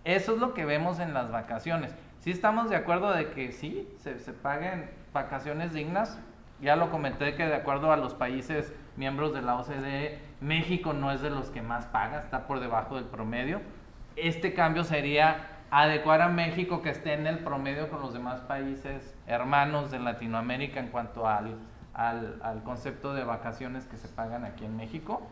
Eso 0.02 0.32
es 0.32 0.40
lo 0.40 0.54
que 0.54 0.64
vemos 0.64 0.98
en 0.98 1.12
las 1.12 1.30
vacaciones 1.30 1.94
sí 2.22 2.30
estamos 2.30 2.70
de 2.70 2.76
acuerdo 2.76 3.12
de 3.12 3.32
que 3.32 3.52
sí, 3.52 3.86
se, 3.98 4.18
se 4.18 4.32
paguen 4.32 4.88
vacaciones 5.12 5.74
dignas. 5.74 6.18
Ya 6.62 6.74
lo 6.74 6.90
comenté 6.90 7.34
que 7.34 7.44
de 7.44 7.54
acuerdo 7.54 7.92
a 7.92 7.98
los 7.98 8.14
países 8.14 8.72
miembros 8.96 9.34
de 9.34 9.42
la 9.42 9.56
OCDE, 9.56 10.20
México 10.40 10.94
no 10.94 11.12
es 11.12 11.20
de 11.20 11.28
los 11.28 11.50
que 11.50 11.60
más 11.60 11.84
paga, 11.84 12.20
está 12.20 12.46
por 12.46 12.60
debajo 12.60 12.94
del 12.94 13.04
promedio. 13.04 13.60
Este 14.16 14.54
cambio 14.54 14.84
sería 14.84 15.48
adecuar 15.72 16.20
a 16.20 16.28
México 16.28 16.82
que 16.82 16.90
esté 16.90 17.14
en 17.14 17.26
el 17.26 17.38
promedio 17.38 17.88
con 17.88 18.02
los 18.02 18.12
demás 18.12 18.40
países 18.40 19.14
hermanos 19.26 19.90
de 19.90 19.98
Latinoamérica 19.98 20.78
en 20.78 20.88
cuanto 20.88 21.26
al, 21.26 21.56
al, 21.94 22.62
concepto 22.62 23.14
de 23.14 23.24
vacaciones 23.24 23.86
que 23.86 23.96
se 23.96 24.06
pagan 24.06 24.44
aquí 24.44 24.66
en 24.66 24.76
México. 24.76 25.22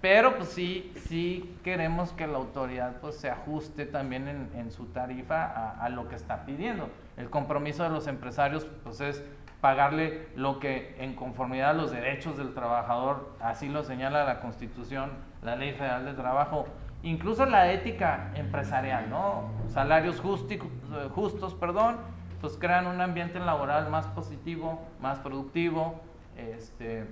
Pero 0.00 0.36
pues 0.36 0.48
sí, 0.48 0.90
sí 1.06 1.54
queremos 1.62 2.12
que 2.12 2.26
la 2.26 2.38
autoridad 2.38 2.96
pues 3.02 3.16
se 3.16 3.28
ajuste 3.28 3.84
también 3.84 4.26
en, 4.28 4.48
en 4.54 4.70
su 4.70 4.86
tarifa 4.86 5.44
a, 5.44 5.84
a, 5.84 5.90
lo 5.90 6.08
que 6.08 6.14
está 6.14 6.46
pidiendo. 6.46 6.88
El 7.18 7.28
compromiso 7.28 7.82
de 7.82 7.90
los 7.90 8.06
empresarios 8.06 8.66
pues 8.84 9.02
es 9.02 9.22
pagarle 9.60 10.28
lo 10.34 10.60
que 10.60 10.96
en 10.98 11.14
conformidad 11.14 11.70
a 11.70 11.74
los 11.74 11.90
derechos 11.90 12.38
del 12.38 12.54
trabajador, 12.54 13.34
así 13.38 13.68
lo 13.68 13.84
señala 13.84 14.24
la 14.24 14.40
Constitución, 14.40 15.10
la 15.42 15.56
Ley 15.56 15.72
Federal 15.72 16.06
del 16.06 16.16
Trabajo, 16.16 16.68
incluso 17.02 17.46
la 17.46 17.72
ética 17.72 18.32
empresarial, 18.34 19.10
¿no? 19.10 19.50
Salarios 19.68 20.20
justos, 20.20 21.54
perdón, 21.54 21.96
pues 22.40 22.56
crean 22.56 22.86
un 22.86 23.00
ambiente 23.00 23.40
laboral 23.40 23.90
más 23.90 24.06
positivo, 24.08 24.80
más 25.00 25.18
productivo, 25.18 26.00
este, 26.36 27.06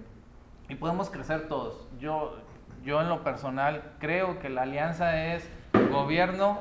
y 0.68 0.74
podemos 0.76 1.10
crecer 1.10 1.48
todos. 1.48 1.88
Yo 1.98 2.36
yo 2.86 3.00
en 3.00 3.08
lo 3.08 3.24
personal 3.24 3.82
creo 3.98 4.38
que 4.38 4.48
la 4.48 4.62
alianza 4.62 5.34
es 5.34 5.50
gobierno, 5.90 6.60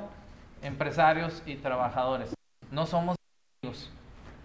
empresarios 0.64 1.44
y 1.46 1.56
trabajadores. 1.56 2.34
No 2.72 2.88
somos 2.88 3.16
amigos, 3.62 3.94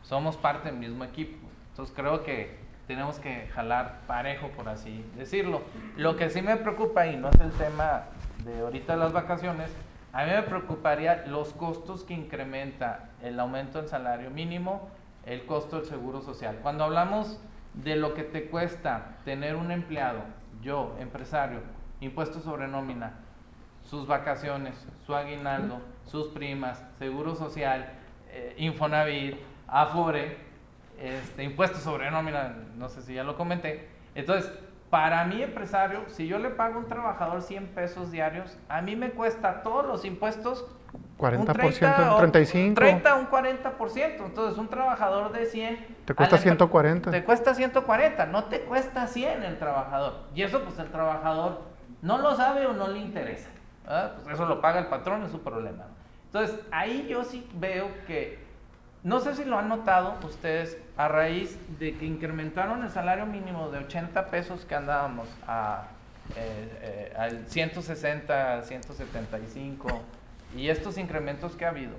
somos 0.02 0.36
parte 0.36 0.68
del 0.68 0.78
mismo 0.78 1.04
equipo. 1.04 1.38
Entonces 1.70 1.94
creo 1.96 2.22
que 2.22 2.58
tenemos 2.86 3.18
que 3.18 3.48
jalar 3.54 4.00
parejo, 4.06 4.48
por 4.48 4.68
así 4.68 5.06
decirlo. 5.16 5.62
Lo 5.96 6.16
que 6.16 6.28
sí 6.28 6.42
me 6.42 6.58
preocupa, 6.58 7.06
y 7.06 7.16
no 7.16 7.30
es 7.30 7.40
el 7.40 7.52
tema 7.52 8.04
de 8.44 8.60
ahorita 8.60 8.96
las 8.96 9.12
vacaciones, 9.12 9.70
a 10.12 10.24
mí 10.24 10.30
me 10.30 10.42
preocuparía 10.42 11.24
los 11.26 11.52
costos 11.52 12.04
que 12.04 12.14
incrementa 12.14 13.10
el 13.22 13.38
aumento 13.38 13.78
del 13.78 13.88
salario 13.88 14.30
mínimo, 14.30 14.88
el 15.26 15.44
costo 15.46 15.76
del 15.76 15.86
seguro 15.86 16.20
social. 16.20 16.58
Cuando 16.62 16.84
hablamos 16.84 17.38
de 17.74 17.96
lo 17.96 18.14
que 18.14 18.24
te 18.24 18.46
cuesta 18.46 19.18
tener 19.24 19.54
un 19.56 19.70
empleado 19.70 20.20
yo, 20.62 20.96
empresario, 20.98 21.60
impuestos 22.00 22.42
sobre 22.42 22.66
nómina, 22.66 23.14
sus 23.84 24.06
vacaciones, 24.06 24.74
su 25.06 25.14
aguinaldo, 25.14 25.80
sus 26.06 26.28
primas, 26.28 26.82
seguro 26.98 27.34
social, 27.34 27.92
eh, 28.30 28.54
Infonavit, 28.58 29.36
Afore, 29.66 30.38
este, 30.98 31.44
impuestos 31.44 31.82
sobre 31.82 32.10
nómina, 32.10 32.54
no 32.76 32.88
sé 32.88 33.02
si 33.02 33.14
ya 33.14 33.24
lo 33.24 33.36
comenté. 33.36 33.88
Entonces, 34.14 34.52
para 34.90 35.24
mi 35.24 35.42
empresario, 35.42 36.00
si 36.08 36.26
yo 36.26 36.38
le 36.38 36.50
pago 36.50 36.74
a 36.74 36.78
un 36.78 36.88
trabajador 36.88 37.42
100 37.42 37.68
pesos 37.68 38.10
diarios, 38.10 38.58
a 38.68 38.82
mí 38.82 38.96
me 38.96 39.10
cuesta 39.10 39.62
todos 39.62 39.86
los 39.86 40.04
impuestos 40.04 40.66
40%, 41.16 41.38
un 41.38 41.46
30, 41.46 42.16
35. 42.16 42.68
Un 42.68 42.74
30, 42.74 43.14
un 43.14 43.28
40%. 43.28 44.26
Entonces, 44.26 44.58
un 44.58 44.68
trabajador 44.68 45.32
de 45.32 45.46
100... 45.46 45.96
Te 46.06 46.14
cuesta 46.14 46.38
140. 46.38 47.10
Te 47.10 47.24
cuesta 47.24 47.54
140, 47.54 48.26
no 48.26 48.44
te 48.44 48.62
cuesta 48.62 49.06
100 49.06 49.44
el 49.44 49.58
trabajador. 49.58 50.14
Y 50.34 50.42
eso, 50.42 50.62
pues, 50.64 50.78
el 50.78 50.90
trabajador 50.90 51.60
no 52.02 52.18
lo 52.18 52.34
sabe 52.34 52.66
o 52.66 52.72
no 52.72 52.88
le 52.88 52.98
interesa. 52.98 53.50
Pues 54.24 54.34
eso 54.34 54.46
lo 54.46 54.60
paga 54.60 54.80
el 54.80 54.86
patrón, 54.86 55.22
es 55.24 55.30
su 55.30 55.42
problema. 55.42 55.84
Entonces, 56.26 56.58
ahí 56.70 57.06
yo 57.08 57.22
sí 57.24 57.48
veo 57.54 57.88
que 58.06 58.49
no 59.02 59.20
sé 59.20 59.34
si 59.34 59.44
lo 59.44 59.58
han 59.58 59.68
notado 59.68 60.18
ustedes, 60.24 60.76
a 60.96 61.08
raíz 61.08 61.58
de 61.78 61.96
que 61.96 62.04
incrementaron 62.04 62.82
el 62.82 62.90
salario 62.90 63.24
mínimo 63.24 63.70
de 63.70 63.78
80 63.78 64.26
pesos 64.26 64.64
que 64.66 64.74
andábamos 64.74 65.28
a 65.46 65.84
eh, 66.36 66.78
eh, 66.82 67.14
al 67.16 67.46
160, 67.46 68.62
175 68.62 69.88
y 70.56 70.68
estos 70.68 70.98
incrementos 70.98 71.56
que 71.56 71.64
ha 71.64 71.70
habido, 71.70 71.94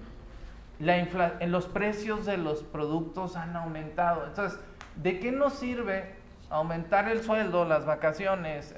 en 0.79 1.51
los 1.51 1.65
precios 1.67 2.25
de 2.25 2.37
los 2.37 2.63
productos 2.63 3.35
han 3.35 3.55
aumentado. 3.55 4.25
Entonces, 4.27 4.59
¿de 4.95 5.19
qué 5.19 5.31
nos 5.31 5.53
sirve 5.53 6.15
aumentar 6.49 7.09
el 7.09 7.23
sueldo, 7.23 7.65
las 7.65 7.85
vacaciones 7.85 8.73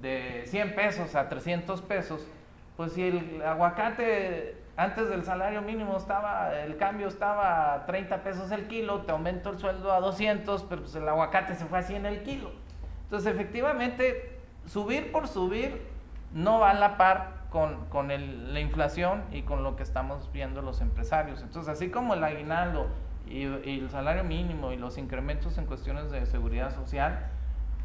de 0.00 0.44
100 0.46 0.74
pesos 0.74 1.14
a 1.14 1.28
300 1.28 1.82
pesos? 1.82 2.26
Pues 2.76 2.92
si 2.92 3.02
el 3.02 3.42
aguacate 3.42 4.56
antes 4.78 5.08
del 5.08 5.24
salario 5.24 5.60
mínimo 5.60 5.96
estaba, 5.96 6.54
el 6.54 6.76
cambio 6.76 7.08
estaba 7.08 7.74
a 7.74 7.86
30 7.86 8.22
pesos 8.22 8.52
el 8.52 8.68
kilo, 8.68 9.00
te 9.00 9.10
aumento 9.10 9.50
el 9.50 9.58
sueldo 9.58 9.92
a 9.92 9.98
200, 9.98 10.62
pero 10.68 10.82
pues 10.82 10.94
el 10.94 11.08
aguacate 11.08 11.56
se 11.56 11.64
fue 11.66 11.80
a 11.80 11.82
100 11.82 12.06
el 12.06 12.22
kilo. 12.22 12.52
Entonces, 13.02 13.34
efectivamente, 13.34 14.38
subir 14.66 15.10
por 15.10 15.26
subir 15.26 15.82
no 16.32 16.60
va 16.60 16.70
a 16.70 16.74
la 16.74 16.96
par 16.96 17.48
con, 17.50 17.88
la 18.08 18.60
inflación 18.60 19.24
y 19.32 19.42
con 19.42 19.64
lo 19.64 19.74
que 19.74 19.82
estamos 19.82 20.30
viendo 20.32 20.62
los 20.62 20.80
empresarios. 20.80 21.42
Entonces, 21.42 21.72
así 21.72 21.90
como 21.90 22.14
el 22.14 22.22
aguinaldo 22.22 22.86
y, 23.26 23.46
y, 23.46 23.80
el 23.80 23.90
salario 23.90 24.22
mínimo 24.22 24.70
y 24.70 24.76
los 24.76 24.96
incrementos 24.96 25.58
en 25.58 25.66
cuestiones 25.66 26.12
de 26.12 26.24
seguridad 26.24 26.72
social, 26.72 27.26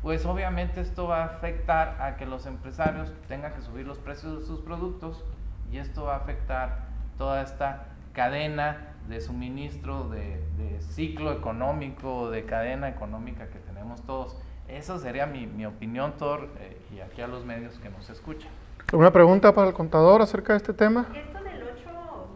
pues 0.04 0.28
obviamente 0.28 0.82
esto 0.82 1.08
va 1.08 1.24
a 1.24 1.26
afectar 1.26 2.00
a 2.00 2.18
que 2.18 2.28
los 2.28 2.46
empresarios 2.46 3.12
tengan 3.28 3.52
que 3.52 3.62
subir 3.64 3.88
los 3.88 3.98
precios 3.98 4.42
de 4.42 4.46
sus 4.46 4.60
productos 4.60 5.26
y 5.74 5.80
esto 5.80 6.04
va 6.04 6.14
a 6.14 6.18
afectar 6.18 6.84
toda 7.18 7.42
esta 7.42 7.88
cadena 8.14 8.94
de 9.08 9.20
suministro, 9.20 10.08
de, 10.08 10.40
ciclo 10.82 11.32
económico, 11.32 12.30
de 12.30 12.46
cadena 12.46 12.88
económica 12.90 13.48
que 13.48 13.58
tenemos 13.58 14.04
todos. 14.04 14.38
Eso 14.68 15.00
sería 15.00 15.26
mi, 15.26 15.66
opinión, 15.66 16.14
Thor, 16.18 16.48
eh, 16.60 16.80
y 16.94 17.00
aquí 17.00 17.22
a 17.22 17.28
los 17.28 17.44
medios 17.44 17.80
que 17.80 17.90
nos 17.90 18.08
escuchan. 18.12 18.52
¿Alguna 18.92 19.12
pregunta 19.12 19.52
para 19.54 19.70
el 19.70 19.74
contador 19.74 20.22
acerca 20.22 20.54
de 20.54 20.58
este 20.58 20.74
tema? 20.74 21.08
Esto 21.16 21.44
del 21.44 21.64
8, 21.64 22.28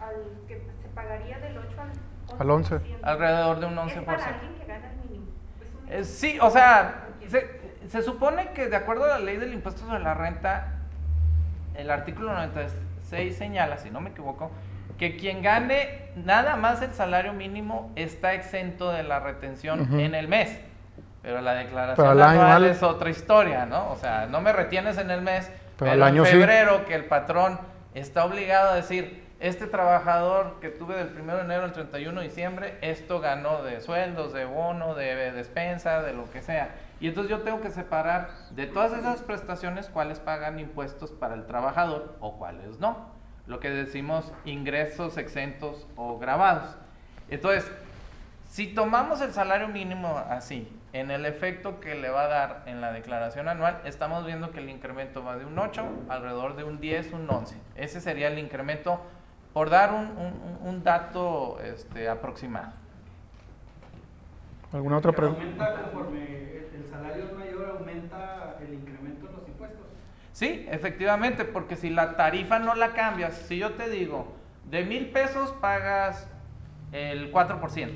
al, 0.00 0.14
que 0.48 0.54
se 0.56 0.88
pagaría 0.94 1.38
del 1.38 1.58
8 1.58 1.76
al 2.38 2.50
11. 2.50 2.74
Al 2.74 2.80
11. 2.80 2.80
Alrededor 3.02 3.60
de 3.60 3.66
un 3.66 3.76
11%. 3.76 3.88
¿Es 3.88 4.04
para 4.04 4.24
alguien 4.24 4.54
que 4.54 4.64
gana 4.64 4.90
el 4.90 5.10
mínimo? 5.10 5.26
Eh, 5.90 6.04
sí, 6.04 6.38
o 6.40 6.48
sea, 6.48 7.08
se, 7.28 7.60
se 7.88 8.02
supone 8.02 8.52
que 8.52 8.68
de 8.68 8.76
acuerdo 8.76 9.04
a 9.04 9.08
la 9.08 9.18
ley 9.18 9.36
del 9.36 9.52
impuesto 9.52 9.82
sobre 9.82 10.00
la 10.00 10.14
renta, 10.14 10.79
el 11.80 11.90
artículo 11.90 12.32
96 12.32 13.36
señala, 13.36 13.78
si 13.78 13.90
no 13.90 14.00
me 14.00 14.10
equivoco, 14.10 14.50
que 14.98 15.16
quien 15.16 15.42
gane 15.42 16.10
nada 16.14 16.56
más 16.56 16.82
el 16.82 16.92
salario 16.92 17.32
mínimo 17.32 17.90
está 17.96 18.34
exento 18.34 18.92
de 18.92 19.02
la 19.02 19.20
retención 19.20 19.98
en 19.98 20.14
el 20.14 20.28
mes. 20.28 20.60
Pero 21.22 21.40
la 21.40 21.54
declaración 21.54 22.22
anual 22.22 22.64
es 22.64 22.82
otra 22.82 23.10
historia, 23.10 23.66
¿no? 23.66 23.90
O 23.90 23.96
sea, 23.96 24.26
no 24.26 24.40
me 24.40 24.52
retienes 24.52 24.98
en 24.98 25.10
el 25.10 25.22
mes, 25.22 25.50
pero, 25.78 25.92
el 25.92 26.02
año 26.02 26.24
en 26.24 26.30
febrero 26.30 26.84
que 26.86 26.94
el 26.94 27.04
patrón 27.04 27.58
está 27.94 28.24
obligado 28.24 28.70
a 28.70 28.74
decir, 28.76 29.24
este 29.40 29.66
trabajador 29.66 30.58
que 30.60 30.68
tuve 30.68 30.96
del 30.96 31.18
1 31.18 31.34
de 31.34 31.40
enero 31.42 31.64
al 31.64 31.72
31 31.72 32.20
de 32.20 32.28
diciembre, 32.28 32.78
esto 32.82 33.20
ganó 33.20 33.62
de 33.62 33.80
sueldos, 33.80 34.34
de 34.34 34.44
bono, 34.44 34.94
de 34.94 35.32
despensa, 35.32 36.02
de 36.02 36.12
lo 36.12 36.30
que 36.30 36.42
sea. 36.42 36.74
Y 37.00 37.08
entonces 37.08 37.30
yo 37.30 37.40
tengo 37.42 37.60
que 37.60 37.70
separar 37.70 38.30
de 38.50 38.66
todas 38.66 38.92
esas 38.92 39.22
prestaciones 39.22 39.88
cuáles 39.88 40.20
pagan 40.20 40.58
impuestos 40.58 41.10
para 41.10 41.34
el 41.34 41.46
trabajador 41.46 42.16
o 42.20 42.38
cuáles 42.38 42.78
no. 42.78 43.08
Lo 43.46 43.58
que 43.58 43.70
decimos 43.70 44.32
ingresos 44.44 45.16
exentos 45.16 45.86
o 45.96 46.18
grabados. 46.18 46.76
Entonces, 47.30 47.70
si 48.48 48.66
tomamos 48.66 49.20
el 49.20 49.32
salario 49.32 49.68
mínimo 49.68 50.18
así, 50.28 50.68
en 50.92 51.10
el 51.10 51.24
efecto 51.24 51.80
que 51.80 51.94
le 51.94 52.10
va 52.10 52.24
a 52.24 52.28
dar 52.28 52.62
en 52.66 52.80
la 52.80 52.92
declaración 52.92 53.48
anual, 53.48 53.80
estamos 53.84 54.26
viendo 54.26 54.50
que 54.50 54.58
el 54.58 54.68
incremento 54.68 55.24
va 55.24 55.36
de 55.36 55.44
un 55.44 55.58
8, 55.58 55.84
alrededor 56.08 56.56
de 56.56 56.64
un 56.64 56.80
10, 56.80 57.12
un 57.12 57.30
11. 57.30 57.56
Ese 57.76 58.00
sería 58.00 58.28
el 58.28 58.38
incremento 58.38 59.00
por 59.52 59.70
dar 59.70 59.92
un, 59.92 60.58
un, 60.62 60.82
dato 60.82 61.60
este, 61.60 62.08
aproximado. 62.08 62.72
¿Alguna 64.72 64.98
otra 64.98 65.12
pregunta? 65.12 65.80
salario 66.90 67.24
es 67.24 67.32
mayor, 67.32 67.76
aumenta 67.78 68.56
el 68.60 68.74
incremento 68.74 69.26
de 69.26 69.32
los 69.32 69.48
impuestos. 69.48 69.86
Sí, 70.32 70.66
efectivamente, 70.70 71.44
porque 71.44 71.76
si 71.76 71.90
la 71.90 72.16
tarifa 72.16 72.58
no 72.58 72.74
la 72.74 72.92
cambias, 72.92 73.34
si 73.34 73.58
yo 73.58 73.72
te 73.72 73.88
digo, 73.88 74.34
de 74.70 74.84
mil 74.84 75.10
pesos 75.10 75.52
pagas 75.60 76.26
el 76.92 77.32
4%, 77.32 77.90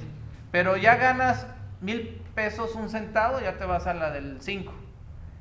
pero 0.50 0.76
ya 0.76 0.96
ganas 0.96 1.46
mil 1.80 2.20
pesos 2.34 2.74
un 2.74 2.88
centavo, 2.88 3.40
ya 3.40 3.56
te 3.56 3.64
vas 3.64 3.86
a 3.86 3.94
la 3.94 4.10
del 4.10 4.40
5. 4.40 4.72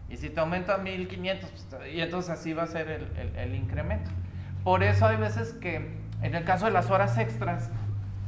Y 0.09 0.17
si 0.17 0.29
te 0.29 0.39
aumenta 0.39 0.77
1500, 0.77 1.49
pues, 1.49 1.93
y 1.93 2.01
entonces 2.01 2.31
así 2.31 2.53
va 2.53 2.63
a 2.63 2.67
ser 2.67 2.89
el, 2.89 3.35
el 3.35 3.55
incremento. 3.55 4.11
Por 4.63 4.83
eso 4.83 5.07
hay 5.07 5.17
veces 5.17 5.53
que, 5.53 5.97
en 6.21 6.35
el 6.35 6.43
caso 6.43 6.65
de 6.65 6.71
las 6.71 6.89
horas 6.91 7.17
extras, 7.17 7.71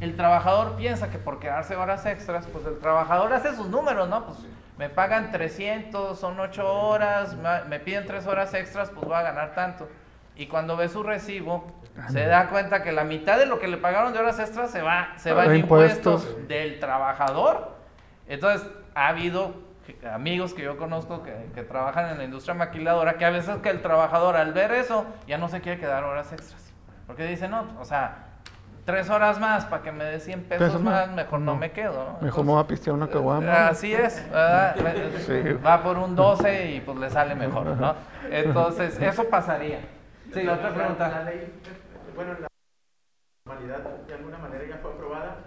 el 0.01 0.15
trabajador 0.15 0.75
piensa 0.75 1.09
que 1.09 1.17
por 1.17 1.39
quedarse 1.39 1.75
horas 1.75 2.05
extras, 2.05 2.47
pues 2.47 2.65
el 2.65 2.79
trabajador 2.79 3.33
hace 3.33 3.55
sus 3.55 3.67
números, 3.67 4.09
¿no? 4.09 4.25
Pues 4.25 4.39
me 4.77 4.89
pagan 4.89 5.31
300, 5.31 6.19
son 6.19 6.39
8 6.39 6.73
horas, 6.73 7.37
me 7.67 7.79
piden 7.79 8.05
3 8.05 8.27
horas 8.27 8.53
extras, 8.53 8.89
pues 8.89 9.05
voy 9.05 9.15
a 9.15 9.21
ganar 9.21 9.53
tanto. 9.53 9.87
Y 10.35 10.47
cuando 10.47 10.75
ve 10.75 10.89
su 10.89 11.01
recibo, 11.01 11.65
se 12.09 12.25
da 12.25 12.49
cuenta 12.49 12.83
que 12.83 12.91
la 12.91 13.05
mitad 13.05 13.37
de 13.37 13.45
lo 13.45 13.57
que 13.57 13.69
le 13.69 13.77
pagaron 13.77 14.11
de 14.11 14.19
horas 14.19 14.37
extras 14.39 14.69
se 14.69 14.81
va, 14.81 15.13
se 15.15 15.31
va 15.31 15.45
en 15.45 15.55
impuestos. 15.55 16.47
del 16.47 16.79
trabajador. 16.81 17.73
Entonces, 18.27 18.67
ha 18.95 19.07
habido 19.07 19.53
amigos 20.11 20.53
que 20.53 20.63
yo 20.63 20.77
conozco 20.77 21.23
que, 21.23 21.33
que, 21.53 21.63
trabajan 21.63 22.09
en 22.09 22.17
la 22.17 22.25
industria 22.25 22.53
maquiladora, 22.53 23.13
que 23.13 23.23
a 23.23 23.29
veces 23.29 23.57
que 23.57 23.69
el 23.69 23.81
trabajador 23.81 24.35
al 24.35 24.51
ver 24.51 24.73
eso 24.73 25.05
ya 25.25 25.37
no 25.37 25.47
se 25.47 25.61
quiere 25.61 25.79
quedar 25.79 26.03
horas 26.03 26.33
extras. 26.33 26.73
Porque 27.07 27.25
dice, 27.25 27.47
no, 27.47 27.65
o 27.79 27.85
sea, 27.85 28.24
tres 28.85 29.09
horas 29.09 29.39
más 29.39 29.65
para 29.65 29.81
que 29.81 29.91
me 29.91 30.03
dé 30.03 30.19
100 30.19 30.43
pesos, 30.43 30.81
más, 30.81 31.11
mejor 31.11 31.39
no, 31.41 31.55
me 31.55 31.71
quedo. 31.71 32.17
Mejor 32.21 32.45
me 32.45 32.51
voy 32.51 32.61
a 32.61 32.67
pistear 32.67 32.95
una 32.95 33.07
caguama. 33.07 33.67
Así 33.67 33.93
es, 33.93 34.23
va 34.33 35.83
por 35.83 35.97
un 35.97 36.15
12 36.15 36.71
y 36.71 36.81
pues 36.81 36.97
le 36.99 37.09
sale 37.09 37.35
mejor, 37.35 37.65
¿no? 37.65 37.95
Entonces, 38.29 38.99
eso 39.01 39.25
pasaría. 39.25 39.79
Sí, 40.33 40.47
otra 40.47 40.73
pregunta. 40.73 41.09
La 41.09 41.23
ley, 41.23 41.53
bueno, 42.15 42.33
la 42.39 42.47
normalidad 43.45 43.79
de 44.07 44.13
alguna 44.13 44.37
manera 44.37 44.63
ya 44.67 44.77
fue 44.77 44.91
aprobada. 44.91 45.37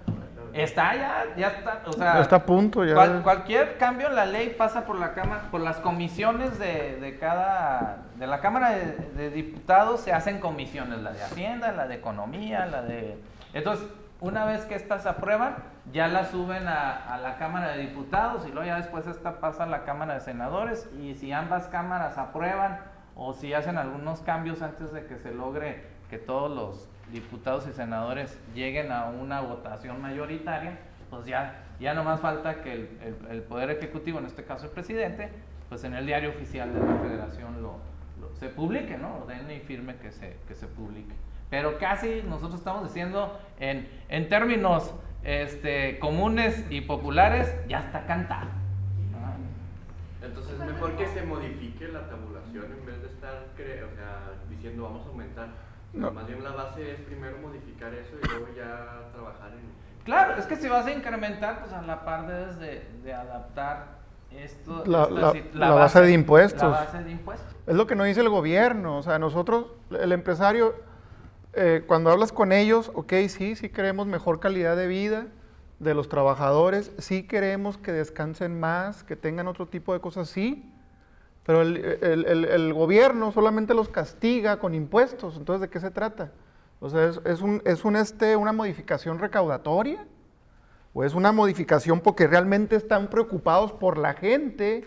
Está 0.53 0.95
ya, 0.95 1.25
ya 1.37 1.49
está, 1.49 1.83
o 1.87 1.93
sea, 1.93 2.21
está 2.21 2.37
a 2.37 2.47
punto 2.47 2.85
ya. 2.85 3.23
cualquier 3.23 3.77
cambio 3.77 4.09
en 4.09 4.17
la 4.17 4.25
ley 4.25 4.55
pasa 4.57 4.87
por 4.87 4.99
la 4.99 5.13
cámara, 5.13 5.43
por 5.51 5.61
las 5.61 5.77
comisiones 5.77 6.59
de, 6.59 6.97
de 6.97 7.19
cada, 7.19 7.99
de 8.17 8.27
la 8.27 8.41
Cámara 8.41 8.71
de, 8.71 9.31
Diputados 9.31 10.01
se 10.01 10.13
hacen 10.13 10.41
comisiones, 10.41 11.01
la 11.01 11.13
de 11.13 11.23
Hacienda, 11.23 11.73
la 11.73 11.87
de 11.87 11.97
Economía, 11.97 12.67
la 12.67 12.83
de, 12.83 13.19
entonces 13.53 13.87
una 14.21 14.45
vez 14.47 14.65
que 14.65 14.75
estas 14.75 15.07
aprueban, 15.07 15.57
ya 15.93 16.09
las 16.09 16.31
suben 16.31 16.67
a, 16.67 17.15
a, 17.15 17.19
la 17.19 17.37
Cámara 17.37 17.73
de 17.73 17.83
Diputados 17.83 18.47
y 18.47 18.51
luego 18.51 18.67
ya 18.67 18.77
después 18.77 19.07
esta 19.07 19.41
pasa 19.41 19.65
a 19.65 19.67
la 19.67 19.85
Cámara 19.85 20.15
de 20.15 20.21
Senadores 20.21 20.89
y 20.99 21.15
si 21.15 21.31
ambas 21.31 21.69
cámaras 21.69 22.19
aprueban 22.19 22.81
o 23.15 23.33
si 23.35 23.53
hacen 23.53 23.77
algunos 23.77 24.21
cambios 24.21 24.63
antes 24.63 24.93
de 24.93 25.07
que 25.07 25.19
se 25.19 25.33
logre 25.33 25.85
que 26.09 26.19
todos 26.19 26.51
los 26.51 26.89
diputados 27.13 27.67
y 27.69 27.73
senadores 27.73 28.39
lleguen 28.55 28.93
a 28.93 29.07
una 29.07 29.41
votación 29.41 30.01
mayoritaria, 30.01 30.79
pues 31.11 31.27
ya, 31.27 31.65
ya 31.81 31.95
no 31.95 32.05
más 32.05 32.21
falta 32.21 32.63
que 32.63 32.73
el, 33.31 33.43
Poder 33.43 33.71
Ejecutivo, 33.71 34.19
en 34.19 34.27
este 34.27 34.45
caso 34.45 34.67
el 34.67 34.73
presidente, 34.73 35.31
pues 35.69 35.85
en 35.85 35.95
el 35.95 36.07
diario 36.07 36.31
oficial 36.31 36.73
de 36.73 36.81
la 36.81 36.99
federación 36.99 37.63
lo, 37.63 37.79
se 38.35 38.49
publique, 38.49 38.97
¿no? 38.99 39.19
Ordene 39.19 39.57
y 39.57 39.61
firme 39.61 39.97
que 39.97 40.11
se, 40.11 40.37
que 40.47 40.55
se 40.55 40.67
publique. 40.67 41.15
Pero 41.51 41.79
casi 41.79 42.23
nosotros 42.29 42.61
estamos 42.61 42.85
diciendo 42.85 43.39
en, 43.59 43.89
en 44.09 44.29
términos 44.29 44.93
este, 45.25 45.99
comunes 45.99 46.65
y 46.71 46.83
populares, 46.83 47.55
ya 47.69 47.81
está 47.81 48.07
cantado. 48.07 48.49
Entonces, 50.23 50.59
mejor 50.59 50.97
que 50.97 51.07
se 51.07 51.23
modifique 51.23 51.89
la 51.89 52.09
tabulación 52.09 52.67
en 52.67 52.85
vez 52.85 53.01
de 53.01 53.09
estar 53.09 53.35
o 53.35 53.95
sea, 53.95 54.33
diciendo 54.51 54.83
vamos 54.83 55.07
a 55.07 55.09
aumentar 55.09 55.49
más 55.93 56.27
bien 56.27 56.43
la 56.45 56.51
base 56.51 56.93
es 56.93 57.01
primero 57.01 57.39
modificar 57.39 57.93
eso 57.95 58.17
y 58.23 58.29
luego 58.29 58.47
ya 58.57 59.11
trabajar 59.13 59.53
en... 59.53 60.05
Claro, 60.05 60.37
es 60.37 60.47
que 60.47 60.57
si 60.57 60.69
vas 60.69 60.87
a 60.87 60.93
incrementar, 60.93 61.61
pues 61.61 61.73
a 61.73 61.83
la 61.83 62.05
par 62.05 62.27
debes 62.27 62.59
de, 62.59 63.13
adaptar 63.13 63.99
esto, 64.31 64.85
la, 64.87 65.07
base, 65.07 66.01
de 66.01 66.13
impuestos. 66.13 66.63
La 66.63 66.69
base 66.69 67.03
de 67.03 67.11
impuestos. 67.11 67.57
Es 67.67 67.75
lo 67.75 67.87
que 67.87 67.95
nos 67.95 68.07
dice 68.07 68.21
el 68.21 68.29
gobierno. 68.29 68.99
O 68.99 69.03
sea, 69.03 69.19
nosotros, 69.19 69.67
el 69.91 70.13
empresario, 70.13 70.75
eh, 71.55 71.85
cuando 71.87 72.11
hablas 72.11 72.33
con 72.33 72.53
ellos, 72.53 72.91
ok, 72.95 73.13
sí, 73.29 73.57
sí 73.57 73.69
queremos 73.69 74.07
mejor 74.07 74.41
calidad 74.41 74.77
de 74.77 74.87
vida 74.87 75.27
de 75.79 75.95
los 75.95 76.09
trabajadores, 76.09 76.93
sí 76.99 77.23
queremos 77.23 77.79
que 77.79 77.93
descansen 77.93 78.59
más, 78.59 79.05
que 79.05 79.17
tengan 79.17 79.47
otro 79.47 79.67
tipo 79.67 79.93
de 79.93 80.01
cosas, 80.01 80.29
sí, 80.29 80.71
pero 81.49 81.63
el, 81.63 81.79
el, 82.03 82.45
el, 82.45 82.75
gobierno 82.75 83.33
solamente 83.33 83.73
los 83.73 83.89
castiga 83.89 84.59
con 84.59 84.75
impuestos. 84.75 85.39
Entonces, 85.39 85.63
¿de 85.63 85.71
qué 85.71 85.81
se 85.81 85.91
trata? 85.91 86.31
O 86.79 86.91
sea, 86.91 87.11
es, 87.25 87.41
un, 87.41 87.63
es 87.65 87.87
un, 87.87 87.97
este, 87.97 88.37
una 88.37 88.53
modificación 88.53 89.19
recaudatoria 89.19 90.07
o 90.93 91.05
es 91.05 91.15
una 91.15 91.33
modificación 91.33 92.01
porque 92.01 92.27
realmente 92.27 92.77
están 92.77 93.09
preocupados 93.09 93.73
por 93.73 93.97
la 93.97 94.13
gente 94.13 94.87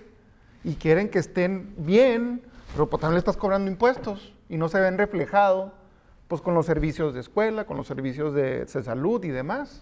y 0.63 0.75
quieren 0.75 1.09
que 1.09 1.17
estén 1.17 1.73
bien, 1.79 2.43
pero 2.73 2.87
pues 2.87 3.01
también 3.01 3.15
le 3.15 3.19
estás 3.21 3.37
cobrando 3.37 3.71
impuestos 3.71 4.35
y 4.47 4.57
no 4.57 4.69
se 4.69 4.79
ven 4.79 4.99
reflejados 4.99 5.71
pues 6.27 6.43
con 6.43 6.53
los 6.53 6.67
servicios 6.67 7.15
de 7.15 7.21
escuela, 7.21 7.65
con 7.65 7.75
los 7.75 7.87
servicios 7.87 8.35
de, 8.35 8.65
de 8.65 8.83
salud 8.83 9.25
y 9.25 9.29
demás. 9.29 9.81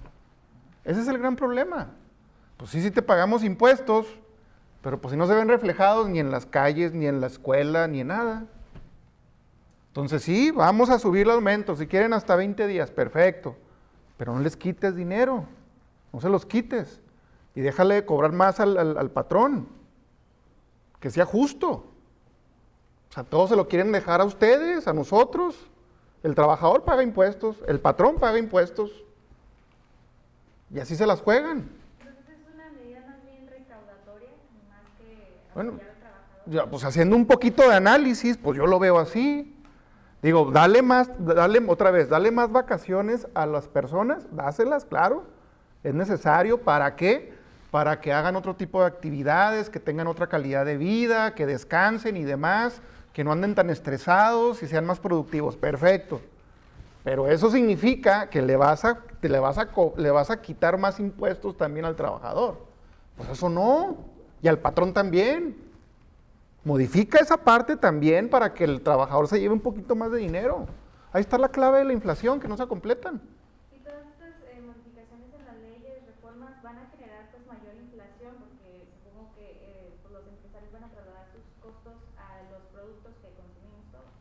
Ese 0.86 1.02
es 1.02 1.10
el 1.10 1.18
gran 1.18 1.36
problema. 1.36 1.90
Pues 2.56 2.72
sí, 2.72 2.82
sí 2.82 2.90
te 2.90 3.02
pagamos 3.02 3.44
impuestos, 3.44 4.08
pero 4.82 5.00
pues 5.00 5.12
si 5.12 5.18
no 5.18 5.28
se 5.28 5.36
ven 5.36 5.48
reflejados 5.48 6.10
ni 6.10 6.20
en 6.20 6.32
las 6.32 6.46
calles, 6.46 6.94
ni 6.94 7.08
en 7.08 7.22
la 7.22 7.28
escuela, 7.28 7.88
ni 7.88 8.02
en 8.02 8.08
nada. 8.08 8.46
Entonces 9.88 10.24
sí, 10.24 10.52
vamos 10.52 10.90
a 10.90 11.00
subir 11.00 11.24
el 11.24 11.32
aumento, 11.32 11.76
si 11.76 11.88
quieren 11.88 12.14
hasta 12.14 12.36
20 12.36 12.68
días, 12.68 12.92
perfecto, 12.92 13.56
pero 14.18 14.34
no 14.34 14.40
les 14.40 14.56
quites 14.56 14.96
dinero, 14.96 15.46
no 16.14 16.22
se 16.22 16.30
los 16.30 16.46
quites 16.46 17.02
y 17.56 17.62
déjale 17.62 17.96
de 17.96 18.06
cobrar 18.06 18.32
más 18.32 18.60
al, 18.60 19.12
patrón, 19.12 19.68
que 21.00 21.10
sea 21.10 21.26
justo. 21.26 21.86
O 23.10 23.14
sea, 23.14 23.24
todos 23.24 23.50
se 23.50 23.56
lo 23.56 23.68
quieren 23.68 23.92
dejar 23.92 24.22
a 24.22 24.26
ustedes, 24.26 24.88
a 24.88 24.94
nosotros. 24.94 25.58
El 26.22 26.36
trabajador 26.36 26.84
paga 26.84 27.04
impuestos, 27.04 27.58
el 27.68 27.82
patrón 27.82 28.18
paga 28.18 28.38
impuestos. 28.38 28.92
Y 30.74 30.80
así 30.80 30.96
se 30.96 31.08
las 31.08 31.22
juegan. 31.22 31.70
Entonces 32.00 32.30
es 32.30 32.54
una 32.54 32.70
medida 32.70 33.02
más 33.08 33.26
bien 33.26 33.48
recaudatoria, 33.48 34.30
más 34.70 34.86
que 34.98 35.42
bueno, 35.60 35.74
ya, 36.46 36.68
pues 36.68 36.86
haciendo 36.86 37.18
un 37.18 37.26
poquito 37.26 37.68
de 37.68 37.76
análisis, 37.76 38.38
pues 38.38 38.58
yo 38.58 38.66
lo 38.66 38.80
veo 38.80 38.98
así. 38.98 39.54
Digo, 40.22 40.52
dale 40.52 40.82
más, 40.82 41.12
dale 41.20 41.62
otra 41.68 41.92
vez, 41.92 42.08
dale 42.08 42.32
más 42.32 42.50
vacaciones 42.50 43.28
a 43.34 43.46
las 43.46 43.68
personas, 43.68 44.26
dáselas, 44.32 44.86
claro. 44.86 45.26
Es 45.84 45.94
necesario, 45.94 46.62
¿para 46.62 46.96
qué? 46.96 47.34
Para 47.72 48.00
que 48.00 48.14
hagan 48.14 48.38
otro 48.38 48.56
tipo 48.56 48.80
de 48.80 48.88
actividades, 48.88 49.70
que 49.70 49.82
tengan 49.82 50.08
otra 50.08 50.28
calidad 50.28 50.64
de 50.64 50.78
vida, 50.78 51.36
que 51.36 51.46
descansen 51.46 52.16
y 52.16 52.24
demás, 52.24 52.82
que 53.12 53.26
no 53.26 53.34
anden 53.34 53.54
tan 53.54 53.70
estresados 53.70 54.64
y 54.64 54.68
sean 54.68 54.86
más 54.86 55.02
productivos. 55.02 55.58
Perfecto. 55.58 56.22
Pero 57.04 57.28
eso 57.28 57.52
significa 57.52 58.30
que 58.30 58.42
le 58.42 58.56
vas 58.56 58.86
a, 58.86 59.00
le 59.22 59.40
vas 59.40 59.58
a, 59.58 59.68
le 59.98 60.10
vas 60.10 60.32
a 60.32 60.42
quitar 60.42 60.78
más 60.78 61.02
impuestos 61.02 61.58
también 61.58 61.86
al 61.86 61.98
trabajador. 61.98 62.66
Pues 63.18 63.28
eso 63.32 63.50
no. 63.50 64.19
Y 64.42 64.48
al 64.48 64.60
patrón 64.60 64.94
también. 64.94 65.56
Modifica 66.64 67.20
esa 67.20 67.38
parte 67.38 67.78
también 67.78 68.30
para 68.30 68.54
que 68.54 68.66
el 68.66 68.82
trabajador 68.82 69.28
se 69.28 69.40
lleve 69.40 69.54
un 69.54 69.62
poquito 69.62 69.96
más 69.96 70.12
de 70.12 70.20
dinero. 70.20 70.68
Ahí 71.14 71.22
está 71.22 71.38
la 71.38 71.50
clave 71.50 71.80
de 71.80 71.86
la 71.86 71.94
inflación, 71.94 72.40
que 72.40 72.48
no 72.50 72.58
se 72.58 72.68
completan. 72.68 73.22
Y 73.72 73.80
todas 73.80 74.04
estas 74.06 74.36
eh, 74.52 74.62
modificaciones 74.62 75.34
en 75.40 75.46
las 75.46 75.56
leyes, 75.56 76.06
reformas, 76.06 76.62
van 76.62 76.78
a 76.78 76.86
generar 76.92 77.32
pues 77.32 77.48
mayor 77.48 77.76
inflación, 77.80 78.36
porque 78.38 78.86
supongo 78.92 79.32
que 79.36 79.48
eh, 79.50 79.94
pues, 80.04 80.14
los 80.14 80.28
empresarios 80.28 80.72
van 80.74 80.84
a 80.84 80.90
trasladar 80.92 81.26
sus 81.32 81.48
costos 81.64 81.96
a 82.20 82.44
los 82.52 82.62
productos 82.76 83.16
que 83.24 83.32
consumimos 83.40 83.88
todos. 83.90 84.12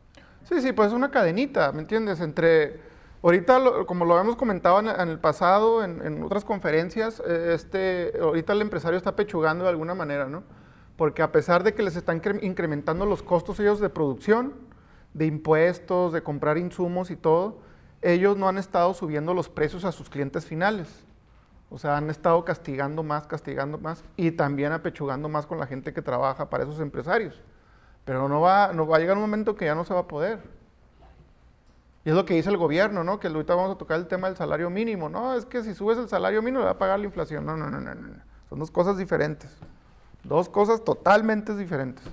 Sí, 0.47 0.65
sí, 0.65 0.71
pues 0.71 0.87
es 0.87 0.93
una 0.93 1.11
cadenita, 1.11 1.73
¿me 1.73 1.81
entiendes? 1.81 2.21
Entre, 2.21 2.79
ahorita, 3.21 3.59
como 3.85 4.05
lo 4.05 4.13
habíamos 4.15 4.35
comentado 4.35 4.79
en, 4.79 5.09
el 5.09 5.19
pasado, 5.19 5.83
en, 5.83 6.23
otras 6.23 6.45
conferencias, 6.45 7.21
eh, 7.25 7.53
este, 7.53 8.13
ahorita 8.21 8.53
el 8.53 8.61
empresario 8.61 8.97
está 8.97 9.15
pechugando 9.15 9.63
de 9.65 9.69
alguna 9.69 9.95
manera, 9.95 10.27
¿no? 10.27 10.43
porque 10.99 11.21
a 11.21 11.31
pesar 11.31 11.63
de 11.63 11.73
que 11.73 11.81
les 11.81 11.95
están 11.95 12.21
incrementando 12.41 13.05
los 13.05 13.23
costos 13.23 13.57
ellos 13.61 13.79
de 13.79 13.87
producción, 13.87 14.53
de 15.13 15.27
impuestos, 15.27 16.11
de 16.11 16.21
comprar 16.21 16.57
insumos 16.57 17.09
y 17.09 17.15
todo, 17.15 17.59
ellos 18.01 18.35
no 18.35 18.49
han 18.49 18.57
estado 18.57 18.93
subiendo 18.93 19.33
los 19.33 19.47
precios 19.47 19.85
a 19.85 19.93
sus 19.93 20.09
clientes 20.09 20.45
finales. 20.45 21.05
O 21.69 21.77
sea, 21.77 21.95
han 21.95 22.09
estado 22.09 22.43
castigando 22.43 23.01
más, 23.01 23.27
castigando 23.27 23.77
más 23.77 24.03
y 24.17 24.31
también 24.31 24.73
apechugando 24.73 25.29
más 25.29 25.45
con 25.45 25.57
la 25.57 25.67
gente 25.67 25.93
que 25.93 26.01
trabaja 26.01 26.49
para 26.49 26.65
esos 26.65 26.81
empresarios. 26.81 27.41
Pero 28.03 28.27
no 28.27 28.41
va, 28.41 28.73
no 28.73 28.85
va 28.85 28.97
a 28.97 28.99
llegar 28.99 29.15
un 29.15 29.21
momento 29.21 29.55
que 29.55 29.63
ya 29.63 29.75
no 29.75 29.85
se 29.85 29.93
va 29.93 30.01
a 30.01 30.07
poder. 30.07 30.39
Y 32.05 32.09
es 32.09 32.15
lo 32.15 32.25
que 32.25 32.33
dice 32.33 32.49
el 32.49 32.57
gobierno, 32.57 33.03
¿no? 33.03 33.19
Que 33.19 33.27
ahorita 33.27 33.55
vamos 33.55 33.75
a 33.75 33.77
tocar 33.77 33.99
el 33.99 34.07
tema 34.07 34.27
del 34.27 34.37
salario 34.37 34.69
mínimo. 34.69 35.09
No, 35.09 35.33
es 35.35 35.45
que 35.45 35.63
si 35.63 35.75
subes 35.75 35.97
el 35.97 36.07
salario 36.07 36.41
mínimo 36.41 36.59
le 36.59 36.65
va 36.65 36.71
a 36.71 36.77
pagar 36.77 36.99
la 36.99 37.05
inflación. 37.05 37.45
No, 37.45 37.57
no, 37.57 37.69
no, 37.69 37.79
no, 37.79 37.93
no. 37.93 38.13
Son 38.49 38.59
dos 38.59 38.71
cosas 38.71 38.97
diferentes. 38.97 39.51
Dos 40.23 40.47
cosas 40.49 40.83
totalmente 40.83 41.55
diferentes. 41.55 42.03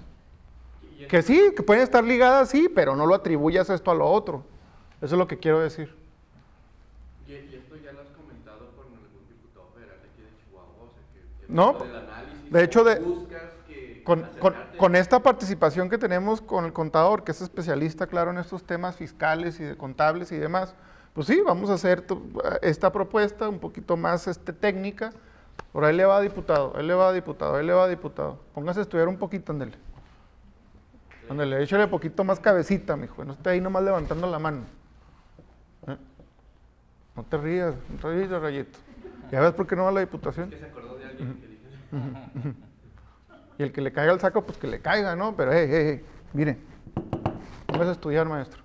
Que 1.09 1.23
sí, 1.23 1.53
que 1.55 1.63
pueden 1.63 1.83
estar 1.83 2.03
ligadas, 2.03 2.49
sí, 2.49 2.69
pero 2.75 2.97
no 2.97 3.07
lo 3.07 3.15
atribuyas 3.15 3.69
esto 3.71 3.91
a 3.91 3.95
lo 3.95 4.07
otro. 4.07 4.45
Eso 5.01 5.15
es 5.15 5.19
lo 5.19 5.27
que 5.29 5.39
quiero 5.39 5.61
decir. 5.61 5.95
¿Y, 7.29 7.35
esto 7.35 7.77
ya 7.77 7.93
lo 7.93 8.01
has 8.01 8.09
comentado 8.09 8.71
con 8.75 8.87
algún 8.87 9.29
diputado 9.29 9.69
federal 9.75 9.99
aquí 10.03 10.23
de 10.23 10.31
Chihuahua? 10.43 10.91
no, 11.49 12.51
de 12.51 12.65
hecho, 12.65 12.83
de, 12.83 13.01
con, 14.07 14.23
con, 14.39 14.55
con, 14.79 14.95
esta 14.95 15.21
participación 15.21 15.91
que 15.91 15.99
tenemos 15.99 16.41
con 16.41 16.65
el 16.65 16.73
contador, 16.73 17.25
que 17.25 17.33
es 17.33 17.41
especialista, 17.43 18.07
claro, 18.07 18.31
en 18.31 18.39
estos 18.39 18.65
temas 18.65 18.97
fiscales 18.97 19.59
y 19.59 19.65
de 19.65 19.77
contables 19.77 20.31
y 20.31 20.37
demás, 20.37 20.75
pues 21.13 21.27
sí, 21.27 21.41
vamos 21.45 21.71
a 21.71 21.75
hacer 21.75 22.05
esta 22.63 22.93
propuesta 22.93 23.49
un 23.49 23.59
poquito 23.59 23.97
más 23.97 24.29
este, 24.29 24.53
técnica, 24.53 25.11
por 25.73 25.85
ahí 25.85 25.97
le 25.97 26.05
va 26.05 26.21
diputado, 26.21 26.75
él 26.79 26.87
le 26.87 26.95
va 26.95 27.13
diputado, 27.13 27.59
él 27.59 27.67
le 27.67 27.73
va 27.73 27.89
diputado. 27.89 28.39
Póngase 28.55 28.79
a 28.79 28.83
estudiar 28.83 29.09
un 29.09 29.17
poquito, 29.17 29.51
ándele. 29.51 29.73
Ándele, 31.29 31.63
échale 31.63 31.89
poquito 31.89 32.23
más 32.23 32.39
cabecita, 32.39 32.97
mijo. 32.97 33.25
No 33.25 33.33
esté 33.33 33.51
ahí 33.51 33.61
nomás 33.61 33.83
levantando 33.83 34.31
la 34.31 34.39
mano. 34.39 34.63
¿Eh? 35.89 35.97
No 37.17 37.25
te 37.25 37.39
rías, 37.39 37.75
no 37.91 37.99
te 37.99 38.09
rías, 38.09 38.41
rayito. 38.41 38.79
¿Ya 39.33 39.41
ves 39.41 39.53
por 39.53 39.67
qué 39.67 39.75
no 39.75 39.83
va 39.83 39.89
a 39.89 39.93
la 39.93 40.01
diputación? 40.01 40.51
Que 40.51 40.59
se 40.59 40.67
acordó 40.67 40.97
de 40.97 41.07
alguien 41.07 41.41
que. 41.41 42.66
Y 43.59 43.63
el 43.63 43.73
que 43.73 43.81
le 43.81 43.91
caiga 43.93 44.13
el 44.13 44.21
saco, 44.21 44.45
pues 44.45 44.59
que 44.59 44.67
le 44.67 44.81
caiga, 44.81 45.17
¿no? 45.17 45.35
Pero, 45.37 45.51
hey, 45.53 45.67
hey, 45.71 45.85
hey, 45.87 46.05
mire. 46.33 46.59
Póngase 47.67 47.91
a 47.91 47.93
estudiar, 47.93 48.27
maestro. 48.27 48.63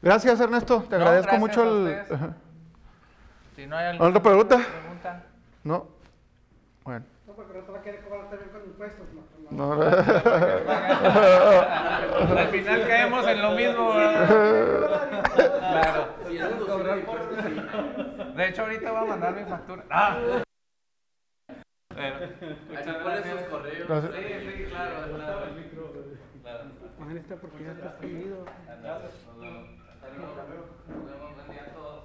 Gracias, 0.00 0.40
Ernesto. 0.40 0.84
Te 0.88 0.94
agradezco 0.96 1.36
mucho 1.36 1.62
el... 1.62 2.02
Si 3.56 3.66
no 3.66 3.76
hay 3.76 3.88
alguna 3.88 4.22
pregunta? 4.22 4.60
No. 5.62 5.86
Bueno. 6.84 7.04
No, 7.26 7.34
porque 7.34 7.58
no 7.58 7.64
te 7.64 7.72
va 7.72 7.78
a 7.78 7.82
querer 7.82 8.00
cobrar 8.00 8.30
también 8.30 8.50
con 8.50 8.64
impuestos. 8.64 9.06
No, 9.50 9.76
no. 9.76 9.82
Al 12.38 12.48
final 12.48 12.88
caemos 12.88 13.28
en 13.28 13.42
lo 13.42 13.50
mismo. 13.52 13.92
claro. 15.36 16.08
De 18.34 18.48
hecho, 18.48 18.62
ahorita 18.62 18.90
voy 18.90 19.02
a 19.02 19.04
mandar 19.04 19.34
mi 19.34 19.44
factura. 19.44 19.84
Ah. 19.90 20.42
Bueno, 22.02 22.16
Aquí 22.78 22.90
pones 23.04 23.26
sus 23.26 23.42
correos. 23.42 23.88
Sí, 24.12 24.22
sí, 24.56 24.64
claro. 24.64 24.92
claro. 25.14 25.46
Ojalá 26.98 27.20
está 27.20 27.36
porque 27.36 27.64
ya 27.64 27.72
está 27.72 27.96
salido. 27.98 28.44
Gracias. 28.82 29.12
Nos 29.26 29.38
vemos. 29.38 29.68
Nos 30.02 30.48
vemos. 30.48 31.36
Buen 31.36 31.50
día 31.50 31.62
a 31.62 31.74
todos. 31.74 32.02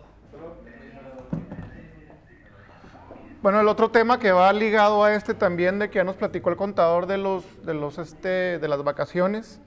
Bueno, 3.42 3.62
el 3.62 3.68
otro 3.68 3.90
tema 3.90 4.20
que 4.20 4.32
va 4.32 4.54
ligado 4.54 5.04
a 5.04 5.16
este 5.16 5.34
también, 5.34 5.80
de 5.80 5.90
que 5.90 5.96
ya 5.96 6.04
nos 6.04 6.16
platicó 6.16 6.52
el 6.52 6.58
contador 6.58 7.08
de 7.08 7.18
los, 7.18 7.44
de 7.66 7.74
los, 7.74 7.98
este, 7.98 8.60
de 8.60 8.68
las 8.68 8.84
vacaciones. 8.84 9.60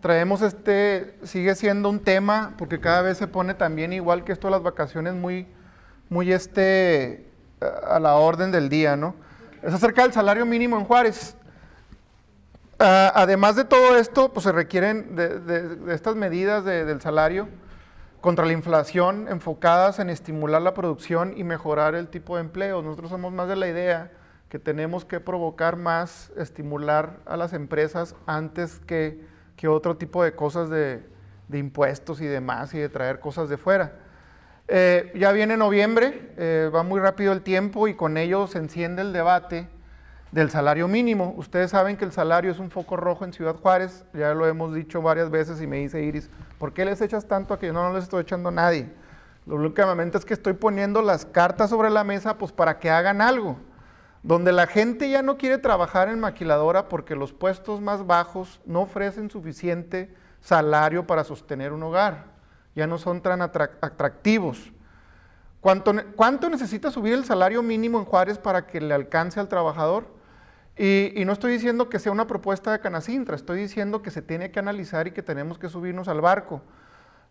Traemos 0.00 0.42
este, 0.42 1.16
sigue 1.22 1.54
siendo 1.54 1.88
un 1.88 2.00
tema, 2.00 2.54
porque 2.58 2.80
cada 2.80 3.00
vez 3.00 3.16
se 3.16 3.28
pone 3.28 3.54
también 3.54 3.94
igual 3.94 4.24
que 4.24 4.32
esto 4.32 4.48
de 4.48 4.52
las 4.52 4.62
vacaciones 4.62 5.14
muy, 5.14 5.46
muy 6.10 6.32
este, 6.32 7.31
a 7.86 7.98
la 7.98 8.14
orden 8.16 8.50
del 8.50 8.68
día, 8.68 8.96
¿no? 8.96 9.14
Es 9.62 9.72
acerca 9.72 10.02
del 10.02 10.12
salario 10.12 10.44
mínimo 10.44 10.76
en 10.78 10.84
Juárez. 10.84 11.36
además 12.78 13.54
de 13.56 13.64
todo 13.64 13.96
esto, 13.96 14.32
pues 14.32 14.44
se 14.44 14.52
requieren 14.52 15.14
de, 15.14 15.94
estas 15.94 16.16
medidas 16.16 16.64
del 16.64 17.00
salario 17.00 17.48
contra 18.20 18.44
la 18.44 18.52
inflación 18.52 19.26
enfocadas 19.28 19.98
en 19.98 20.10
estimular 20.10 20.62
la 20.62 20.74
producción 20.74 21.34
y 21.36 21.44
mejorar 21.44 21.94
el 21.94 22.08
tipo 22.08 22.36
de 22.36 22.42
empleo. 22.42 22.82
Nosotros 22.82 23.10
somos 23.10 23.32
más 23.32 23.48
de 23.48 23.56
la 23.56 23.68
idea 23.68 24.10
que 24.48 24.58
tenemos 24.58 25.04
que 25.04 25.18
provocar 25.18 25.76
más, 25.76 26.30
estimular 26.36 27.20
a 27.24 27.36
las 27.36 27.54
empresas 27.54 28.14
antes 28.26 28.80
que, 28.80 29.24
que 29.56 29.66
otro 29.66 29.96
tipo 29.96 30.22
de 30.22 30.34
cosas 30.34 30.68
de, 30.68 31.02
impuestos 31.52 32.20
y 32.20 32.26
demás 32.26 32.74
y 32.74 32.78
de 32.78 32.88
traer 32.88 33.18
cosas 33.18 33.48
de 33.48 33.56
fuera. 33.56 33.92
Eh, 34.68 35.12
ya 35.14 35.32
viene 35.32 35.56
noviembre, 35.56 36.32
eh, 36.36 36.70
va 36.74 36.82
muy 36.82 37.00
rápido 37.00 37.32
el 37.32 37.42
tiempo 37.42 37.88
y 37.88 37.94
con 37.94 38.16
ello 38.16 38.46
se 38.46 38.58
enciende 38.58 39.02
el 39.02 39.12
debate 39.12 39.68
del 40.30 40.50
salario 40.50 40.88
mínimo. 40.88 41.34
Ustedes 41.36 41.70
saben 41.70 41.96
que 41.96 42.04
el 42.04 42.12
salario 42.12 42.50
es 42.50 42.58
un 42.58 42.70
foco 42.70 42.96
rojo 42.96 43.24
en 43.24 43.32
Ciudad 43.32 43.56
Juárez, 43.56 44.04
ya 44.14 44.34
lo 44.34 44.46
hemos 44.46 44.74
dicho 44.74 45.02
varias 45.02 45.30
veces 45.30 45.60
y 45.60 45.66
me 45.66 45.78
dice 45.78 46.02
Iris, 46.02 46.30
¿por 46.58 46.72
qué 46.72 46.84
les 46.84 47.00
echas 47.00 47.26
tanto 47.26 47.52
a 47.54 47.58
que 47.58 47.66
yo 47.66 47.72
no, 47.72 47.92
les 47.92 48.04
estoy 48.04 48.22
echando 48.22 48.48
a 48.48 48.52
nadie? 48.52 48.88
Lo 49.46 49.56
únicamente 49.56 50.16
es 50.16 50.24
que 50.24 50.34
estoy 50.34 50.54
poniendo 50.54 51.02
las 51.02 51.26
cartas 51.26 51.70
sobre 51.70 51.90
la 51.90 52.04
mesa 52.04 52.38
pues 52.38 52.52
para 52.52 52.78
que 52.78 52.90
hagan 52.90 53.20
algo. 53.20 53.58
Donde 54.22 54.52
la 54.52 54.68
gente 54.68 55.10
ya 55.10 55.20
no 55.20 55.36
quiere 55.36 55.58
trabajar 55.58 56.08
en 56.08 56.20
maquiladora 56.20 56.88
porque 56.88 57.16
los 57.16 57.32
puestos 57.32 57.80
más 57.80 58.06
bajos 58.06 58.60
no 58.64 58.82
ofrecen 58.82 59.30
suficiente 59.30 60.14
salario 60.40 61.06
para 61.08 61.24
sostener 61.24 61.72
un 61.72 61.82
hogar. 61.82 62.31
Ya 62.74 62.86
no 62.86 62.98
son 62.98 63.20
tan 63.20 63.42
atractivos. 63.42 64.72
¿Cuánto, 65.60 65.94
¿Cuánto, 66.16 66.50
necesita 66.50 66.90
subir 66.90 67.14
el 67.14 67.24
salario 67.24 67.62
mínimo 67.62 67.98
en 67.98 68.04
Juárez 68.04 68.38
para 68.38 68.66
que 68.66 68.80
le 68.80 68.94
alcance 68.94 69.38
al 69.38 69.48
trabajador? 69.48 70.06
Y, 70.76 71.22
no 71.24 71.32
estoy 71.32 71.52
diciendo 71.52 71.88
que 71.88 71.98
sea 71.98 72.12
una 72.12 72.26
propuesta 72.26 72.72
de 72.72 72.80
Canacintra, 72.80 73.36
estoy 73.36 73.60
diciendo 73.60 74.00
que 74.02 74.10
se 74.10 74.22
tiene 74.22 74.50
que 74.50 74.58
analizar 74.58 75.06
y 75.06 75.12
que 75.12 75.22
tenemos 75.22 75.58
que 75.58 75.68
subirnos 75.68 76.08
al 76.08 76.20
barco. 76.20 76.62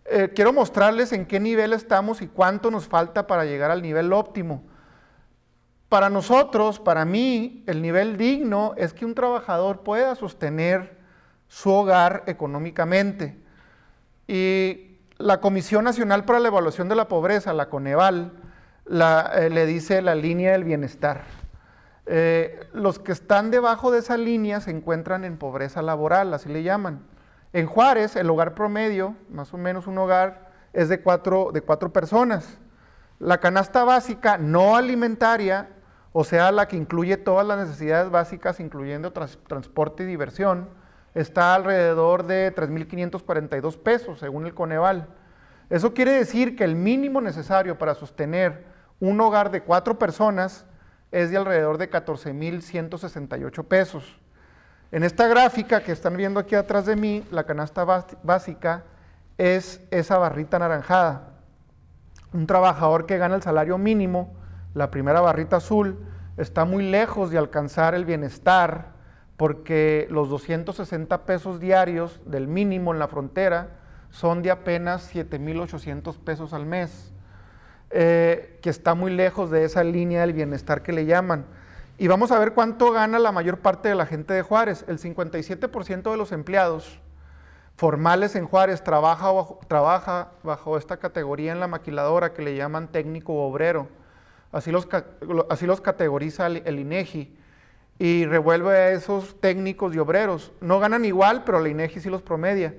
Eh, 0.06 0.32
quiero 0.36 0.54
mostrarles 0.54 1.12
en 1.12 1.26
qué 1.26 1.39
nivel 1.39 1.74
estamos 1.74 2.22
y 2.22 2.28
cuánto 2.28 2.72
nos 2.72 2.88
falta 2.88 3.28
para 3.28 3.46
llegar 3.46 3.72
al 3.72 3.82
nivel 3.82 4.14
óptimo. 4.14 4.64
Para 5.89 6.10
nosotros, 6.10 6.80
para 6.80 7.04
mí, 7.04 7.64
el 7.68 7.82
nivel 7.82 8.16
digno 8.16 8.74
es 8.78 8.94
que 8.94 9.06
un 9.06 9.16
trabajador 9.16 9.82
pueda 9.82 10.16
sostener 10.16 10.98
su 11.48 11.70
hogar 11.72 12.24
económicamente. 12.28 13.38
Y 14.28 14.91
la 15.22 15.39
Comisión 15.39 15.84
Nacional 15.84 16.26
para 16.26 16.39
la 16.39 16.47
Evaluación 16.47 16.89
de 16.89 16.95
la 16.95 17.07
Pobreza, 17.07 17.53
la 17.53 17.69
Coneval, 17.69 18.34
eh, 18.89 19.49
le 19.51 19.65
dice 19.65 20.01
la 20.01 20.15
línea 20.15 20.51
del 20.53 20.63
bienestar. 20.63 21.24
Eh, 22.05 22.67
los 22.74 22.99
que 22.99 23.11
están 23.11 23.51
debajo 23.51 23.91
de 23.91 23.99
esa 23.99 24.17
línea 24.17 24.59
se 24.59 24.72
encuentran 24.72 25.24
en 25.24 25.38
pobreza 25.38 25.82
laboral, 25.82 26.34
así 26.34 26.49
le 26.49 26.63
llaman. 26.63 27.05
En 27.53 27.67
Juárez, 27.67 28.15
el 28.15 28.30
hogar 28.30 28.55
promedio, 28.55 29.15
más 29.30 29.53
o 29.53 29.57
menos 29.57 29.88
un 29.88 29.97
hogar, 29.97 30.51
es 30.74 30.89
de 30.89 31.01
cuatro, 31.01 31.51
de 31.53 31.61
cuatro 31.61 31.93
personas. 31.93 32.57
La 33.19 33.39
canasta 33.39 33.84
básica 33.84 34.38
no 34.38 34.76
alimentaria 34.76 35.69
o 36.13 36.24
sea, 36.24 36.51
la 36.51 36.67
que 36.67 36.76
incluye 36.76 37.15
todas 37.17 37.47
las 37.47 37.57
necesidades 37.57 38.11
básicas, 38.11 38.59
incluyendo 38.59 39.11
transporte 39.11 40.03
y 40.03 40.05
diversión, 40.05 40.69
está 41.14 41.55
alrededor 41.55 42.26
de 42.26 42.53
3.542 42.55 43.78
pesos, 43.78 44.20
según 44.20 44.45
el 44.45 44.53
Coneval. 44.53 45.07
Eso 45.70 45.93
quiere 45.93 46.12
decir 46.14 46.55
que 46.55 46.64
el 46.64 46.76
mínimo 46.76 47.22
necesario 47.22 47.78
para 47.78 47.95
sostener 47.95 48.66
un 48.99 49.20
hogar 49.22 49.51
de 49.51 49.62
cuatro 49.62 49.97
personas 49.97 50.66
es 51.12 51.32
de 51.32 51.38
alrededor 51.38 51.78
de 51.78 51.89
14.168 51.89 53.66
pesos. 53.66 54.20
En 54.91 55.03
esta 55.03 55.28
gráfica 55.28 55.82
que 55.82 55.91
están 55.91 56.18
viendo 56.18 56.39
aquí 56.39 56.55
atrás 56.55 56.86
de 56.86 56.95
mí, 56.95 57.26
la 57.32 57.45
canasta 57.45 57.86
básica 58.24 58.84
es 59.38 59.82
esa 59.91 60.18
barrita 60.18 60.57
anaranjada. 60.57 61.30
Un 62.34 62.47
trabajador 62.47 63.05
que 63.05 63.18
gana 63.18 63.36
el 63.36 63.41
salario 63.41 63.78
mínimo 63.78 64.36
la 64.74 64.91
primera 64.91 65.22
barrita 65.22 65.57
azul, 65.57 65.99
está 66.38 66.66
muy 66.66 66.89
lejos 66.89 67.30
de 67.30 67.38
alcanzar 67.38 67.93
el 67.93 68.05
bienestar 68.05 68.93
porque 69.42 70.06
los 70.12 70.30
260 70.30 71.26
pesos 71.26 71.60
diarios 71.60 72.22
del 72.28 72.48
mínimo 72.48 72.94
en 72.94 73.00
la 73.00 73.08
frontera 73.08 73.72
son 74.12 74.44
de 74.44 74.52
apenas 74.52 75.12
7.800 75.16 76.16
pesos 76.20 76.54
al 76.54 76.68
mes, 76.68 77.12
eh, 77.89 78.60
que 78.62 78.70
está 78.70 78.94
muy 78.94 79.12
lejos 79.12 79.50
de 79.50 79.64
esa 79.64 79.84
línea 79.84 80.22
del 80.22 80.34
bienestar 80.34 80.84
que 80.84 80.92
le 80.92 81.08
llaman. 81.08 81.48
Y 81.98 82.06
vamos 82.06 82.32
a 82.32 82.38
ver 82.38 82.54
cuánto 82.54 82.92
gana 82.92 83.18
la 83.18 83.32
mayor 83.32 83.58
parte 83.58 83.89
de 83.89 83.96
la 83.96 84.06
gente 84.06 84.32
de 84.32 84.44
Juárez. 84.44 84.86
El 84.88 85.00
57% 85.00 86.12
de 86.12 86.18
los 86.18 86.32
empleados 86.32 87.00
formales 87.78 88.36
en 88.36 88.46
Juárez 88.46 88.84
trabaja 88.84 89.32
trabaja 89.68 90.34
bajo 90.44 90.78
esta 90.78 90.98
categoría 90.98 91.52
en 91.52 91.60
la 91.60 91.68
maquiladora 91.68 92.34
que 92.34 92.44
le 92.44 92.56
llaman 92.56 92.89
técnico 92.92 93.34
obrero 93.44 93.88
así 94.52 94.72
los, 94.72 94.88
así 95.50 95.66
los 95.66 95.82
categoriza 95.82 96.48
el, 96.48 96.80
INEGI, 96.80 97.36
y 98.00 98.26
revuelve 98.26 98.72
a 98.76 98.92
esos 98.92 99.39
técnicos 99.39 99.96
y 99.96 100.00
obreros. 100.00 100.52
No 100.62 100.80
ganan 100.80 101.06
igual, 101.06 101.44
pero 101.44 101.60
la 101.60 101.70
INEGI 101.70 102.00
sí 102.00 102.10
los 102.10 102.22
promedia. 102.22 102.74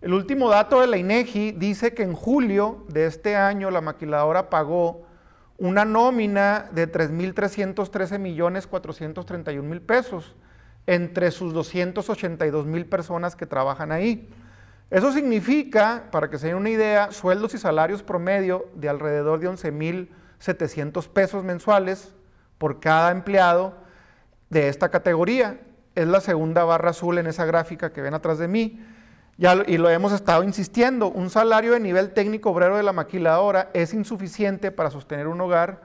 El 0.00 0.12
último 0.12 0.50
dato 0.50 0.80
de 0.80 0.86
la 0.86 0.96
INEGI 0.96 1.52
dice 1.52 1.94
que 1.94 2.02
en 2.02 2.12
julio 2.12 2.84
de 2.88 3.06
este 3.06 3.36
año 3.36 3.70
la 3.70 3.80
maquiladora 3.80 4.50
pagó 4.50 5.06
una 5.58 5.84
nómina 5.84 6.68
de 6.72 6.90
3.313 6.90 8.18
millones 8.18 8.66
431 8.66 9.68
mil 9.68 9.80
pesos 9.80 10.36
entre 10.86 11.30
sus 11.30 11.52
282 11.52 12.66
mil 12.66 12.86
personas 12.86 13.34
que 13.36 13.46
trabajan 13.46 13.90
ahí. 13.90 14.28
Eso 14.90 15.12
significa, 15.12 16.04
para 16.12 16.30
que 16.30 16.38
se 16.38 16.48
den 16.48 16.56
una 16.56 16.70
idea, 16.70 17.10
sueldos 17.10 17.54
y 17.54 17.58
salarios 17.58 18.02
promedio 18.02 18.66
de 18.74 18.88
alrededor 18.88 19.40
de 19.40 19.48
11 19.48 19.72
mil 19.72 20.10
700 20.38 21.08
pesos 21.08 21.42
mensuales 21.42 22.14
por 22.58 22.78
cada 22.78 23.10
empleado 23.10 23.74
de 24.50 24.68
esta 24.68 24.88
categoría. 24.88 25.60
Es 25.94 26.06
la 26.06 26.20
segunda 26.20 26.64
barra 26.64 26.90
azul 26.90 27.18
en 27.18 27.26
esa 27.26 27.44
gráfica 27.44 27.92
que 27.92 28.02
ven 28.02 28.14
atrás 28.14 28.38
de 28.38 28.48
mí. 28.48 28.80
Ya, 29.38 29.62
y 29.66 29.76
lo 29.76 29.90
hemos 29.90 30.12
estado 30.12 30.42
insistiendo, 30.44 31.08
un 31.08 31.28
salario 31.28 31.72
de 31.72 31.80
nivel 31.80 32.12
técnico 32.12 32.50
obrero 32.50 32.78
de 32.78 32.82
la 32.82 32.94
maquiladora 32.94 33.70
es 33.74 33.92
insuficiente 33.92 34.70
para 34.70 34.90
sostener 34.90 35.26
un 35.26 35.40
hogar. 35.40 35.82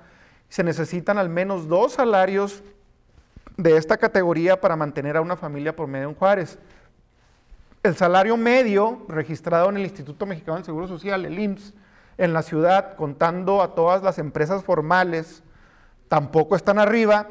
Se 0.47 0.64
necesitan 0.64 1.18
al 1.18 1.28
menos 1.28 1.68
dos 1.68 1.93
salarios 1.93 2.64
de 3.57 3.76
esta 3.76 3.97
categoría 3.97 4.62
para 4.62 4.78
mantener 4.78 5.18
a 5.18 5.22
una 5.22 5.36
familia 5.36 5.76
por 5.76 5.88
medio 5.88 6.07
en 6.07 6.16
Juárez. 6.16 6.59
El 7.84 7.95
salario 7.95 8.38
medio 8.38 9.05
registrado 9.09 9.70
en 9.70 9.78
el 9.78 9.84
Instituto 9.84 10.26
Mexicano 10.26 10.55
del 10.55 10.66
Seguro 10.66 10.88
Social, 10.88 11.26
el 11.26 11.38
IMSS, 11.38 11.74
en 12.18 12.34
la 12.34 12.43
ciudad, 12.43 12.95
contando 12.95 13.62
a 13.62 13.74
todas 13.74 14.03
las 14.03 14.20
empresas 14.20 14.64
formales, 14.64 15.43
tampoco 16.07 16.55
están 16.55 16.78
arriba, 16.78 17.28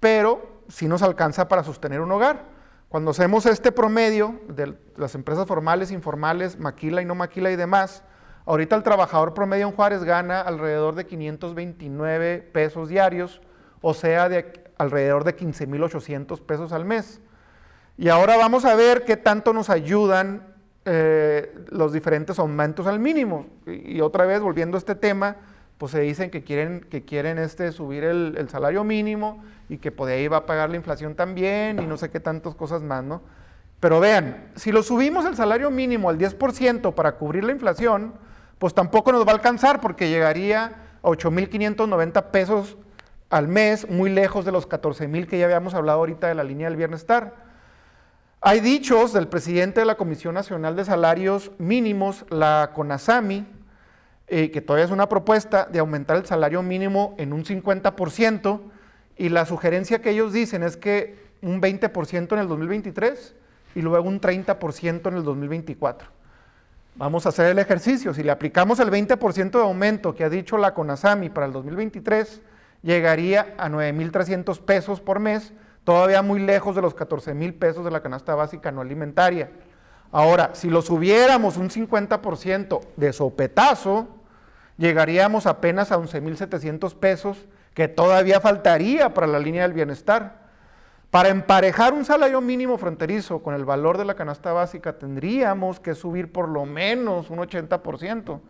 pero 0.00 0.59
sí 0.70 0.88
nos 0.88 1.02
alcanza 1.02 1.48
para 1.48 1.62
sostener 1.62 2.00
un 2.00 2.10
hogar. 2.12 2.44
Cuando 2.88 3.10
hacemos 3.10 3.46
este 3.46 3.70
promedio 3.70 4.40
de 4.48 4.74
las 4.96 5.14
empresas 5.14 5.46
formales, 5.46 5.90
informales, 5.90 6.58
maquila 6.58 7.02
y 7.02 7.04
no 7.04 7.14
maquila 7.14 7.50
y 7.50 7.56
demás, 7.56 8.02
ahorita 8.46 8.74
el 8.76 8.82
trabajador 8.82 9.34
promedio 9.34 9.68
en 9.68 9.74
Juárez 9.74 10.02
gana 10.02 10.40
alrededor 10.40 10.94
de 10.94 11.06
529 11.06 12.50
pesos 12.52 12.88
diarios, 12.88 13.40
o 13.80 13.94
sea, 13.94 14.28
de 14.28 14.64
alrededor 14.78 15.24
de 15.24 15.36
15.800 15.36 16.40
pesos 16.40 16.72
al 16.72 16.84
mes. 16.84 17.20
Y 17.96 18.08
ahora 18.08 18.36
vamos 18.38 18.64
a 18.64 18.74
ver 18.74 19.04
qué 19.04 19.16
tanto 19.16 19.52
nos 19.52 19.68
ayudan 19.68 20.54
eh, 20.86 21.54
los 21.68 21.92
diferentes 21.92 22.38
aumentos 22.38 22.86
al 22.86 22.98
mínimo. 22.98 23.46
Y, 23.66 24.00
otra 24.00 24.24
vez, 24.24 24.40
volviendo 24.40 24.76
a 24.76 24.78
este 24.78 24.94
tema, 24.94 25.36
pues 25.76 25.92
se 25.92 26.00
dicen 26.00 26.30
que 26.30 26.42
quieren, 26.42 26.80
que 26.80 27.04
quieren 27.04 27.38
este, 27.38 27.70
subir 27.72 28.04
el, 28.04 28.48
salario 28.48 28.82
mínimo 28.82 29.44
y 29.70 29.78
que 29.78 29.92
por 29.92 30.10
ahí 30.10 30.26
va 30.26 30.38
a 30.38 30.46
pagar 30.46 30.68
la 30.68 30.76
inflación 30.76 31.14
también 31.14 31.80
y 31.80 31.86
no 31.86 31.96
sé 31.96 32.10
qué 32.10 32.18
tantas 32.18 32.56
cosas 32.56 32.82
más, 32.82 33.04
¿no? 33.04 33.22
Pero 33.78 34.00
vean, 34.00 34.50
si 34.56 34.72
lo 34.72 34.82
subimos 34.82 35.24
el 35.24 35.36
salario 35.36 35.70
mínimo 35.70 36.10
al 36.10 36.18
10% 36.18 36.92
para 36.92 37.12
cubrir 37.12 37.44
la 37.44 37.52
inflación, 37.52 38.12
pues 38.58 38.74
tampoco 38.74 39.12
nos 39.12 39.24
va 39.24 39.30
a 39.30 39.34
alcanzar 39.34 39.80
porque 39.80 40.10
llegaría 40.10 40.74
a 41.02 41.08
8.590 41.08 42.30
pesos 42.30 42.76
al 43.30 43.46
mes, 43.46 43.88
muy 43.88 44.10
lejos 44.10 44.44
de 44.44 44.50
los 44.50 44.68
14.000 44.68 45.26
que 45.28 45.38
ya 45.38 45.44
habíamos 45.44 45.72
hablado 45.74 46.00
ahorita 46.00 46.26
de 46.26 46.34
la 46.34 46.42
línea 46.42 46.68
del 46.68 46.76
bienestar. 46.76 47.48
Hay 48.40 48.58
dichos 48.58 49.12
del 49.12 49.28
presidente 49.28 49.80
de 49.80 49.86
la 49.86 49.94
Comisión 49.94 50.34
Nacional 50.34 50.74
de 50.74 50.84
Salarios 50.84 51.52
Mínimos, 51.58 52.26
la 52.28 52.72
CONASAMI, 52.74 53.46
eh, 54.26 54.50
que 54.50 54.60
todavía 54.60 54.86
es 54.86 54.90
una 54.90 55.08
propuesta 55.08 55.68
de 55.70 55.78
aumentar 55.78 56.16
el 56.16 56.26
salario 56.26 56.60
mínimo 56.62 57.14
en 57.18 57.32
un 57.32 57.44
50%, 57.44 58.60
y 59.20 59.28
la 59.28 59.44
sugerencia 59.44 60.00
que 60.00 60.08
ellos 60.08 60.32
dicen 60.32 60.62
es 60.62 60.78
que 60.78 61.14
un 61.42 61.60
20% 61.60 62.32
en 62.32 62.38
el 62.38 62.48
2023 62.48 63.34
y 63.74 63.82
luego 63.82 64.08
un 64.08 64.18
30% 64.18 65.08
en 65.08 65.14
el 65.14 65.22
2024. 65.24 66.08
Vamos 66.94 67.26
a 67.26 67.28
hacer 67.28 67.50
el 67.50 67.58
ejercicio. 67.58 68.14
Si 68.14 68.22
le 68.22 68.30
aplicamos 68.30 68.80
el 68.80 68.90
20% 68.90 69.50
de 69.50 69.60
aumento 69.60 70.14
que 70.14 70.24
ha 70.24 70.30
dicho 70.30 70.56
la 70.56 70.72
CONASAMI 70.72 71.28
para 71.28 71.44
el 71.44 71.52
2023, 71.52 72.40
llegaría 72.82 73.54
a 73.58 73.68
9.300 73.68 74.58
pesos 74.60 75.02
por 75.02 75.20
mes 75.20 75.52
todavía 75.84 76.22
muy 76.22 76.40
lejos 76.40 76.74
de 76.74 76.80
los 76.80 76.94
14 76.94 77.34
mil 77.34 77.52
pesos 77.52 77.84
de 77.84 77.90
la 77.90 78.00
canasta 78.00 78.34
básica 78.34 78.72
no 78.72 78.80
alimentaria. 78.80 79.50
Ahora, 80.12 80.54
si 80.54 80.70
lo 80.70 80.80
subiéramos 80.80 81.58
un 81.58 81.68
50% 81.68 82.80
de 82.96 83.12
sopetazo, 83.12 84.08
llegaríamos 84.78 85.44
apenas 85.44 85.92
a 85.92 85.98
11.700 85.98 86.94
pesos, 86.94 87.46
que 87.74 87.88
todavía 87.88 88.40
faltaría 88.40 89.14
para 89.14 89.26
la 89.26 89.38
línea 89.38 89.62
del 89.62 89.72
bienestar. 89.72 90.40
Para 91.10 91.28
emparejar 91.28 91.92
un 91.92 92.04
salario 92.04 92.40
mínimo 92.40 92.78
fronterizo 92.78 93.42
con 93.42 93.54
el 93.54 93.64
valor 93.64 93.98
de 93.98 94.04
la 94.04 94.14
canasta 94.14 94.52
básica, 94.52 94.98
tendríamos 94.98 95.80
que 95.80 95.94
subir 95.94 96.30
por 96.30 96.48
lo 96.48 96.66
menos 96.66 97.30
un 97.30 97.38
80%. 97.38 98.40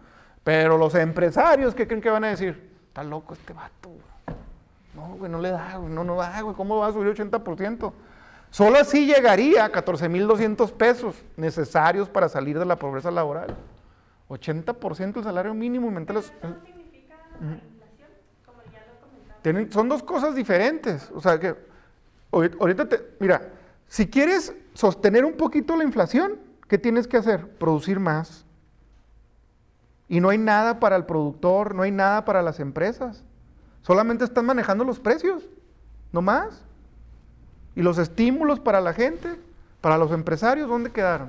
Pero 0.44 0.76
los 0.78 0.94
empresarios, 0.94 1.74
¿qué 1.74 1.86
creen 1.86 2.02
que 2.02 2.10
van 2.10 2.24
a 2.24 2.28
decir? 2.28 2.70
Está 2.88 3.02
loco 3.02 3.34
este 3.34 3.52
vato. 3.52 3.90
No, 4.94 5.16
güey, 5.16 5.30
no 5.30 5.38
le 5.38 5.50
da, 5.50 5.76
güey, 5.76 5.92
no, 5.92 6.04
no 6.04 6.16
da, 6.16 6.40
güey, 6.40 6.54
¿cómo 6.54 6.78
va 6.78 6.88
a 6.88 6.92
subir 6.92 7.14
80%? 7.14 7.92
Solo 8.50 8.78
así 8.78 9.06
llegaría 9.06 9.64
a 9.64 9.70
14.200 9.70 10.72
pesos 10.72 11.24
necesarios 11.36 12.08
para 12.08 12.28
salir 12.28 12.58
de 12.58 12.64
la 12.64 12.76
pobreza 12.76 13.10
laboral. 13.10 13.56
80% 14.28 15.12
del 15.14 15.24
salario 15.24 15.54
mínimo 15.54 15.90
mental 15.90 16.18
es... 16.18 16.26
significa 16.64 17.14
inflación? 17.40 18.10
Como 18.44 18.58
ya 18.72 18.84
lo 18.86 19.00
Son 19.70 19.88
dos 19.88 20.02
cosas 20.02 20.34
diferentes. 20.34 21.10
O 21.14 21.20
sea 21.20 21.38
que 21.38 21.54
ahorita 22.30 22.88
te... 22.88 23.16
Mira, 23.18 23.50
si 23.88 24.06
quieres 24.06 24.54
sostener 24.74 25.24
un 25.24 25.34
poquito 25.34 25.76
la 25.76 25.84
inflación, 25.84 26.38
¿qué 26.68 26.78
tienes 26.78 27.08
que 27.08 27.16
hacer? 27.16 27.46
Producir 27.58 27.98
más. 27.98 28.44
Y 30.08 30.20
no 30.20 30.28
hay 30.28 30.38
nada 30.38 30.80
para 30.80 30.96
el 30.96 31.06
productor, 31.06 31.74
no 31.74 31.82
hay 31.82 31.92
nada 31.92 32.24
para 32.24 32.42
las 32.42 32.60
empresas. 32.60 33.22
Solamente 33.82 34.24
están 34.24 34.44
manejando 34.44 34.84
los 34.84 34.98
precios, 34.98 35.48
no 36.12 36.20
más. 36.20 36.64
Y 37.76 37.82
los 37.82 37.98
estímulos 37.98 38.60
para 38.60 38.80
la 38.80 38.92
gente, 38.92 39.40
para 39.80 39.96
los 39.96 40.10
empresarios, 40.10 40.68
¿dónde 40.68 40.90
quedaron? 40.90 41.28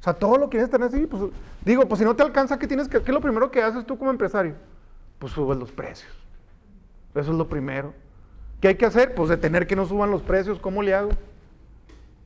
O 0.00 0.02
sea, 0.02 0.14
todo 0.14 0.38
lo 0.38 0.48
quieres 0.48 0.70
tener 0.70 0.88
así, 0.88 1.06
pues 1.06 1.32
digo, 1.64 1.86
pues 1.88 1.98
si 1.98 2.04
no 2.04 2.14
te 2.14 2.22
alcanza, 2.22 2.58
¿qué 2.58 2.66
tienes 2.66 2.88
que 2.88 3.02
qué 3.02 3.10
es 3.10 3.14
lo 3.14 3.20
primero 3.20 3.50
que 3.50 3.62
haces 3.62 3.84
tú 3.84 3.98
como 3.98 4.10
empresario? 4.10 4.54
Pues 5.18 5.32
subes 5.32 5.58
los 5.58 5.72
precios. 5.72 6.23
Eso 7.14 7.30
es 7.32 7.38
lo 7.38 7.48
primero. 7.48 7.94
¿Qué 8.60 8.68
hay 8.68 8.74
que 8.76 8.86
hacer? 8.86 9.14
Pues 9.14 9.28
detener 9.28 9.66
que 9.66 9.76
no 9.76 9.86
suban 9.86 10.10
los 10.10 10.22
precios, 10.22 10.58
¿cómo 10.58 10.82
le 10.82 10.94
hago? 10.94 11.10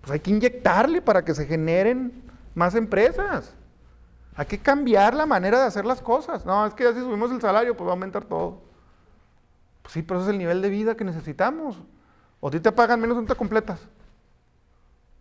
Pues 0.00 0.12
hay 0.12 0.20
que 0.20 0.30
inyectarle 0.30 1.02
para 1.02 1.24
que 1.24 1.34
se 1.34 1.46
generen 1.46 2.22
más 2.54 2.74
empresas. 2.74 3.54
Hay 4.36 4.46
que 4.46 4.58
cambiar 4.58 5.14
la 5.14 5.26
manera 5.26 5.58
de 5.58 5.66
hacer 5.66 5.84
las 5.84 6.00
cosas. 6.00 6.46
No, 6.46 6.64
es 6.64 6.74
que 6.74 6.84
ya 6.84 6.92
si 6.92 7.00
subimos 7.00 7.30
el 7.32 7.40
salario, 7.40 7.76
pues 7.76 7.86
va 7.86 7.90
a 7.90 7.94
aumentar 7.94 8.24
todo. 8.24 8.62
Pues 9.82 9.92
sí, 9.94 10.02
pero 10.02 10.20
ese 10.20 10.28
es 10.28 10.32
el 10.32 10.38
nivel 10.38 10.62
de 10.62 10.68
vida 10.68 10.96
que 10.96 11.04
necesitamos. 11.04 11.76
O 12.40 12.50
ti 12.50 12.60
te 12.60 12.70
pagan 12.70 13.00
menos, 13.00 13.16
no 13.16 13.24
te 13.24 13.34
completas. 13.34 13.80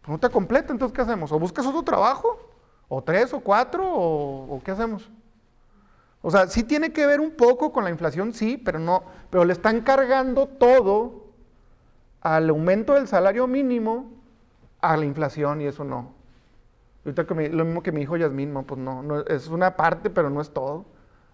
Pues 0.01 0.09
no 0.09 0.19
te 0.19 0.29
completa, 0.29 0.71
entonces 0.71 0.95
¿qué 0.95 1.01
hacemos? 1.01 1.31
¿O 1.31 1.39
buscas 1.39 1.65
otro 1.65 1.83
trabajo? 1.83 2.39
¿O 2.87 3.03
tres 3.03 3.33
o 3.33 3.39
cuatro? 3.39 3.83
¿O, 3.85 4.61
qué 4.63 4.71
hacemos? 4.71 5.09
O 6.27 6.29
sea, 6.29 6.47
sí 6.47 6.63
tiene 6.63 6.91
que 6.91 7.07
ver 7.07 7.21
un 7.21 7.31
poco 7.31 7.71
con 7.71 7.85
la 7.85 7.89
inflación, 7.89 8.33
sí, 8.33 8.57
pero 8.57 8.79
no, 8.79 9.01
pero 9.29 9.45
le 9.45 9.53
están 9.53 9.79
cargando 9.79 10.45
todo 10.45 11.27
al 12.19 12.49
aumento 12.49 12.95
del 12.95 13.07
salario 13.07 13.47
mínimo 13.47 14.11
a 14.81 14.97
la 14.97 15.05
inflación 15.05 15.61
y 15.61 15.67
eso 15.67 15.85
no. 15.85 16.11
Ahorita 17.05 17.23
lo 17.33 17.63
mismo 17.63 17.81
que 17.81 17.93
me 17.93 18.01
dijo 18.01 18.17
Yasmín, 18.17 18.53
pues 18.65 18.77
no, 18.77 19.21
es 19.21 19.47
una 19.47 19.77
parte, 19.77 20.09
pero 20.09 20.29
no 20.29 20.41
es 20.41 20.49
todo. 20.49 20.83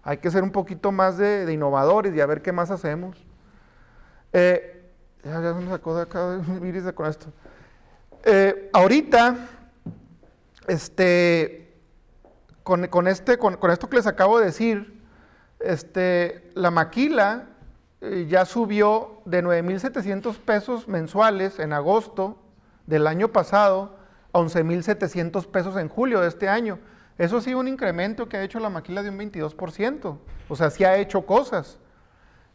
Hay 0.04 0.18
que 0.18 0.30
ser 0.30 0.44
un 0.44 0.52
poquito 0.52 0.92
más 0.92 1.18
de, 1.18 1.52
innovadores 1.52 2.14
y 2.14 2.20
a 2.20 2.26
ver 2.26 2.40
qué 2.40 2.52
más 2.52 2.70
hacemos. 2.70 3.16
Eh, 4.32 4.92
ya, 5.24 5.40
me 5.40 5.70
sacó 5.70 5.96
de 5.96 6.02
acá 6.02 6.40
Iris 6.62 6.84
con 6.92 7.06
esto. 7.06 7.26
Eh, 8.22 8.70
ahorita, 8.72 9.38
este, 10.68 11.63
con, 12.64 13.06
este, 13.06 13.38
con, 13.38 13.70
esto 13.70 13.88
que 13.88 13.96
les 13.96 14.06
acabo 14.06 14.38
de 14.38 14.46
decir, 14.46 15.00
este, 15.60 16.50
la 16.54 16.70
maquila 16.70 17.44
eh, 18.00 18.26
ya 18.28 18.44
subió 18.44 19.20
de 19.26 19.44
9.700 19.44 20.38
pesos 20.38 20.88
mensuales 20.88 21.58
en 21.58 21.72
agosto 21.72 22.38
del 22.86 23.06
año 23.06 23.28
pasado 23.28 23.96
a 24.32 24.40
11.700 24.40 25.46
pesos 25.46 25.76
en 25.76 25.88
julio 25.88 26.20
de 26.20 26.28
este 26.28 26.48
año. 26.48 26.78
Eso 27.18 27.40
sí, 27.40 27.54
un 27.54 27.68
incremento 27.68 28.28
que 28.28 28.38
ha 28.38 28.42
hecho 28.42 28.58
la 28.58 28.70
maquila 28.70 29.02
de 29.02 29.10
un 29.10 29.18
22%. 29.18 30.18
O 30.48 30.56
sea, 30.56 30.70
sí 30.70 30.84
ha 30.84 30.96
hecho 30.96 31.24
cosas. 31.24 31.78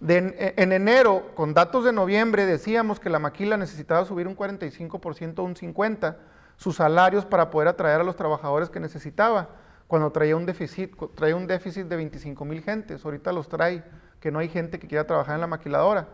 en 0.02 0.72
enero, 0.72 1.32
con 1.36 1.54
datos 1.54 1.86
de 1.86 1.94
noviembre, 1.94 2.46
decíamos 2.46 3.00
que 3.00 3.10
la 3.10 3.20
maquila 3.20 3.56
necesitaba 3.58 4.06
subir 4.06 4.28
un 4.28 4.36
45% 4.36 5.40
o 5.40 5.44
un 5.44 5.56
50% 5.56 6.16
sus 6.60 6.76
salarios 6.76 7.26
para 7.26 7.50
poder 7.50 7.70
atraer 7.70 8.02
a 8.02 8.04
los 8.04 8.18
trabajadores 8.18 8.70
que 8.70 8.82
necesitaba, 8.82 9.48
cuando 9.90 10.12
traía 10.12 10.36
un 10.36 10.46
déficit, 10.46 10.96
traía 11.16 11.36
un 11.36 11.48
déficit 11.48 11.88
de 11.88 11.96
25 11.96 12.46
mil 12.46 12.62
gentes. 12.62 13.04
Ahorita 13.04 13.32
los 13.32 13.50
trae, 13.50 13.84
que 14.20 14.30
no 14.30 14.38
hay 14.38 14.48
gente 14.48 14.78
que 14.78 14.88
quiera 14.88 15.08
trabajar 15.08 15.34
en 15.34 15.42
la 15.42 15.48
maquiladora. 15.48 16.10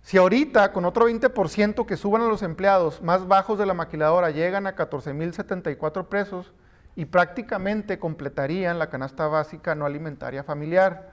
Si 0.00 0.16
ahorita 0.16 0.72
con 0.72 0.86
otro 0.86 1.06
20% 1.06 1.84
que 1.84 1.98
suban 1.98 2.22
a 2.22 2.26
los 2.26 2.40
empleados 2.40 3.02
más 3.02 3.28
bajos 3.28 3.58
de 3.58 3.66
la 3.66 3.74
maquiladora 3.74 4.30
llegan 4.30 4.66
a 4.66 4.74
14.074 4.74 6.06
pesos 6.06 6.54
y 6.94 7.04
prácticamente 7.04 7.98
completarían 7.98 8.78
la 8.78 8.88
canasta 8.88 9.26
básica 9.26 9.74
no 9.74 9.84
alimentaria 9.84 10.42
familiar. 10.42 11.10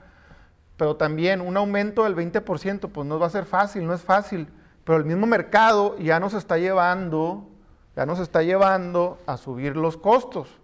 Pero 0.78 0.96
también 0.96 1.42
un 1.42 1.54
aumento 1.58 2.04
del 2.04 2.16
20% 2.16 2.92
pues 2.92 3.06
no 3.06 3.18
va 3.18 3.26
a 3.26 3.30
ser 3.30 3.44
fácil, 3.44 3.86
no 3.86 3.92
es 3.92 4.00
fácil, 4.00 4.48
pero 4.84 4.96
el 4.96 5.04
mismo 5.04 5.26
mercado 5.26 5.98
ya 5.98 6.18
nos 6.18 6.32
está 6.32 6.56
llevando, 6.56 7.46
ya 7.94 8.06
nos 8.06 8.20
está 8.20 8.42
llevando 8.42 9.18
a 9.26 9.36
subir 9.36 9.76
los 9.76 9.98
costos. 9.98 10.63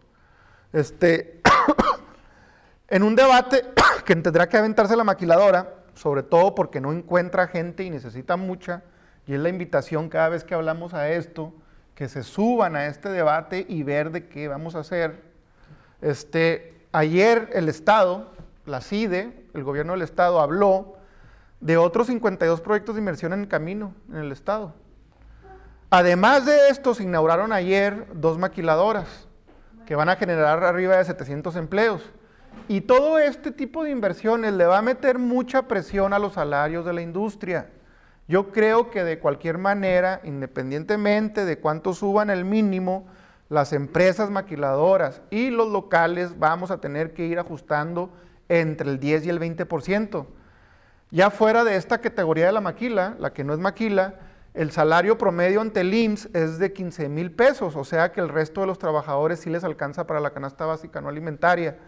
Este, 0.72 1.40
en 2.88 3.02
un 3.02 3.16
debate 3.16 3.64
que 4.04 4.14
tendrá 4.16 4.48
que 4.48 4.56
aventarse 4.56 4.96
la 4.96 5.04
maquiladora, 5.04 5.74
sobre 5.94 6.22
todo 6.22 6.54
porque 6.54 6.80
no 6.80 6.92
encuentra 6.92 7.48
gente 7.48 7.82
y 7.82 7.90
necesita 7.90 8.36
mucha, 8.36 8.82
y 9.26 9.34
es 9.34 9.40
la 9.40 9.48
invitación 9.48 10.08
cada 10.08 10.28
vez 10.28 10.44
que 10.44 10.54
hablamos 10.54 10.94
a 10.94 11.10
esto, 11.10 11.52
que 11.94 12.08
se 12.08 12.22
suban 12.22 12.76
a 12.76 12.86
este 12.86 13.08
debate 13.10 13.66
y 13.68 13.82
ver 13.82 14.10
de 14.10 14.28
qué 14.28 14.48
vamos 14.48 14.74
a 14.74 14.80
hacer. 14.80 15.22
Este, 16.00 16.86
ayer 16.92 17.50
el 17.52 17.68
Estado, 17.68 18.32
la 18.64 18.80
CIDE, 18.80 19.46
el 19.52 19.64
gobierno 19.64 19.92
del 19.92 20.02
Estado, 20.02 20.40
habló 20.40 20.96
de 21.60 21.76
otros 21.76 22.06
52 22.06 22.60
proyectos 22.62 22.94
de 22.94 23.00
inversión 23.00 23.32
en 23.32 23.44
camino 23.46 23.94
en 24.08 24.16
el 24.16 24.32
Estado. 24.32 24.72
Además 25.90 26.46
de 26.46 26.68
esto, 26.68 26.94
se 26.94 27.02
inauguraron 27.02 27.52
ayer 27.52 28.06
dos 28.14 28.38
maquiladoras 28.38 29.28
que 29.90 29.96
van 29.96 30.08
a 30.08 30.14
generar 30.14 30.62
arriba 30.62 30.98
de 30.98 31.04
700 31.04 31.56
empleos. 31.56 32.12
Y 32.68 32.82
todo 32.82 33.18
este 33.18 33.50
tipo 33.50 33.82
de 33.82 33.90
inversiones 33.90 34.52
le 34.52 34.64
va 34.64 34.78
a 34.78 34.82
meter 34.82 35.18
mucha 35.18 35.62
presión 35.62 36.12
a 36.12 36.20
los 36.20 36.34
salarios 36.34 36.86
de 36.86 36.92
la 36.92 37.02
industria. 37.02 37.70
Yo 38.28 38.52
creo 38.52 38.92
que 38.92 39.02
de 39.02 39.18
cualquier 39.18 39.58
manera, 39.58 40.20
independientemente 40.22 41.44
de 41.44 41.58
cuánto 41.58 41.92
suban 41.92 42.30
el 42.30 42.44
mínimo, 42.44 43.08
las 43.48 43.72
empresas 43.72 44.30
maquiladoras 44.30 45.22
y 45.28 45.50
los 45.50 45.68
locales 45.72 46.38
vamos 46.38 46.70
a 46.70 46.80
tener 46.80 47.12
que 47.12 47.26
ir 47.26 47.40
ajustando 47.40 48.12
entre 48.48 48.88
el 48.90 49.00
10 49.00 49.26
y 49.26 49.30
el 49.30 49.40
20%. 49.40 50.24
Ya 51.10 51.30
fuera 51.30 51.64
de 51.64 51.74
esta 51.74 51.98
categoría 51.98 52.46
de 52.46 52.52
la 52.52 52.60
maquila, 52.60 53.16
la 53.18 53.32
que 53.32 53.42
no 53.42 53.54
es 53.54 53.58
maquila, 53.58 54.14
el 54.52 54.72
salario 54.72 55.16
promedio 55.16 55.60
ante 55.60 55.80
el 55.80 55.94
IMSS 55.94 56.30
es 56.34 56.58
de 56.58 56.72
15 56.72 57.08
mil 57.08 57.30
pesos, 57.30 57.76
o 57.76 57.84
sea 57.84 58.12
que 58.12 58.20
el 58.20 58.28
resto 58.28 58.60
de 58.60 58.66
los 58.66 58.78
trabajadores 58.78 59.40
sí 59.40 59.50
les 59.50 59.64
alcanza 59.64 60.06
para 60.06 60.20
la 60.20 60.30
canasta 60.30 60.66
básica 60.66 61.00
no 61.00 61.08
alimentaria. 61.08 61.78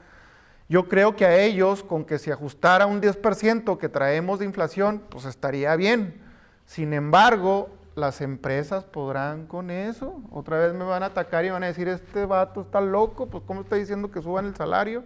Yo 0.69 0.89
creo 0.89 1.17
que 1.17 1.27
a 1.27 1.37
ellos, 1.37 1.83
con 1.83 2.05
que 2.05 2.19
se 2.19 2.33
ajustara 2.33 2.87
un 2.87 3.03
10% 3.03 3.79
que 3.79 3.89
traemos 3.89 4.39
de 4.39 4.47
inflación, 4.47 5.03
pues 5.11 5.25
estaría 5.25 5.75
bien. 5.77 6.23
Sin 6.65 6.93
embargo, 6.93 7.69
las 7.95 8.21
empresas 8.21 8.85
podrán 8.85 9.47
con 9.47 9.71
eso. 9.71 10.23
Otra 10.31 10.59
vez 10.59 10.73
me 10.73 10.85
van 10.85 11.03
a 11.03 11.07
atacar 11.07 11.45
y 11.45 11.51
van 11.51 11.65
a 11.65 11.67
decir, 11.67 11.89
este 11.89 12.25
vato 12.27 12.63
está 12.63 12.81
loco, 12.81 13.29
pues 13.29 13.45
¿cómo 13.47 13.63
está 13.63 13.77
diciendo 13.77 14.11
que 14.11 14.23
suban 14.23 14.47
el 14.47 14.55
salario? 14.55 15.05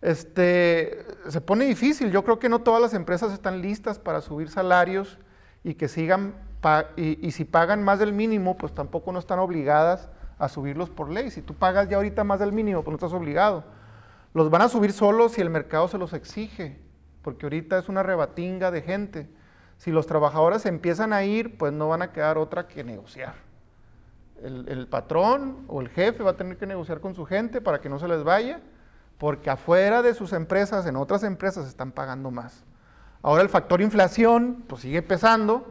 Este, 0.00 1.04
se 1.28 1.40
pone 1.40 1.66
difícil. 1.66 2.10
Yo 2.10 2.24
creo 2.24 2.38
que 2.38 2.48
no 2.48 2.60
todas 2.60 2.80
las 2.80 2.94
empresas 2.94 3.32
están 3.32 3.60
listas 3.60 3.98
para 3.98 4.20
subir 4.20 4.48
salarios 4.48 5.18
y 5.62 5.74
que 5.74 5.88
sigan, 5.88 6.34
y, 6.96 7.30
si 7.30 7.44
pagan 7.44 7.82
más 7.82 7.98
del 7.98 8.12
mínimo, 8.12 8.56
pues 8.56 8.74
tampoco 8.74 9.12
no 9.12 9.18
están 9.18 9.38
obligadas 9.38 10.08
a 10.38 10.48
subirlos 10.48 10.90
por 10.90 11.10
ley. 11.10 11.30
Si 11.30 11.42
tú 11.42 11.54
pagas 11.54 11.88
ya 11.88 11.96
ahorita 11.96 12.24
más 12.24 12.40
del 12.40 12.52
mínimo, 12.52 12.82
pues 12.82 12.92
no 12.92 12.96
estás 12.96 13.12
obligado. 13.12 13.64
Los 14.34 14.50
van 14.50 14.62
a 14.62 14.68
subir 14.68 14.92
solo 14.92 15.28
si 15.28 15.40
el 15.40 15.50
mercado 15.50 15.88
se 15.88 15.98
los 15.98 16.12
exige, 16.12 16.78
porque 17.22 17.46
ahorita 17.46 17.78
es 17.78 17.88
una 17.88 18.02
rebatinga 18.02 18.70
de 18.70 18.82
gente. 18.82 19.28
Si 19.78 19.90
los 19.90 20.06
trabajadores 20.06 20.66
empiezan 20.66 21.12
a 21.12 21.24
ir, 21.24 21.56
pues 21.58 21.72
no 21.72 21.88
van 21.88 22.02
a 22.02 22.12
quedar 22.12 22.38
otra 22.38 22.66
que 22.66 22.82
negociar. 22.82 23.34
El, 24.42 24.86
patrón 24.88 25.64
o 25.66 25.80
el 25.80 25.88
jefe 25.88 26.22
va 26.22 26.32
a 26.32 26.36
tener 26.36 26.58
que 26.58 26.66
negociar 26.66 27.00
con 27.00 27.14
su 27.14 27.24
gente 27.24 27.62
para 27.62 27.80
que 27.80 27.88
no 27.88 27.98
se 27.98 28.06
les 28.06 28.22
vaya, 28.22 28.60
porque 29.18 29.48
afuera 29.48 30.02
de 30.02 30.12
sus 30.12 30.32
empresas, 30.34 30.86
en 30.86 30.96
otras 30.96 31.22
empresas, 31.22 31.66
están 31.66 31.92
pagando 31.92 32.30
más. 32.30 32.64
Ahora 33.22 33.42
el 33.42 33.48
factor 33.48 33.80
inflación, 33.80 34.64
pues 34.68 34.82
sigue 34.82 35.00
pesando, 35.00 35.66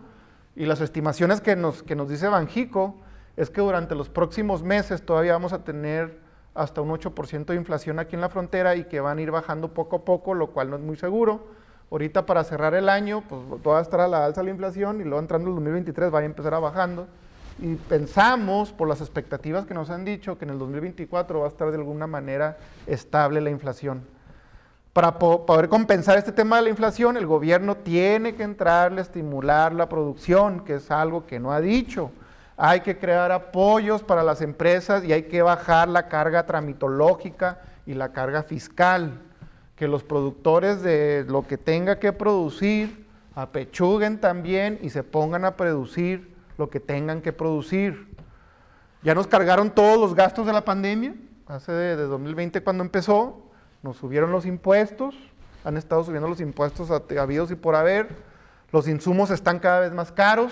y 0.56 0.66
las 0.66 0.82
estimaciones 0.82 1.42
que 1.42 1.56
nos, 1.56 1.84
que 1.84 1.96
nos 1.96 2.10
dice 2.10 2.28
Banjico 2.28 2.96
es 3.36 3.50
que 3.50 3.62
durante 3.62 3.96
los 3.96 4.10
próximos 4.10 4.64
meses 4.64 5.06
todavía 5.06 5.34
vamos 5.34 5.54
a 5.54 5.64
tener 5.64 6.20
hasta 6.54 6.82
un 6.82 6.90
8% 6.90 7.46
de 7.46 7.56
inflación 7.56 8.00
aquí 8.00 8.16
en 8.16 8.22
la 8.22 8.30
frontera 8.30 8.76
y 8.76 8.86
que 8.86 9.02
van 9.02 9.18
a 9.18 9.22
ir 9.22 9.32
bajando 9.32 9.74
poco 9.74 9.98
a 9.98 10.06
poco, 10.06 10.34
lo 10.34 10.52
cual 10.52 10.70
no 10.70 10.78
es 10.78 10.82
muy 10.82 10.96
seguro. 10.96 11.48
Ahorita 11.92 12.26
para 12.26 12.44
cerrar 12.44 12.74
el 12.74 12.88
año, 12.88 13.24
pues 13.28 13.42
va 13.68 13.80
a 13.80 13.82
estar 13.82 14.00
a 14.00 14.08
la 14.08 14.26
alza 14.26 14.42
la 14.42 14.50
inflación 14.50 15.02
y 15.02 15.04
luego 15.04 15.20
entrando 15.20 15.50
el 15.50 15.56
2023 15.56 16.14
va 16.14 16.20
a 16.20 16.24
empezar 16.24 16.54
a 16.54 16.60
bajando. 16.60 17.08
Y 17.60 17.76
pensamos, 17.76 18.72
por 18.72 18.88
las 18.88 19.02
expectativas 19.02 19.66
que 19.66 19.74
nos 19.74 19.90
han 19.90 20.06
dicho, 20.06 20.38
que 20.38 20.46
en 20.46 20.52
el 20.52 20.60
2024 20.60 21.40
va 21.40 21.46
a 21.46 21.50
estar 21.50 21.70
de 21.70 21.78
alguna 21.78 22.08
manera 22.08 22.58
estable 22.88 23.42
la 23.42 23.50
inflación. 23.50 24.15
Para 24.96 25.20
poder 25.20 25.68
compensar 25.68 26.18
este 26.18 26.32
tema 26.32 26.56
de 26.56 26.64
la 26.64 26.70
inflación, 26.70 27.18
el 27.18 27.28
gobierno 27.28 27.76
tiene 27.76 28.34
que 28.34 28.44
entrarle 28.44 29.02
a 29.02 29.04
estimular 29.04 29.74
la 29.74 29.90
producción, 29.90 30.62
que 30.62 30.76
es 30.76 30.90
algo 30.90 31.28
que 31.28 31.40
no 31.40 31.52
ha 31.52 31.60
dicho 31.60 32.12
hay 32.58 32.82
que 32.82 32.98
crear 32.98 33.32
apoyos 33.32 34.04
para 34.04 34.24
las 34.24 34.42
empresas 34.42 35.04
y 35.04 35.12
hay 35.12 35.24
que 35.24 35.42
bajar 35.42 35.90
la 35.90 36.08
carga 36.08 36.46
tramitológica 36.46 37.62
y 37.86 37.94
la 37.94 38.12
carga 38.14 38.44
fiscal. 38.44 39.22
Que 39.76 39.88
los 39.90 40.04
productores 40.04 40.82
de 40.82 41.26
lo 41.28 41.46
que 41.46 41.58
tenga 41.58 42.00
que 42.00 42.14
producir 42.14 43.06
apechuguen 43.36 44.22
también 44.22 44.80
y 44.82 44.90
se 44.90 45.04
pongan 45.04 45.44
a 45.44 45.58
producir 45.58 46.34
lo 46.58 46.70
que 46.70 46.80
tengan 46.80 47.22
que 47.22 47.34
producir. 47.34 48.16
Ya 49.04 49.14
nos 49.14 49.28
cargaron 49.28 49.70
todos 49.70 50.00
los 50.00 50.16
gastos 50.16 50.46
de 50.46 50.54
la 50.54 50.64
pandemia, 50.64 51.14
hace 51.48 51.74
de, 51.74 51.96
2020 51.98 52.64
cuando 52.64 52.84
empezó, 52.86 53.45
Nos 53.86 53.98
subieron 53.98 54.32
los 54.32 54.48
impuestos, 54.48 55.14
han 55.64 55.78
estado 55.78 56.04
subiendo 56.04 56.28
los 56.28 56.42
impuestos 56.42 56.90
habidos 56.90 57.52
y 57.52 57.56
por 57.56 57.76
haber, 57.76 58.08
los 58.72 58.88
insumos 58.88 59.30
están 59.30 59.60
cada 59.60 59.82
vez 59.82 59.94
más 59.94 60.12
caros 60.12 60.52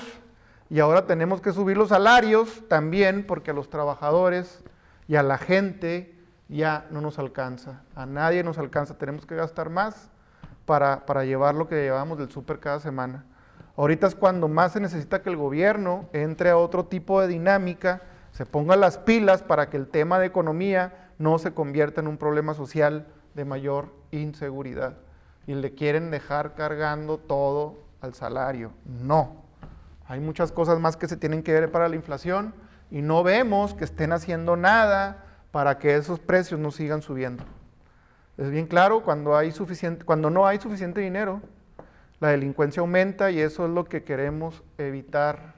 y 0.70 0.80
ahora 0.80 1.08
tenemos 1.08 1.42
que 1.42 1.52
subir 1.52 1.76
los 1.76 1.90
salarios 1.90 2.62
también 2.68 3.26
porque 3.26 3.50
a 3.50 3.56
los 3.56 3.72
trabajadores 3.72 4.64
y 5.08 5.16
a 5.16 5.24
la 5.24 5.40
gente 5.40 6.16
ya 6.48 6.86
no 6.92 7.02
nos 7.02 7.18
alcanza, 7.18 7.82
a 7.96 8.06
nadie 8.06 8.44
nos 8.44 8.60
alcanza, 8.60 9.00
tenemos 9.00 9.26
que 9.26 9.36
gastar 9.36 9.72
más 9.72 10.12
para, 10.66 11.08
para 11.08 11.26
llevar 11.26 11.56
lo 11.56 11.68
que 11.68 11.82
llevamos 11.82 12.20
del 12.20 12.30
súper 12.30 12.60
cada 12.60 12.80
semana. 12.82 13.26
Ahorita 13.76 14.06
es 14.06 14.14
cuando 14.14 14.48
más 14.48 14.74
se 14.74 14.80
necesita 14.80 15.24
que 15.24 15.32
el 15.32 15.38
gobierno 15.38 16.08
entre 16.14 16.52
a 16.52 16.58
otro 16.58 16.86
tipo 16.86 17.20
de 17.20 17.30
dinámica, 17.30 18.04
se 18.32 18.46
ponga 18.46 18.76
las 18.76 19.00
pilas 19.00 19.42
para 19.42 19.72
que 19.72 19.78
el 19.78 19.88
tema 19.88 20.20
de 20.20 20.28
economía 20.28 21.10
no 21.18 21.40
se 21.40 21.56
convierta 21.56 22.00
en 22.00 22.08
un 22.08 22.18
problema 22.18 22.54
social 22.54 23.08
de 23.34 23.46
mayor 23.46 23.94
inseguridad. 24.12 24.98
Y 25.48 25.56
le 25.56 25.74
quieren 25.74 26.12
dejar 26.12 26.56
cargando 26.56 27.18
todo 27.18 27.78
al 28.02 28.14
salario. 28.14 28.72
No. 28.86 29.44
Hay 30.08 30.20
muchas 30.20 30.52
cosas 30.52 30.80
más 30.80 30.98
que 30.98 31.08
se 31.08 31.18
tienen 31.18 31.44
que 31.44 31.54
ver 31.54 31.72
para 31.72 31.90
la 31.90 31.96
inflación 31.96 32.54
y 32.92 33.02
no 33.02 33.24
vemos 33.24 33.74
que 33.74 33.86
estén 33.86 34.12
haciendo 34.12 34.56
nada 34.56 35.24
para 35.52 35.80
que 35.80 35.96
esos 35.96 36.20
precios 36.20 36.60
no 36.60 36.72
sigan 36.72 37.02
subiendo. 37.02 37.44
Es 38.38 38.50
bien 38.50 38.66
claro, 38.66 39.04
cuando, 39.04 39.38
hay 39.38 39.52
suficiente, 39.52 40.04
cuando 40.04 40.30
no 40.30 40.48
hay 40.48 40.60
suficiente 40.60 41.02
dinero, 41.02 41.42
la 42.20 42.30
delincuencia 42.30 42.82
aumenta 42.82 43.32
y 43.32 43.40
eso 43.40 43.66
es 43.66 43.72
lo 43.72 43.86
que 43.86 44.04
queremos 44.04 44.64
evitar, 44.78 45.54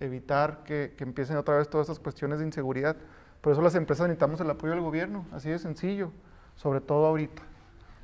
evitar 0.00 0.64
que, 0.64 0.94
empiecen 0.98 1.36
otra 1.36 1.56
vez 1.56 1.70
todas 1.70 1.86
estas 1.86 1.98
cuestiones 1.98 2.40
de 2.40 2.44
inseguridad. 2.44 2.96
Por 3.40 3.52
eso 3.52 3.62
las 3.62 3.74
empresas 3.74 4.06
necesitamos 4.08 4.40
el 4.40 4.50
apoyo 4.50 4.72
del 4.72 4.82
gobierno, 4.82 5.24
así 5.32 5.48
de 5.48 5.58
sencillo, 5.58 6.12
sobre 6.56 6.80
todo 6.80 7.06
ahorita. 7.06 7.42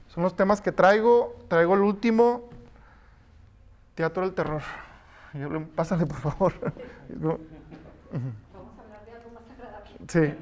Son 0.08 0.22
los 0.22 0.34
temas 0.36 0.60
que 0.60 0.72
traigo. 0.72 1.36
Traigo 1.48 1.74
el 1.74 1.80
último, 1.80 2.48
Teatro 3.94 4.22
del 4.22 4.34
Terror. 4.34 4.62
Pásale, 5.74 6.06
por 6.06 6.18
favor. 6.18 6.54
Vamos 7.20 7.40
a 8.78 8.82
hablar 8.82 9.04
de 9.04 9.12
algo 9.12 9.30
más 9.30 9.42
agradable. 9.50 9.90
Sí. 10.08 10.34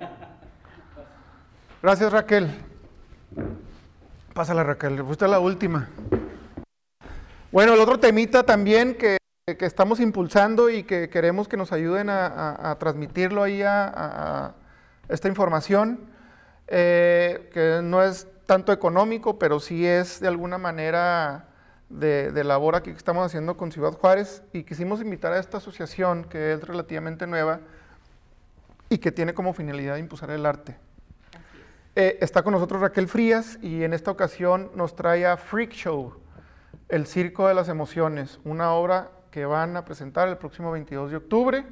Gracias, 1.82 2.12
Raquel. 2.12 2.50
Pásale, 4.34 4.62
Raquel. 4.62 5.02
Fuiste 5.04 5.26
la 5.26 5.40
última. 5.40 5.88
Bueno, 7.52 7.72
el 7.72 7.80
otro 7.80 7.98
temita 7.98 8.42
también 8.42 8.96
que, 8.96 9.16
estamos 9.46 10.00
impulsando 10.00 10.68
y 10.68 10.82
que 10.82 11.08
queremos 11.08 11.48
que 11.48 11.56
nos 11.56 11.72
ayuden 11.72 12.10
a, 12.10 12.76
transmitirlo 12.78 13.42
ahí 13.42 13.62
a, 13.62 14.52
esta 15.08 15.28
información, 15.28 16.00
eh, 16.68 17.50
que 17.52 17.80
no 17.82 18.02
es 18.02 18.26
tanto 18.46 18.72
económico, 18.72 19.38
pero 19.38 19.60
sí 19.60 19.86
es 19.86 20.20
de 20.20 20.28
alguna 20.28 20.58
manera 20.58 21.48
de, 21.88 22.32
de 22.32 22.44
labor 22.44 22.76
aquí 22.76 22.90
que 22.90 22.96
estamos 22.96 23.24
haciendo 23.24 23.56
con 23.56 23.72
Ciudad 23.72 23.92
Juárez 23.92 24.42
y 24.52 24.64
quisimos 24.64 25.00
invitar 25.00 25.32
a 25.32 25.38
esta 25.38 25.58
asociación 25.58 26.24
que 26.24 26.52
es 26.52 26.62
relativamente 26.62 27.26
nueva 27.26 27.60
y 28.88 28.98
que 28.98 29.12
tiene 29.12 29.34
como 29.34 29.52
finalidad 29.52 29.96
impulsar 29.96 30.30
el 30.30 30.46
arte. 30.46 30.76
Eh, 31.98 32.18
está 32.20 32.42
con 32.42 32.52
nosotros 32.52 32.82
Raquel 32.82 33.08
Frías 33.08 33.58
y 33.62 33.82
en 33.82 33.94
esta 33.94 34.10
ocasión 34.10 34.70
nos 34.74 34.94
trae 34.94 35.24
a 35.26 35.38
Freak 35.38 35.72
Show. 35.72 36.12
El 36.90 37.06
Circo 37.06 37.48
de 37.48 37.54
las 37.54 37.70
Emociones, 37.70 38.38
una 38.44 38.72
obra 38.72 39.10
que 39.30 39.46
van 39.46 39.76
a 39.78 39.84
presentar 39.86 40.28
el 40.28 40.36
próximo 40.36 40.70
22 40.72 41.10
de 41.10 41.16
octubre. 41.16 41.64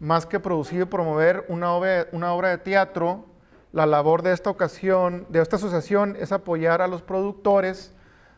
Más 0.00 0.26
que 0.26 0.38
producir 0.38 0.82
y 0.82 0.84
promover 0.84 1.46
una 1.48 1.72
obra, 1.72 2.08
una 2.12 2.34
obra 2.34 2.50
de 2.50 2.58
teatro, 2.58 3.24
la 3.72 3.86
labor 3.86 4.22
de 4.22 4.32
esta 4.32 4.50
ocasión, 4.50 5.26
de 5.30 5.40
esta 5.40 5.56
asociación, 5.56 6.16
es 6.18 6.30
apoyar 6.32 6.82
a 6.82 6.88
los 6.88 7.02
productores 7.02 7.94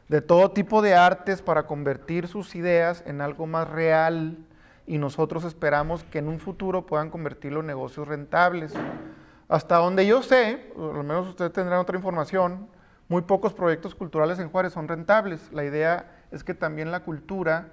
de 0.09 0.21
todo 0.21 0.51
tipo 0.53 0.83
de 0.83 0.95
artes 0.95 1.43
para 1.43 1.67
convertir 1.67 2.29
sus 2.29 2.55
ideas 2.55 3.03
en 3.07 3.21
algo 3.21 3.47
más 3.47 3.69
real 3.69 4.39
y 4.87 4.99
nosotros 4.99 5.45
esperamos 5.45 6.05
que 6.05 6.19
en 6.19 6.29
un 6.29 6.39
futuro 6.39 6.87
puedan 6.87 7.11
convertirlo 7.11 7.61
en 7.61 7.67
negocios 7.67 8.07
rentables. 8.07 8.75
Hasta 9.49 9.77
donde 9.77 10.07
yo 10.07 10.23
sé, 10.23 10.73
al 10.77 11.05
menos 11.05 11.29
ustedes 11.29 11.53
tendrán 11.53 11.81
otra 11.81 11.97
información, 11.97 12.69
muy 13.09 13.23
pocos 13.23 13.53
proyectos 13.53 13.95
culturales 13.95 14.39
en 14.39 14.51
Juárez 14.51 14.73
son 14.73 14.89
rentables. 14.89 15.51
La 15.53 15.65
idea 15.65 16.11
es 16.31 16.45
que 16.45 16.55
también 16.55 16.91
la 16.91 17.01
cultura 17.01 17.69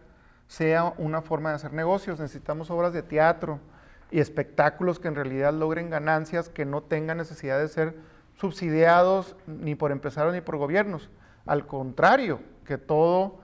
sea 0.47 0.93
una 0.97 1.22
forma 1.22 1.49
de 1.49 1.55
hacer 1.55 1.74
negocios. 1.74 2.20
Necesitamos 2.20 2.70
obras 2.70 2.91
de 2.91 3.03
teatro 3.03 3.59
y 4.12 4.20
espectáculos 4.20 4.99
que 4.99 5.07
en 5.07 5.16
realidad 5.16 5.53
logren 5.53 5.89
ganancias, 5.89 6.49
que 6.49 6.66
no 6.66 6.84
tengan 6.84 7.18
necesidad 7.18 7.59
de 7.59 7.68
ser 7.68 7.95
subsidiados 8.36 9.36
ni 9.47 9.76
por 9.76 9.91
empresarios 9.91 10.34
ni 10.34 10.41
por 10.41 10.57
gobiernos. 10.57 11.09
Al 11.45 11.66
contrario, 11.66 12.39
que 12.66 12.78
todo 12.78 13.39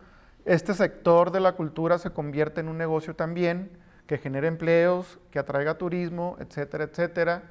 este 0.46 0.74
sector 0.74 1.32
de 1.32 1.40
la 1.40 1.54
cultura 1.54 1.98
se 1.98 2.12
convierta 2.12 2.62
en 2.62 2.68
un 2.68 2.78
negocio 2.78 3.16
también, 3.16 3.70
que 4.06 4.18
genere 4.18 4.48
empleos, 4.48 5.20
que 5.32 5.40
atraiga 5.40 5.78
turismo, 5.78 6.38
etcétera, 6.40 6.86
etcétera. 6.86 7.44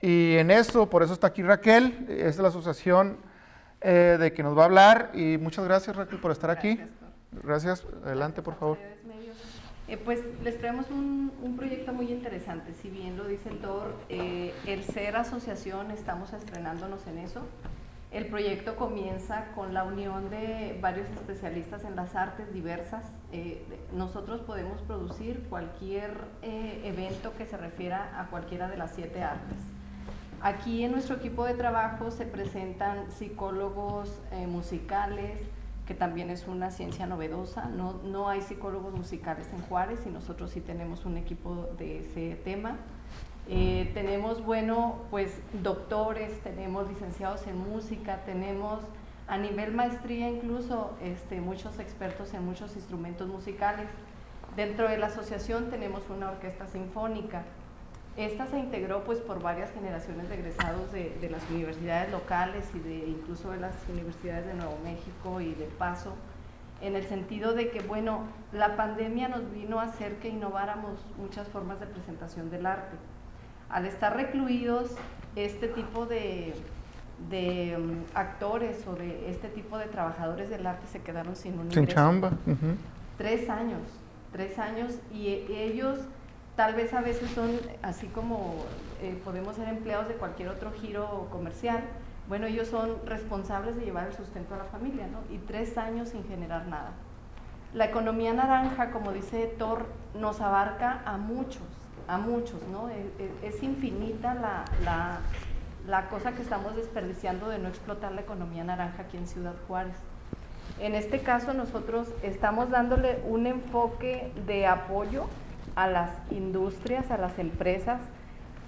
Y 0.00 0.36
en 0.36 0.50
eso, 0.50 0.90
por 0.90 1.02
eso 1.02 1.12
está 1.12 1.28
aquí 1.28 1.42
Raquel, 1.42 2.06
es 2.08 2.38
la 2.38 2.48
asociación 2.48 3.18
eh, 3.80 4.16
de 4.18 4.32
que 4.32 4.42
nos 4.42 4.56
va 4.56 4.62
a 4.62 4.64
hablar 4.66 5.10
y 5.14 5.38
muchas 5.38 5.64
gracias 5.64 5.96
Raquel 5.96 6.20
por 6.20 6.32
estar 6.32 6.50
aquí. 6.50 6.80
Gracias, 7.42 7.86
adelante 8.04 8.42
por 8.42 8.56
favor. 8.56 8.78
Eh, 9.88 9.96
pues 9.96 10.20
les 10.42 10.58
traemos 10.58 10.90
un, 10.90 11.26
proyecto 11.56 11.92
muy 11.94 12.12
interesante, 12.12 12.74
si 12.74 12.90
bien 12.90 13.16
lo 13.16 13.26
dice 13.26 13.48
el 13.48 13.58
TOR, 13.58 13.94
eh, 14.10 14.52
el 14.66 14.84
ser 14.84 15.16
asociación 15.16 15.90
estamos 15.90 16.32
estrenándonos 16.32 17.06
en 17.06 17.18
eso. 17.18 17.40
El 18.10 18.26
proyecto 18.26 18.76
comienza 18.76 19.46
con 19.54 19.72
la 19.72 19.84
unión 19.84 20.28
de 20.28 20.78
varios 20.82 21.08
especialistas 21.10 21.84
en 21.84 21.96
las 21.96 22.14
artes 22.14 22.52
diversas. 22.52 23.04
nosotros 23.92 24.40
podemos 24.42 24.80
producir 24.82 25.44
cualquier 25.48 26.12
evento 26.42 27.32
que 27.36 27.46
se 27.46 27.56
refiera 27.56 28.20
a 28.20 28.26
cualquiera 28.26 28.68
de 28.68 28.76
las 28.76 28.94
siete 28.94 29.22
artes. 29.22 29.58
Aquí 30.42 30.84
en 30.84 30.92
nuestro 30.92 31.16
equipo 31.16 31.44
de 31.44 31.54
trabajo 31.54 32.10
se 32.10 32.26
presentan 32.26 33.10
psicólogos 33.10 34.20
eh, 34.32 34.46
musicales, 34.46 35.40
que 35.86 35.94
también 35.94 36.30
es 36.30 36.46
una 36.48 36.70
ciencia 36.70 37.06
novedosa. 37.06 37.66
No, 37.66 37.94
no 38.02 38.28
hay 38.28 38.42
psicólogos 38.42 38.92
musicales 38.94 39.48
en 39.52 39.62
Juárez 39.62 40.00
y 40.06 40.10
nosotros 40.10 40.50
sí 40.50 40.60
tenemos 40.60 41.04
un 41.04 41.16
equipo 41.16 41.68
de 41.78 42.00
ese 42.00 42.34
tema. 42.44 42.76
Eh, 43.48 43.90
tenemos, 43.94 44.44
bueno, 44.44 44.96
pues 45.10 45.38
doctores, 45.62 46.40
tenemos 46.40 46.88
licenciados 46.88 47.46
en 47.46 47.56
música, 47.56 48.22
tenemos 48.24 48.80
a 49.28 49.38
nivel 49.38 49.72
maestría 49.72 50.28
incluso 50.28 50.96
este, 51.02 51.40
muchos 51.40 51.78
expertos 51.78 52.34
en 52.34 52.44
muchos 52.44 52.74
instrumentos 52.74 53.28
musicales. 53.28 53.86
Dentro 54.56 54.88
de 54.88 54.98
la 54.98 55.06
asociación 55.06 55.70
tenemos 55.70 56.02
una 56.10 56.30
orquesta 56.30 56.66
sinfónica. 56.66 57.44
Esta 58.16 58.46
se 58.46 58.58
integró 58.58 59.04
pues 59.04 59.18
por 59.20 59.42
varias 59.42 59.70
generaciones 59.72 60.28
de 60.30 60.36
egresados 60.36 60.90
de, 60.90 61.28
las 61.30 61.42
universidades 61.50 62.10
locales 62.10 62.64
y 62.74 62.78
de 62.78 63.08
incluso 63.08 63.50
de 63.50 63.58
las 63.58 63.74
universidades 63.92 64.46
de 64.46 64.54
Nuevo 64.54 64.78
México 64.82 65.42
y 65.42 65.52
de 65.52 65.66
Paso, 65.66 66.14
en 66.80 66.96
el 66.96 67.04
sentido 67.04 67.52
de 67.52 67.68
que, 67.68 67.80
bueno, 67.80 68.20
la 68.52 68.74
pandemia 68.74 69.28
nos 69.28 69.50
vino 69.52 69.80
a 69.80 69.84
hacer 69.84 70.16
que 70.16 70.28
innováramos 70.28 70.98
muchas 71.18 71.46
formas 71.48 71.78
de 71.80 71.86
presentación 71.86 72.50
del 72.50 72.64
arte. 72.64 72.96
Al 73.68 73.84
estar 73.84 74.16
recluidos, 74.16 74.92
este 75.34 75.68
tipo 75.68 76.06
de, 76.06 76.54
mm, 77.30 78.16
actores 78.16 78.86
o 78.86 78.94
de 78.94 79.28
este 79.28 79.48
tipo 79.48 79.76
de 79.76 79.86
trabajadores 79.86 80.48
del 80.48 80.66
arte 80.66 80.86
se 80.86 81.02
quedaron 81.02 81.36
sin 81.36 81.58
un 81.58 81.70
Sin 81.70 81.86
chamba. 81.86 82.32
Tres 83.18 83.50
años, 83.50 83.82
tres 84.32 84.58
años, 84.58 85.00
y 85.12 85.28
ellos 85.50 85.98
tal 86.56 86.74
vez 86.74 86.92
a 86.94 87.02
veces 87.02 87.30
son 87.30 87.50
así 87.82 88.06
como 88.08 88.64
eh, 89.02 89.20
podemos 89.24 89.56
ser 89.56 89.68
empleados 89.68 90.08
de 90.08 90.14
cualquier 90.14 90.48
otro 90.48 90.72
giro 90.72 91.28
comercial, 91.30 91.80
bueno, 92.28 92.46
ellos 92.46 92.68
son 92.68 92.96
responsables 93.06 93.76
de 93.76 93.84
llevar 93.84 94.08
el 94.08 94.14
sustento 94.14 94.54
a 94.54 94.58
la 94.58 94.64
familia, 94.64 95.06
¿no? 95.06 95.18
Y 95.32 95.38
tres 95.38 95.78
años 95.78 96.08
sin 96.08 96.24
generar 96.26 96.66
nada. 96.66 96.90
La 97.72 97.84
economía 97.84 98.32
naranja, 98.32 98.90
como 98.90 99.12
dice 99.12 99.54
Thor, 99.58 99.86
nos 100.18 100.40
abarca 100.40 101.02
a 101.04 101.18
muchos, 101.18 101.62
a 102.08 102.18
muchos, 102.18 102.60
¿no? 102.72 102.88
E, 102.88 102.94
e, 103.18 103.48
es, 103.48 103.62
infinita 103.62 104.34
la, 104.34 104.64
la, 104.82 105.20
la 105.86 106.08
cosa 106.08 106.32
que 106.32 106.42
estamos 106.42 106.74
desperdiciando 106.74 107.48
de 107.48 107.58
no 107.58 107.68
explotar 107.68 108.12
la 108.12 108.22
economía 108.22 108.64
naranja 108.64 109.02
aquí 109.02 109.18
en 109.18 109.28
Ciudad 109.28 109.54
Juárez. 109.68 109.96
En 110.80 110.94
este 110.94 111.20
caso 111.20 111.54
nosotros 111.54 112.08
estamos 112.22 112.70
dándole 112.70 113.20
un 113.24 113.46
enfoque 113.46 114.32
de 114.46 114.66
apoyo 114.66 115.26
a 115.76 115.86
las 115.86 116.10
industrias, 116.30 117.10
a 117.10 117.18
las 117.18 117.38
empresas, 117.38 118.00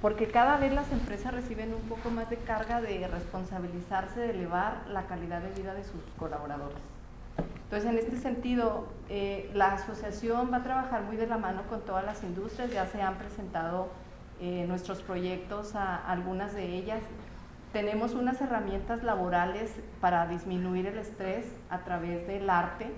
porque 0.01 0.29
cada 0.29 0.59
vez 0.59 0.73
las 0.73 0.93
empresas 0.93 1.35
reciben 1.35 1.75
un 1.75 1.89
poco 1.89 2.11
más 2.11 2.31
de 2.31 2.37
carga 2.37 2.81
de 2.81 3.09
responsabilizarse, 3.09 4.21
de 4.21 4.31
elevar 4.31 4.87
la 4.89 5.07
calidad 5.07 5.41
de 5.41 5.51
vida 5.61 5.75
de 5.75 5.83
sus 5.83 6.01
colaboradores. 6.19 6.79
Entonces, 7.65 7.91
en 7.91 7.99
este 7.99 8.17
sentido, 8.17 8.87
eh, 9.09 9.51
la 9.55 9.73
asociación 9.73 10.51
va 10.53 10.59
a 10.59 10.63
trabajar 10.63 11.03
muy 11.03 11.17
de 11.17 11.27
la 11.27 11.37
mano 11.37 11.63
con 11.69 11.81
todas 11.83 12.05
las 12.05 12.23
industrias, 12.23 12.71
ya 12.71 12.87
se 12.87 13.03
han 13.03 13.17
presentado 13.17 13.89
eh, 14.41 14.65
nuestros 14.69 15.03
proyectos 15.03 15.75
a 15.75 15.97
algunas 15.97 16.55
de 16.55 16.65
ellas. 16.77 17.01
tenemos 17.73 18.15
unas 18.15 18.41
herramientas 18.41 19.03
laborales 19.03 19.71
para 20.01 20.27
disminuir 20.27 20.87
el 20.87 20.97
estrés 20.97 21.45
a 21.69 21.81
través 21.81 22.27
del 22.27 22.49
arte, 22.49 22.91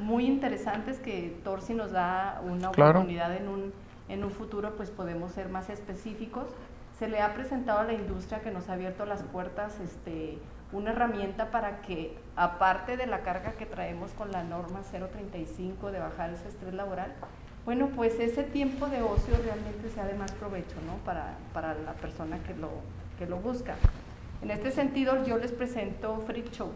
muy 0.00 0.26
interesantes 0.26 0.98
que 0.98 1.38
Torsi 1.44 1.74
nos 1.74 1.92
da 1.92 2.40
una 2.44 2.70
oportunidad 2.70 3.36
en 3.36 3.48
un, 3.48 3.72
en 4.08 4.24
un 4.24 4.30
futuro, 4.30 4.74
pues 4.76 4.90
podemos 4.90 5.32
ser 5.32 5.48
más 5.48 5.70
específicos. 5.70 6.48
Se 6.98 7.08
le 7.08 7.20
ha 7.20 7.34
presentado 7.34 7.80
a 7.80 7.84
la 7.84 7.92
industria 7.92 8.40
que 8.40 8.50
nos 8.50 8.68
ha 8.68 8.74
abierto 8.74 9.06
las 9.06 9.22
puertas 9.22 9.78
este, 9.80 10.38
una 10.72 10.92
herramienta 10.92 11.50
para 11.50 11.80
que, 11.82 12.16
aparte 12.36 12.96
de 12.96 13.06
la 13.06 13.20
carga 13.20 13.52
que 13.52 13.66
traemos 13.66 14.12
con 14.12 14.30
la 14.32 14.44
norma 14.44 14.80
035 14.82 15.90
de 15.90 15.98
bajar 15.98 16.30
ese 16.30 16.48
estrés 16.48 16.74
laboral, 16.74 17.14
bueno, 17.64 17.90
pues 17.94 18.18
ese 18.20 18.42
tiempo 18.42 18.86
de 18.86 19.02
ocio 19.02 19.34
realmente 19.44 19.90
sea 19.90 20.06
de 20.06 20.14
más 20.14 20.32
provecho, 20.32 20.76
¿no? 20.86 20.94
Para, 21.04 21.36
para 21.52 21.74
la 21.74 21.92
persona 21.92 22.38
que 22.42 22.54
lo, 22.54 22.70
que 23.18 23.26
lo 23.26 23.36
busca. 23.36 23.74
En 24.42 24.50
este 24.50 24.70
sentido, 24.70 25.24
yo 25.24 25.36
les 25.36 25.52
presento 25.52 26.16
Freak 26.26 26.50
Show. 26.52 26.70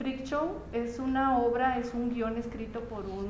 Freak 0.00 0.24
es 0.72 0.98
una 0.98 1.36
obra, 1.36 1.78
es 1.78 1.92
un 1.92 2.08
guion 2.08 2.38
escrito 2.38 2.80
por 2.80 3.04
un 3.04 3.28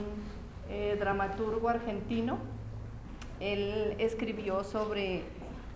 eh, 0.69 0.97
dramaturgo 1.01 1.69
argentino. 1.69 2.39
Él 3.41 3.97
escribió 3.99 4.63
sobre 4.63 5.25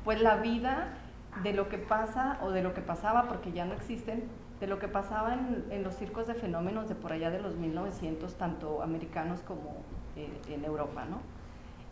pues, 0.04 0.20
la 0.20 0.36
vida 0.36 0.96
de 1.42 1.52
lo 1.52 1.68
que 1.68 1.78
pasa 1.78 2.38
o 2.42 2.52
de 2.52 2.62
lo 2.62 2.74
que 2.74 2.80
pasaba, 2.80 3.24
porque 3.24 3.50
ya 3.50 3.64
no 3.64 3.74
existen, 3.74 4.22
de 4.60 4.68
lo 4.68 4.78
que 4.78 4.86
pasaba 4.86 5.34
en, 5.34 5.82
los 5.82 5.96
circos 5.96 6.28
de 6.28 6.34
fenómenos 6.34 6.88
de 6.88 6.94
por 6.94 7.12
allá 7.12 7.32
de 7.32 7.40
los 7.42 7.56
1900, 7.56 8.32
tanto 8.36 8.80
americanos 8.80 9.40
como 9.40 9.78
eh, 10.14 10.28
en 10.48 10.64
Europa. 10.64 11.06
¿no? 11.10 11.18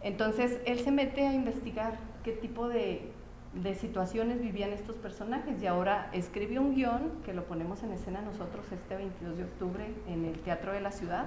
Entonces, 0.04 0.60
él 0.64 0.78
se 0.78 0.92
mete 0.92 1.26
a 1.26 1.32
investigar 1.32 1.94
qué 2.22 2.30
tipo 2.30 2.68
de 2.68 3.10
de 3.54 3.74
situaciones 3.74 4.40
vivían 4.40 4.70
estos 4.70 4.96
personajes 4.96 5.62
y 5.62 5.66
ahora 5.66 6.08
escribió 6.12 6.62
un 6.62 6.74
guion 6.74 7.12
que 7.24 7.34
lo 7.34 7.44
ponemos 7.44 7.82
en 7.82 7.92
escena 7.92 8.22
nosotros 8.22 8.64
este 8.72 8.96
22 8.96 9.36
de 9.36 9.44
octubre 9.44 9.94
en 10.06 10.24
el 10.24 10.38
Teatro 10.40 10.72
de 10.72 10.80
la 10.80 10.90
Ciudad, 10.90 11.26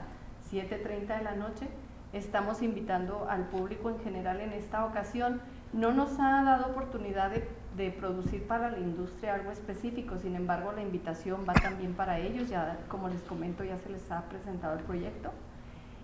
7.30 0.51 1.17
de 1.17 1.23
la 1.23 1.35
noche. 1.35 1.67
Estamos 2.13 2.61
invitando 2.61 3.27
al 3.29 3.47
público 3.49 3.89
en 3.89 3.99
general 3.99 4.41
en 4.41 4.53
esta 4.53 4.85
ocasión. 4.85 5.41
No 5.73 5.93
nos 5.93 6.19
ha 6.19 6.43
dado 6.43 6.71
oportunidad 6.71 7.29
de, 7.29 7.47
de 7.75 7.91
producir 7.91 8.47
para 8.47 8.71
la 8.71 8.79
industria 8.79 9.35
algo 9.35 9.51
específico, 9.51 10.17
sin 10.17 10.35
embargo 10.35 10.71
la 10.71 10.81
invitación 10.81 11.45
va 11.47 11.53
también 11.53 11.93
para 11.93 12.19
ellos, 12.19 12.49
ya 12.49 12.79
como 12.87 13.09
les 13.09 13.21
comento 13.23 13.63
ya 13.63 13.77
se 13.77 13.89
les 13.89 14.09
ha 14.11 14.23
presentado 14.23 14.79
el 14.79 14.83
proyecto. 14.83 15.31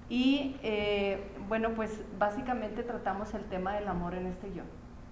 Y 0.09 0.57
eh, 0.61 1.31
bueno, 1.47 1.69
pues 1.73 2.01
básicamente 2.19 2.83
tratamos 2.83 3.33
el 3.33 3.45
tema 3.45 3.73
del 3.73 3.87
amor 3.87 4.13
en 4.13 4.27
este 4.27 4.49
guion. 4.49 4.65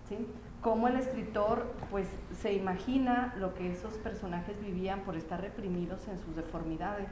¿sí? 0.09 0.27
Cómo 0.61 0.87
el 0.87 0.97
escritor 0.97 1.73
pues 1.89 2.07
se 2.41 2.53
imagina 2.53 3.33
lo 3.37 3.53
que 3.53 3.71
esos 3.71 3.93
personajes 3.93 4.59
vivían 4.61 5.01
por 5.01 5.15
estar 5.15 5.41
reprimidos 5.41 6.07
en 6.07 6.19
sus 6.19 6.35
deformidades, 6.35 7.07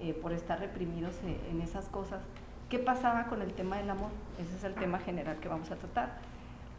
eh, 0.00 0.14
por 0.14 0.32
estar 0.32 0.60
reprimidos 0.60 1.14
en, 1.22 1.60
esas 1.60 1.88
cosas. 1.88 2.20
¿Qué 2.68 2.78
pasaba 2.78 3.24
con 3.24 3.42
el 3.42 3.52
tema 3.52 3.76
del 3.76 3.90
amor? 3.90 4.10
Ese 4.38 4.56
es 4.56 4.64
el 4.64 4.74
tema 4.74 4.98
general 4.98 5.36
que 5.36 5.48
vamos 5.48 5.70
a 5.70 5.76
tratar. 5.76 6.18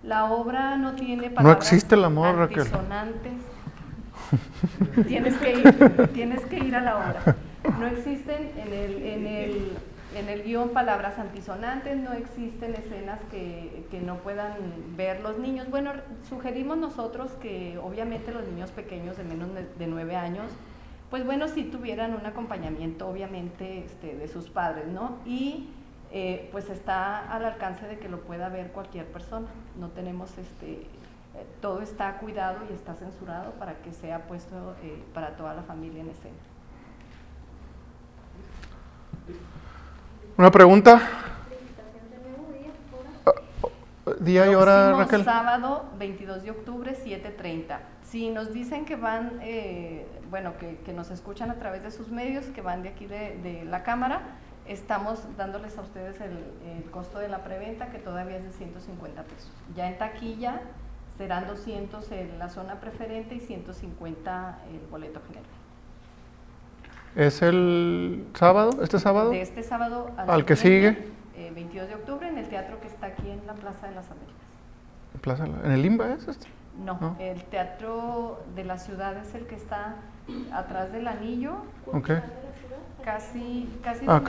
La 0.04 0.26
obra 0.26 0.78
no 0.78 0.94
tiene 0.94 1.30
palabras 1.30 1.44
No 1.44 1.62
existe 1.62 1.96
el 1.96 2.04
amor, 2.04 2.36
Raquel. 2.36 2.66
tienes 5.08 5.38
que 5.38 5.54
ir, 5.54 6.10
tienes 6.14 6.46
que 6.46 6.58
ir 6.58 6.76
a 6.76 6.82
la 6.82 6.98
obra. 6.98 7.36
No 7.80 7.88
existen 7.88 8.52
en 8.58 8.74
el, 8.74 9.04
en 9.04 9.28
el 9.28 9.78
en 10.16 10.30
el 10.30 10.44
guion 10.44 10.70
palabras 10.70 11.20
antisonantes, 11.20 11.98
no 11.98 12.14
existen 12.14 12.74
escenas 12.74 13.20
que, 13.30 13.86
no 14.04 14.18
puedan 14.18 14.54
ver 14.98 15.22
los 15.22 15.40
niños. 15.40 15.70
Bueno, 15.70 15.94
sugerimos 16.28 16.78
nosotros 16.78 17.32
que 17.42 17.78
obviamente 17.78 18.32
los 18.34 18.46
niños 18.46 18.72
pequeños 18.72 19.18
de 19.18 19.24
menos 19.24 19.50
de 19.54 19.88
nueve 19.88 20.16
años, 20.16 20.48
pues 21.10 21.26
bueno, 21.26 21.48
si 21.48 21.64
tuvieran 21.64 22.14
un 22.14 22.26
acompañamiento 22.26 23.08
obviamente 23.08 23.86
este, 23.86 24.16
de 24.16 24.28
sus 24.28 24.50
padres, 24.50 24.88
¿no? 24.88 25.18
Y 25.26 25.70
eh, 26.12 26.50
pues 26.52 26.70
está 26.70 27.32
al 27.32 27.46
alcance 27.46 27.88
de 27.88 28.00
que 28.00 28.10
lo 28.10 28.22
pueda 28.22 28.50
ver 28.50 28.72
cualquier 28.72 29.06
persona. 29.06 29.48
No 29.80 29.90
tenemos 29.90 30.38
este, 30.38 30.74
eh, 30.74 30.88
todo 31.62 31.82
está 31.82 32.18
cuidado 32.20 32.60
y 32.70 32.74
está 32.74 32.96
censurado 32.96 33.54
para 33.54 33.76
que 33.76 33.94
sea 33.94 34.28
puesto 34.28 34.76
eh, 34.84 35.04
para 35.14 35.36
toda 35.36 35.54
la 35.54 35.64
familia 35.64 36.02
en 36.02 36.10
escena. 36.10 36.36
¿Una 40.38 40.52
pregunta? 40.52 41.02
Día 44.20 44.52
y 44.52 44.56
hora, 44.56 44.94
Raquel. 44.94 45.24
Sábado 45.24 45.86
22 45.98 46.44
de 46.44 46.52
octubre, 46.52 46.94
7.30. 46.94 47.80
Si 48.04 48.30
nos 48.30 48.52
dicen 48.52 48.84
que 48.84 48.98
van, 48.98 49.40
eh, 49.42 50.06
bueno, 50.30 50.56
que, 50.58 50.92
nos 50.92 51.10
escuchan 51.10 51.52
a 51.52 51.56
través 51.56 51.84
de 51.84 51.92
sus 51.92 52.10
medios, 52.10 52.48
que 52.48 52.62
van 52.62 52.84
de 52.84 52.90
aquí 52.90 53.06
de, 53.06 53.64
la 53.66 53.84
Cámara, 53.84 54.24
estamos 54.68 55.24
dándoles 55.38 55.78
a 55.78 55.82
ustedes 55.82 56.20
el, 56.20 56.92
costo 56.92 57.20
de 57.20 57.30
la 57.30 57.46
preventa, 57.46 57.90
que 57.90 58.00
todavía 58.00 58.36
es 58.36 58.44
de 58.44 58.52
150 58.52 59.24
pesos. 59.24 59.52
Ya 59.74 59.88
en 59.88 59.98
taquilla 59.98 60.62
serán 61.18 61.48
200 61.48 62.12
en 62.12 62.40
la 62.40 62.50
zona 62.50 62.82
preferente 62.82 63.36
y 63.36 63.40
150 63.40 64.60
el 64.70 64.86
boleto 64.92 65.22
general. 65.28 65.65
¿Es 67.16 67.42
el 67.42 68.26
sábado? 68.34 68.84
¿Este 68.84 69.00
sábado? 69.00 69.30
De 69.30 69.42
este 69.42 69.64
sábado 69.64 70.12
al, 70.18 70.44
que 70.44 70.58
sigue. 70.58 71.08
22 71.36 71.86
eh, 71.86 71.88
de 71.88 71.96
octubre 71.96 72.28
en 72.28 72.38
el 72.38 72.50
teatro 72.50 72.80
que 72.82 72.88
está 72.88 73.08
aquí 73.08 73.30
en 73.30 73.46
la 73.48 73.54
Plaza 73.54 73.88
de 73.88 73.96
las 73.96 74.12
Américas. 74.12 74.36
¿Plaza, 75.22 75.46
¿En 75.46 75.72
el 75.72 75.82
Limba 75.82 76.14
es 76.14 76.28
este? 76.28 76.48
No, 76.84 77.16
el 77.20 77.42
teatro 77.46 78.44
de 78.54 78.66
la 78.66 78.78
ciudad 78.78 79.16
es 79.18 79.34
el 79.34 79.48
que 79.48 79.56
está 79.56 79.96
atrás 80.54 80.92
del 80.92 81.08
anillo. 81.08 81.54
Okay. 81.86 82.20
Casi, 83.02 83.70
casi 83.82 84.06
ah, 84.10 84.22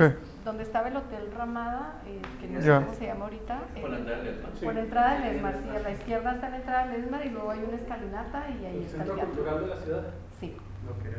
donde, 0.45 0.63
estaba 0.63 0.89
el 0.89 0.97
Hotel 0.97 1.33
Ramada, 1.37 1.95
eh, 2.07 2.21
que 2.41 2.47
no 2.47 2.61
sé 2.61 2.85
cómo 2.85 2.95
se 2.95 3.07
llama 3.07 3.25
ahorita. 3.25 3.63
Por 3.81 3.91
la 3.91 3.99
entrada 3.99 4.19
del 4.19 4.29
Esmar. 4.29 4.53
Por 4.53 4.75
la 4.75 4.81
entrada 4.81 5.19
del 5.19 5.37
Esmar, 5.37 5.55
sí, 5.63 5.77
a 5.77 5.81
la 5.81 5.91
izquierda 5.91 6.35
está 6.35 6.51
la 6.51 6.57
entrada 6.57 6.87
del 6.87 7.05
Esmar 7.05 7.27
y 7.27 7.31
luego 7.31 7.51
hay 7.51 7.65
una 7.67 7.77
escalinata 7.77 8.51
y 8.51 8.65
ahí 8.65 8.77
¿El 8.77 8.83
está 8.83 9.03
el 9.03 9.05
teatro. 9.07 9.27
cultural 9.27 9.61
de 9.61 9.67
la 9.67 9.77
ciudad? 9.77 10.03
Sí. 10.39 10.57
Lo 10.87 11.03
que 11.03 11.09
era 11.09 11.19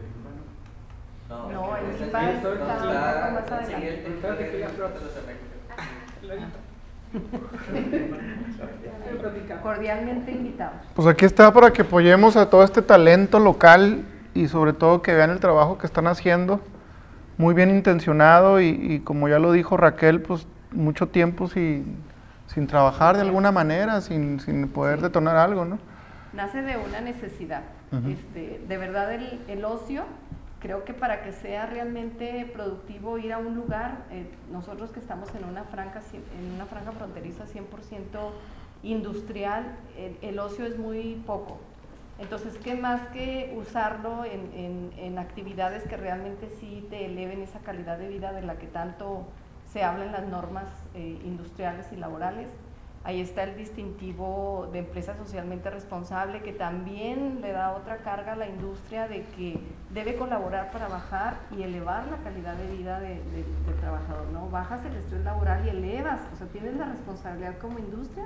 no, 1.30 1.50
no 1.52 1.78
el 1.78 2.08
IPA 2.08 2.32
está 2.32 2.50
un 2.50 2.58
poco 2.58 2.68
más 2.68 2.82
adelante. 2.82 3.98
Cordialmente 9.62 10.32
invitados. 10.32 10.82
Pues 10.96 11.08
aquí 11.08 11.26
está 11.26 11.52
para 11.52 11.72
que 11.72 11.82
apoyemos 11.82 12.38
a 12.38 12.50
todo 12.50 12.64
este 12.64 12.82
talento 12.82 13.40
local 13.40 14.04
y 14.34 14.48
sobre 14.48 14.74
todo 14.74 15.02
que 15.02 15.14
vean 15.14 15.32
el 15.32 15.40
trabajo 15.40 15.78
que 15.78 15.88
están 15.88 16.08
haciendo, 16.08 16.62
muy 17.38 17.54
bien 17.54 17.70
intencionado 17.70 18.62
y, 18.62 19.02
como 19.04 19.28
ya 19.28 19.40
lo 19.40 19.52
dijo 19.52 19.78
Raquel, 19.78 20.22
pues 20.22 20.48
mucho 20.72 21.08
tiempo 21.08 21.48
sin, 21.48 21.98
sin 22.48 22.68
trabajar 22.68 23.16
de 23.16 23.22
alguna 23.22 23.52
manera, 23.52 24.02
sin, 24.02 24.40
sin 24.40 24.68
poder 24.70 25.02
detonar 25.02 25.38
algo, 25.38 25.66
¿no? 25.66 25.80
Nace 26.34 26.62
de 26.62 26.78
una 26.78 27.02
necesidad. 27.02 27.64
este, 28.08 28.62
de 28.68 28.78
verdad 28.78 29.14
el, 29.14 29.42
el 29.48 29.66
ocio 29.66 30.04
creo 30.60 30.84
que 30.86 30.94
para 30.94 31.24
que 31.24 31.32
sea 31.32 31.66
realmente 31.66 32.50
productivo 32.52 33.18
ir 33.18 33.34
a 33.34 33.38
un 33.38 33.56
lugar, 33.56 34.06
eh, 34.12 34.30
nosotros 34.52 34.92
que 34.92 35.00
estamos 35.00 35.34
en 35.36 35.46
una 35.46 35.64
franja, 35.66 36.02
en 36.14 36.54
una 36.54 36.66
franja 36.66 36.92
fronteriza 36.92 37.46
100% 37.46 38.32
industrial, 38.84 39.76
el, 40.22 40.40
ocio 40.40 40.66
es 40.66 40.78
muy 40.78 41.22
poco. 41.26 41.60
Entonces, 42.20 42.58
¿qué 42.64 42.76
más 42.76 43.02
que 43.10 43.54
usarlo 43.56 44.26
en, 44.26 44.92
en, 44.98 45.20
actividades 45.20 45.84
que 45.84 45.98
realmente 45.98 46.50
sí 46.60 46.86
te 46.90 47.06
eleven 47.06 47.42
esa 47.42 47.60
calidad 47.60 47.98
de 48.00 48.08
vida 48.08 48.34
de 48.34 48.42
la 48.42 48.58
que 48.58 48.66
tanto 48.68 49.26
se 49.72 49.84
habla 49.84 50.06
en 50.06 50.12
las 50.12 50.28
normas 50.28 50.66
eh, 50.96 51.20
industriales 51.24 51.92
y 51.92 51.96
laborales? 51.96 52.50
Ahí 53.08 53.22
está 53.22 53.44
el 53.44 53.56
distintivo 53.56 54.68
de 54.74 54.80
empresa 54.80 55.16
socialmente 55.16 55.70
responsable 55.70 56.42
que 56.42 56.52
también 56.52 57.40
le 57.40 57.54
da 57.54 57.72
otra 57.72 58.00
carga 58.00 58.34
a 58.34 58.36
la 58.36 58.50
industria 58.50 59.08
de 59.08 59.24
que 59.28 59.62
debe 59.92 60.18
colaborar 60.18 60.72
para 60.72 60.90
bajar 60.90 61.40
y 61.58 61.64
elevar 61.64 62.06
la 62.08 62.18
calidad 62.18 62.58
de 62.58 62.68
vida 62.76 63.00
del 63.00 63.16
trabajador. 63.80 64.28
¿no? 64.34 64.50
Bajas 64.50 64.84
el 64.84 64.94
estrés 64.98 65.24
laboral 65.24 65.66
y 65.66 65.70
elevas, 65.70 66.20
o 66.34 66.36
sea, 66.36 66.48
tienes 66.48 66.76
la 66.76 66.84
responsabilidad 66.84 67.58
como 67.60 67.80
industria 67.80 68.26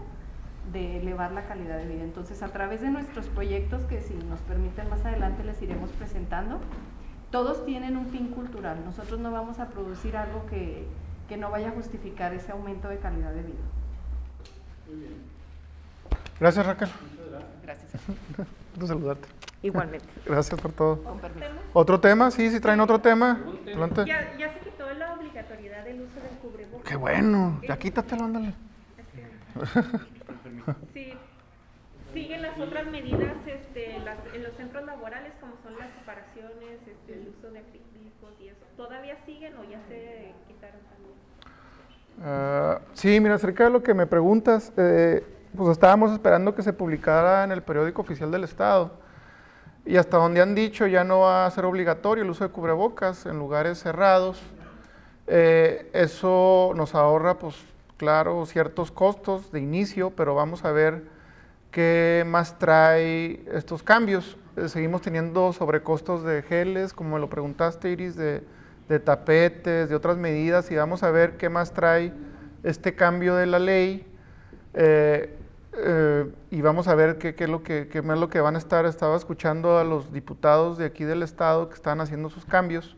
de 0.73 0.97
elevar 0.97 1.31
la 1.31 1.45
calidad 1.45 1.77
de 1.77 1.85
vida. 1.85 2.03
Entonces, 2.03 2.41
a 2.41 2.47
través 2.47 2.81
de 2.81 2.89
nuestros 2.89 3.27
proyectos, 3.27 3.83
que 3.83 4.01
si 4.01 4.15
nos 4.15 4.39
permiten 4.39 4.89
más 4.89 5.05
adelante 5.05 5.43
les 5.43 5.61
iremos 5.61 5.91
presentando, 5.91 6.59
todos 7.29 7.67
tienen 7.67 7.97
un 7.97 8.07
fin 8.07 8.29
cultural. 8.29 8.83
Nosotros 8.83 9.19
no 9.19 9.29
vamos 9.29 9.59
a 9.59 9.67
producir 9.67 10.17
algo 10.17 10.47
que, 10.47 10.87
que 11.29 11.37
no 11.37 11.51
vaya 11.51 11.67
a 11.67 11.71
justificar 11.73 12.33
ese 12.33 12.51
aumento 12.51 12.87
de 12.87 12.97
calidad 12.97 13.31
de 13.31 13.43
vida. 13.43 13.61
Gracias, 16.39 16.65
Raquel. 16.65 16.89
Gracias. 17.63 17.91
Gusto 18.71 18.87
saludarte. 18.87 19.27
Igualmente. 19.61 20.07
Gracias 20.25 20.59
por 20.59 20.71
todo. 20.71 20.99
¿Otro 21.73 21.99
tema? 21.99 22.31
Sí, 22.31 22.49
sí 22.49 22.59
traen 22.59 22.79
otro 22.79 22.99
tema. 22.99 23.39
Ya, 24.05 24.37
ya 24.37 24.53
se 24.53 24.59
quitó 24.59 24.91
la 24.93 25.13
obligatoriedad 25.13 25.83
del 25.85 26.01
uso 26.01 26.19
del 26.19 26.37
cubrebocas. 26.41 26.89
Qué 26.89 26.95
bueno. 26.95 27.59
Ya 27.67 27.77
quítatelo, 27.77 28.25
ándale. 28.25 28.53
Sí. 30.93 31.13
siguen 32.13 32.41
las 32.41 32.57
otras 32.59 32.85
medidas 32.87 33.35
este, 33.45 33.95
en 33.95 34.43
los 34.43 34.53
centros 34.55 34.85
laborales, 34.85 35.33
como 35.41 35.53
son 35.63 35.77
las 35.77 35.89
separaciones, 35.93 36.79
este, 36.87 37.13
el 37.13 37.33
uso 37.35 37.51
de 37.51 37.59
acrílicos 37.59 38.31
y 38.39 38.49
eso. 38.49 38.65
¿Todavía 38.77 39.17
siguen 39.25 39.57
o 39.57 39.63
ya 39.63 39.81
se 39.87 40.33
quitaron 40.47 40.79
también? 40.81 41.15
Uh, 42.23 42.79
sí, 42.93 43.19
mira, 43.19 43.35
acerca 43.35 43.63
de 43.63 43.71
lo 43.71 43.81
que 43.81 43.95
me 43.95 44.05
preguntas, 44.05 44.71
eh, 44.77 45.25
pues 45.57 45.71
estábamos 45.71 46.11
esperando 46.11 46.53
que 46.53 46.61
se 46.61 46.71
publicara 46.71 47.43
en 47.43 47.51
el 47.51 47.63
periódico 47.63 48.03
oficial 48.03 48.29
del 48.29 48.43
Estado. 48.43 48.91
Y 49.85 49.97
hasta 49.97 50.17
donde 50.17 50.41
han 50.41 50.53
dicho 50.53 50.85
ya 50.85 51.03
no 51.03 51.21
va 51.21 51.47
a 51.47 51.51
ser 51.51 51.65
obligatorio 51.65 52.23
el 52.23 52.29
uso 52.29 52.43
de 52.43 52.51
cubrebocas 52.51 53.25
en 53.25 53.39
lugares 53.39 53.79
cerrados. 53.79 54.39
Eh, 55.25 55.89
eso 55.93 56.73
nos 56.75 56.93
ahorra, 56.93 57.39
pues 57.39 57.55
claro, 57.97 58.45
ciertos 58.45 58.91
costos 58.91 59.51
de 59.51 59.59
inicio, 59.59 60.11
pero 60.11 60.35
vamos 60.35 60.63
a 60.63 60.71
ver 60.71 61.03
qué 61.71 62.23
más 62.27 62.59
trae 62.59 63.43
estos 63.51 63.81
cambios. 63.81 64.37
Eh, 64.57 64.69
seguimos 64.69 65.01
teniendo 65.01 65.53
sobrecostos 65.53 66.23
de 66.23 66.43
geles, 66.43 66.93
como 66.93 67.15
me 67.15 67.19
lo 67.19 67.29
preguntaste, 67.29 67.89
Iris, 67.89 68.15
de, 68.15 68.43
tapetes, 68.99 69.89
de 69.89 69.95
otras 69.95 70.17
medidas, 70.17 70.69
y 70.71 70.75
vamos 70.75 71.03
a 71.03 71.11
ver 71.11 71.37
qué 71.37 71.49
más 71.49 71.73
trae 71.73 72.13
este 72.63 72.95
cambio 72.95 73.35
de 73.35 73.45
la 73.45 73.59
ley. 73.59 74.05
Eh, 74.73 75.37
eh, 75.73 76.29
y 76.49 76.61
vamos 76.61 76.87
a 76.87 76.95
ver 76.95 77.17
qué, 77.17 77.35
es 77.37 77.49
lo 77.49 77.63
que, 77.63 77.87
qué 77.87 77.99
es 77.99 78.05
lo 78.05 78.29
que 78.29 78.41
van 78.41 78.55
a 78.55 78.57
estar. 78.57 78.85
Estaba 78.85 79.15
escuchando 79.15 79.77
a 79.77 79.83
los 79.83 80.11
diputados 80.11 80.77
de 80.77 80.85
aquí 80.85 81.03
del 81.03 81.23
Estado 81.23 81.69
que 81.69 81.75
están 81.75 82.01
haciendo 82.01 82.29
sus 82.29 82.45
cambios. 82.45 82.97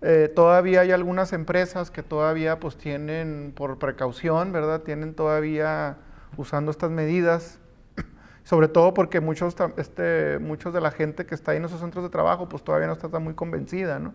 Eh, 0.00 0.30
todavía 0.34 0.82
hay 0.82 0.92
algunas 0.92 1.32
empresas 1.32 1.90
que 1.90 2.02
todavía 2.02 2.60
pues 2.60 2.76
tienen, 2.76 3.52
por 3.54 3.78
precaución, 3.78 4.52
¿verdad? 4.52 4.82
Tienen 4.82 5.14
todavía 5.14 5.96
usando 6.36 6.70
estas 6.70 6.90
medidas, 6.90 7.58
sobre 8.44 8.68
todo 8.68 8.94
porque 8.94 9.20
muchos, 9.20 9.56
este, 9.76 10.38
muchos 10.38 10.72
de 10.72 10.80
la 10.80 10.92
gente 10.92 11.26
que 11.26 11.34
está 11.34 11.50
ahí 11.50 11.56
en 11.56 11.64
esos 11.64 11.80
centros 11.80 12.04
de 12.04 12.10
trabajo 12.10 12.48
pues 12.48 12.62
todavía 12.62 12.86
no 12.86 12.92
está 12.92 13.08
tan 13.08 13.24
muy 13.24 13.34
convencida, 13.34 13.98
¿no? 13.98 14.14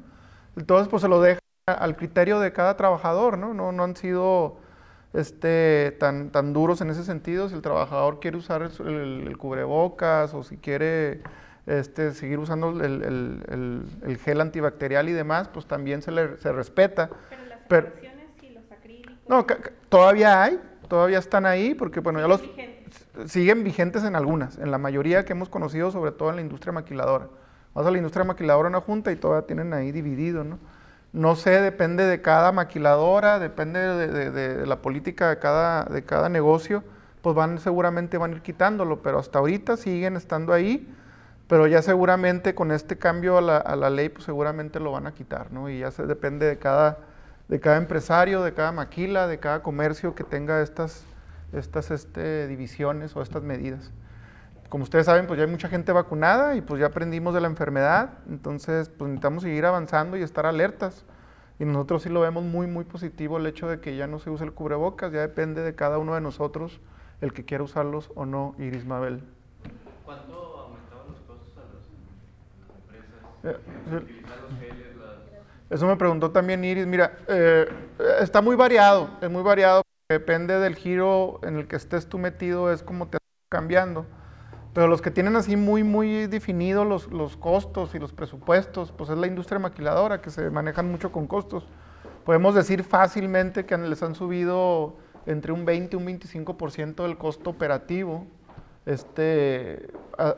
Entonces 0.55 0.87
pues 0.87 1.01
se 1.01 1.07
lo 1.07 1.21
deja 1.21 1.39
al 1.65 1.95
criterio 1.95 2.39
de 2.39 2.51
cada 2.51 2.75
trabajador, 2.75 3.37
¿no? 3.37 3.53
No, 3.53 3.71
no 3.71 3.83
han 3.83 3.95
sido 3.95 4.57
este, 5.13 5.95
tan, 5.99 6.31
tan 6.31 6.53
duros 6.53 6.81
en 6.81 6.89
ese 6.89 7.03
sentido. 7.03 7.49
Si 7.49 7.55
el 7.55 7.61
trabajador 7.61 8.19
quiere 8.19 8.37
usar 8.37 8.61
el, 8.63 9.35
cubrebocas 9.37 10.33
o 10.33 10.43
si 10.43 10.57
quiere 10.57 11.21
este, 11.65 12.11
seguir 12.11 12.39
usando 12.39 12.69
el, 12.83 13.85
el, 14.03 14.17
gel 14.17 14.41
antibacterial 14.41 15.07
y 15.07 15.13
demás, 15.13 15.47
pues 15.47 15.65
también 15.65 16.01
se 16.01 16.11
le 16.11 16.37
se 16.37 16.51
respeta. 16.51 17.09
Pero 17.67 17.89
las 17.89 18.43
y 18.43 18.49
los 18.49 18.71
acrílicos. 18.71 19.15
No, 19.27 19.45
todavía 19.89 20.43
hay, 20.43 20.59
todavía 20.89 21.19
están 21.19 21.45
ahí, 21.45 21.73
porque 21.73 21.99
bueno, 21.99 22.19
ya 22.19 22.27
los 22.27 22.43
siguen 23.27 23.63
vigentes 23.63 24.03
en 24.03 24.15
algunas, 24.15 24.57
en 24.57 24.71
la 24.71 24.77
mayoría 24.77 25.23
que 25.23 25.33
hemos 25.33 25.49
conocido, 25.49 25.91
sobre 25.91 26.11
todo 26.11 26.29
en 26.31 26.35
la 26.35 26.41
industria 26.41 26.73
maquiladora. 26.73 27.29
Vas 27.73 27.87
a 27.87 27.91
la 27.91 27.97
industria 27.97 28.23
maquiladora 28.23 28.69
una 28.69 28.81
junta 28.81 29.11
y 29.11 29.15
todavía 29.15 29.47
tienen 29.47 29.73
ahí 29.73 29.91
dividido, 29.91 30.43
¿no? 30.43 30.59
No 31.11 31.35
sé, 31.35 31.61
depende 31.61 32.05
de 32.05 32.21
cada 32.21 32.51
maquiladora, 32.51 33.37
depende 33.37 33.79
de, 33.79 34.65
la 34.65 34.81
política 34.81 35.29
de 35.29 35.37
cada, 35.37 35.85
de 35.85 36.03
cada 36.03 36.27
negocio, 36.27 36.83
pues 37.21 37.35
van 37.35 37.59
seguramente 37.59 38.17
van 38.17 38.31
a 38.31 38.35
ir 38.35 38.41
quitándolo, 38.41 39.01
pero 39.03 39.19
hasta 39.19 39.37
ahorita 39.37 39.77
siguen 39.77 40.15
estando 40.15 40.53
ahí, 40.53 40.91
pero 41.47 41.67
ya 41.67 41.83
seguramente 41.83 42.55
con 42.55 42.71
este 42.71 42.97
cambio 42.97 43.37
a 43.37 43.41
la, 43.41 43.57
a 43.57 43.75
la 43.75 43.91
ley, 43.91 44.09
pues 44.09 44.25
seguramente 44.25 44.79
lo 44.79 44.91
van 44.91 45.05
a 45.05 45.13
quitar, 45.13 45.51
¿no? 45.51 45.69
Y 45.69 45.79
ya 45.79 45.91
se 45.91 46.07
depende 46.07 46.47
de 46.47 46.57
cada, 46.57 46.97
de 47.47 47.59
cada 47.59 47.77
empresario, 47.77 48.41
de 48.41 48.53
cada 48.53 48.71
maquila, 48.71 49.27
de 49.27 49.39
cada 49.39 49.61
comercio 49.61 50.15
que 50.15 50.23
tenga 50.23 50.61
estas, 50.61 51.03
estas 51.53 51.91
este, 51.91 52.47
divisiones 52.47 53.15
o 53.15 53.21
estas 53.21 53.43
medidas 53.43 53.91
como 54.73 54.85
ustedes 54.85 55.05
saben, 55.05 55.27
pues 55.27 55.37
ya 55.37 55.45
hay 55.45 55.51
mucha 55.51 55.69
gente 55.69 55.91
vacunada 55.91 56.55
y 56.55 56.61
pues 56.61 56.79
ya 56.79 56.87
aprendimos 56.87 57.35
de 57.35 57.41
la 57.41 57.45
enfermedad, 57.47 58.17
entonces 58.27 58.89
pues 58.89 59.07
necesitamos 59.07 59.43
seguir 59.43 59.67
avanzando 59.67 60.17
y 60.17 60.23
estar 60.23 60.47
alertas. 60.47 61.05
Y 61.59 61.65
nosotros 61.65 62.01
sí 62.01 62.09
lo 62.09 62.21
vemos 62.21 62.43
muy, 62.43 62.65
muy 62.65 62.83
positivo 62.83 63.37
el 63.37 63.45
hecho 63.45 63.67
de 63.67 63.79
que 63.79 63.95
ya 63.95 64.07
no 64.07 64.17
se 64.17 64.31
use 64.31 64.43
el 64.43 64.51
cubrebocas, 64.51 65.11
ya 65.11 65.19
depende 65.19 65.61
de 65.61 65.75
cada 65.75 65.99
uno 65.99 66.15
de 66.15 66.21
nosotros 66.21 66.81
el 67.21 67.33
que 67.33 67.45
quiera 67.45 67.63
usarlos 67.63 68.09
o 68.15 68.25
no, 68.25 68.55
Iris 68.57 68.83
Mabel. 68.83 69.21
¿Cuánto 70.03 70.33
aumentaban 70.33 71.05
los 71.07 71.19
costos 71.19 71.53
a 71.55 71.69
las 71.69 71.85
empresas? 72.79 73.61
Eh, 73.61 74.21
los 74.49 74.59
geles, 74.59 74.87
Eso 75.69 75.85
me 75.85 75.97
preguntó 75.97 76.31
también 76.31 76.65
Iris. 76.65 76.87
Mira, 76.87 77.19
eh, 77.27 77.67
está 78.21 78.41
muy 78.41 78.55
variado, 78.55 79.11
es 79.21 79.29
muy 79.29 79.43
variado, 79.43 79.83
depende 80.09 80.57
del 80.57 80.73
giro 80.73 81.39
en 81.43 81.59
el 81.59 81.67
que 81.67 81.75
estés 81.75 82.09
tú 82.09 82.17
metido, 82.17 82.73
es 82.73 82.81
como 82.81 83.07
te 83.07 83.17
está 83.17 83.49
cambiando. 83.49 84.07
Pero 84.73 84.87
los 84.87 85.01
que 85.01 85.11
tienen 85.11 85.35
así 85.35 85.55
muy, 85.55 85.83
muy 85.83 86.25
definidos 86.27 86.85
los, 86.87 87.11
los, 87.11 87.37
costos 87.37 87.93
y 87.93 87.99
los 87.99 88.11
presupuestos, 88.11 88.91
pues 88.91 89.09
es 89.09 89.17
la 89.17 89.27
industria 89.27 89.59
maquiladora, 89.59 90.21
que 90.21 90.31
se 90.31 90.49
manejan 90.49 90.89
mucho 90.89 91.11
con 91.11 91.27
costos. 91.27 91.67
Podemos 92.25 92.55
decir 92.55 92.83
fácilmente 92.83 93.65
que 93.65 93.77
les 93.77 94.01
han 94.01 94.15
subido 94.15 94.95
entre 95.25 95.51
un 95.51 95.63
20 95.65 95.95
y 95.95 95.99
un 95.99 96.07
25% 96.07 97.03
del 97.03 97.17
costo 97.17 97.51
operativo 97.51 98.25
este, 98.85 99.87
a, 100.17 100.35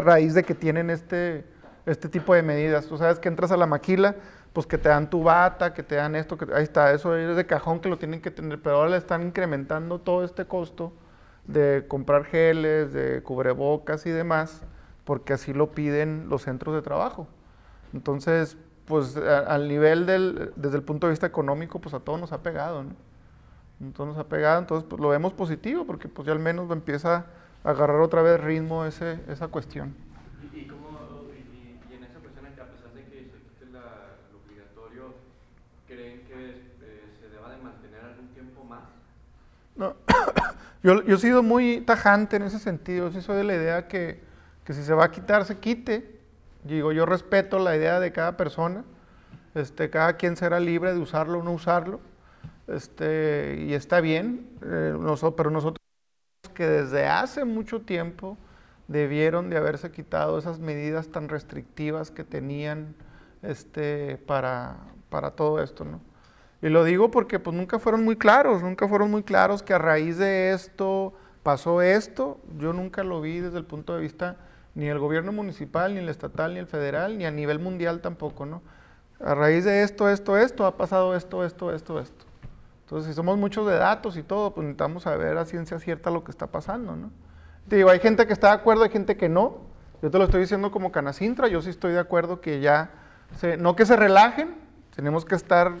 raíz 0.00 0.34
de 0.34 0.44
que 0.44 0.54
tienen 0.54 0.90
este, 0.90 1.44
este 1.84 2.08
tipo 2.08 2.34
de 2.34 2.42
medidas. 2.42 2.86
Tú 2.86 2.96
sabes 2.96 3.18
que 3.18 3.28
entras 3.28 3.50
a 3.50 3.56
la 3.56 3.66
maquila, 3.66 4.14
pues 4.52 4.66
que 4.66 4.78
te 4.78 4.88
dan 4.88 5.10
tu 5.10 5.24
bata, 5.24 5.74
que 5.74 5.82
te 5.82 5.96
dan 5.96 6.14
esto, 6.14 6.38
que 6.38 6.46
ahí 6.54 6.62
está, 6.62 6.92
eso 6.92 7.16
es 7.16 7.36
de 7.36 7.46
cajón 7.46 7.80
que 7.80 7.88
lo 7.88 7.98
tienen 7.98 8.20
que 8.20 8.30
tener, 8.30 8.60
pero 8.62 8.76
ahora 8.76 8.90
le 8.90 8.96
están 8.96 9.22
incrementando 9.22 9.98
todo 9.98 10.24
este 10.24 10.44
costo 10.44 10.92
de 11.48 11.86
comprar 11.88 12.24
geles, 12.24 12.92
de 12.92 13.22
cubrebocas 13.22 14.06
y 14.06 14.10
demás, 14.10 14.62
porque 15.04 15.32
así 15.32 15.52
lo 15.52 15.72
piden 15.72 16.28
los 16.28 16.42
centros 16.42 16.74
de 16.74 16.82
trabajo. 16.82 17.26
Entonces, 17.92 18.56
pues 18.84 19.16
al 19.16 19.66
nivel 19.66 20.06
del, 20.06 20.52
desde 20.56 20.76
el 20.76 20.82
punto 20.82 21.06
de 21.06 21.12
vista 21.12 21.26
económico, 21.26 21.80
pues 21.80 21.94
a 21.94 22.00
todos 22.00 22.20
nos 22.20 22.32
ha 22.32 22.42
pegado, 22.42 22.84
¿no? 22.84 22.90
Entonces 23.80 24.16
nos 24.16 24.26
ha 24.26 24.28
pegado, 24.28 24.58
entonces 24.58 24.86
pues, 24.88 25.00
lo 25.00 25.08
vemos 25.08 25.32
positivo, 25.32 25.86
porque 25.86 26.08
pues 26.08 26.26
ya 26.26 26.32
al 26.32 26.38
menos 26.38 26.70
empieza 26.70 27.26
a 27.64 27.70
agarrar 27.70 28.00
otra 28.00 28.22
vez 28.22 28.40
ritmo 28.40 28.84
ese, 28.84 29.20
esa 29.28 29.48
cuestión. 29.48 29.94
¿Y, 30.52 30.66
cómo, 30.66 30.98
y, 31.32 31.94
en 31.94 32.04
esa 32.04 32.18
cuestión, 32.18 32.46
a 32.46 32.66
pesar 32.66 32.92
de 32.92 33.04
que 33.04 33.30
se 33.30 33.38
quite 33.38 33.72
la, 33.72 34.16
lo 34.32 34.38
obligatorio, 34.44 35.14
creen 35.86 36.26
que 36.26 36.50
eh, 36.82 37.12
se 37.18 37.28
deba 37.28 37.50
de 37.50 37.62
mantener 37.62 38.04
algún 38.04 38.28
tiempo 38.28 38.64
más? 38.64 38.84
No, 39.76 39.94
yo, 40.82 41.02
yo 41.04 41.16
he 41.16 41.18
sido 41.18 41.42
muy 41.42 41.80
tajante 41.80 42.36
en 42.36 42.42
ese 42.42 42.58
sentido. 42.58 43.10
Sí 43.10 43.20
soy 43.22 43.36
de 43.38 43.44
la 43.44 43.54
idea 43.54 43.88
que, 43.88 44.20
que 44.64 44.72
si 44.72 44.82
se 44.82 44.94
va 44.94 45.04
a 45.04 45.10
quitar, 45.10 45.44
se 45.44 45.58
quite. 45.58 46.18
Digo, 46.64 46.92
yo 46.92 47.06
respeto 47.06 47.58
la 47.58 47.76
idea 47.76 48.00
de 48.00 48.12
cada 48.12 48.36
persona. 48.36 48.84
Este, 49.54 49.90
cada 49.90 50.14
quien 50.16 50.36
será 50.36 50.60
libre 50.60 50.92
de 50.92 51.00
usarlo 51.00 51.40
o 51.40 51.42
no 51.42 51.52
usarlo. 51.52 52.00
Este, 52.66 53.64
y 53.66 53.74
está 53.74 54.00
bien. 54.00 54.48
Eh, 54.62 54.94
pero 55.36 55.50
nosotros 55.50 55.78
que 56.54 56.66
desde 56.66 57.06
hace 57.06 57.44
mucho 57.44 57.82
tiempo 57.82 58.36
debieron 58.88 59.50
de 59.50 59.56
haberse 59.56 59.90
quitado 59.92 60.38
esas 60.38 60.58
medidas 60.58 61.08
tan 61.08 61.28
restrictivas 61.28 62.10
que 62.10 62.24
tenían 62.24 62.94
este, 63.42 64.18
para, 64.18 64.78
para 65.10 65.32
todo 65.32 65.62
esto, 65.62 65.84
¿no? 65.84 66.00
Y 66.60 66.68
lo 66.68 66.84
digo 66.84 67.10
porque 67.10 67.38
pues 67.38 67.56
nunca 67.56 67.78
fueron 67.78 68.04
muy 68.04 68.16
claros, 68.16 68.62
nunca 68.62 68.88
fueron 68.88 69.10
muy 69.10 69.22
claros 69.22 69.62
que 69.62 69.74
a 69.74 69.78
raíz 69.78 70.18
de 70.18 70.52
esto 70.52 71.14
pasó 71.42 71.82
esto. 71.82 72.40
Yo 72.58 72.72
nunca 72.72 73.04
lo 73.04 73.20
vi 73.20 73.40
desde 73.40 73.58
el 73.58 73.64
punto 73.64 73.94
de 73.94 74.00
vista 74.00 74.36
ni 74.74 74.86
el 74.86 74.98
gobierno 74.98 75.32
municipal, 75.32 75.94
ni 75.94 76.00
el 76.00 76.08
estatal, 76.08 76.54
ni 76.54 76.60
el 76.60 76.66
federal, 76.66 77.18
ni 77.18 77.26
a 77.26 77.30
nivel 77.30 77.58
mundial 77.58 78.00
tampoco, 78.00 78.46
¿no? 78.46 78.62
A 79.20 79.34
raíz 79.34 79.64
de 79.64 79.82
esto, 79.82 80.08
esto, 80.08 80.36
esto, 80.36 80.66
ha 80.66 80.76
pasado 80.76 81.16
esto, 81.16 81.44
esto, 81.44 81.72
esto, 81.72 81.98
esto. 81.98 82.24
Entonces, 82.84 83.10
si 83.10 83.14
somos 83.14 83.36
muchos 83.36 83.66
de 83.66 83.74
datos 83.74 84.16
y 84.16 84.22
todo, 84.22 84.54
pues 84.54 84.64
necesitamos 84.64 85.02
saber 85.02 85.36
a 85.36 85.44
ciencia 85.44 85.78
cierta 85.78 86.10
lo 86.10 86.24
que 86.24 86.30
está 86.30 86.46
pasando, 86.46 86.96
¿no? 86.96 87.10
Te 87.68 87.76
digo, 87.76 87.90
hay 87.90 87.98
gente 87.98 88.26
que 88.26 88.32
está 88.32 88.48
de 88.48 88.54
acuerdo, 88.54 88.84
hay 88.84 88.90
gente 88.90 89.16
que 89.16 89.28
no. 89.28 89.58
Yo 90.00 90.10
te 90.10 90.18
lo 90.18 90.24
estoy 90.24 90.40
diciendo 90.40 90.70
como 90.70 90.92
Canacintra, 90.92 91.48
yo 91.48 91.60
sí 91.60 91.70
estoy 91.70 91.92
de 91.92 91.98
acuerdo 91.98 92.40
que 92.40 92.60
ya, 92.60 92.90
no 93.58 93.76
que 93.76 93.84
se 93.84 93.96
relajen, 93.96 94.54
tenemos 94.94 95.24
que 95.24 95.34
estar 95.34 95.72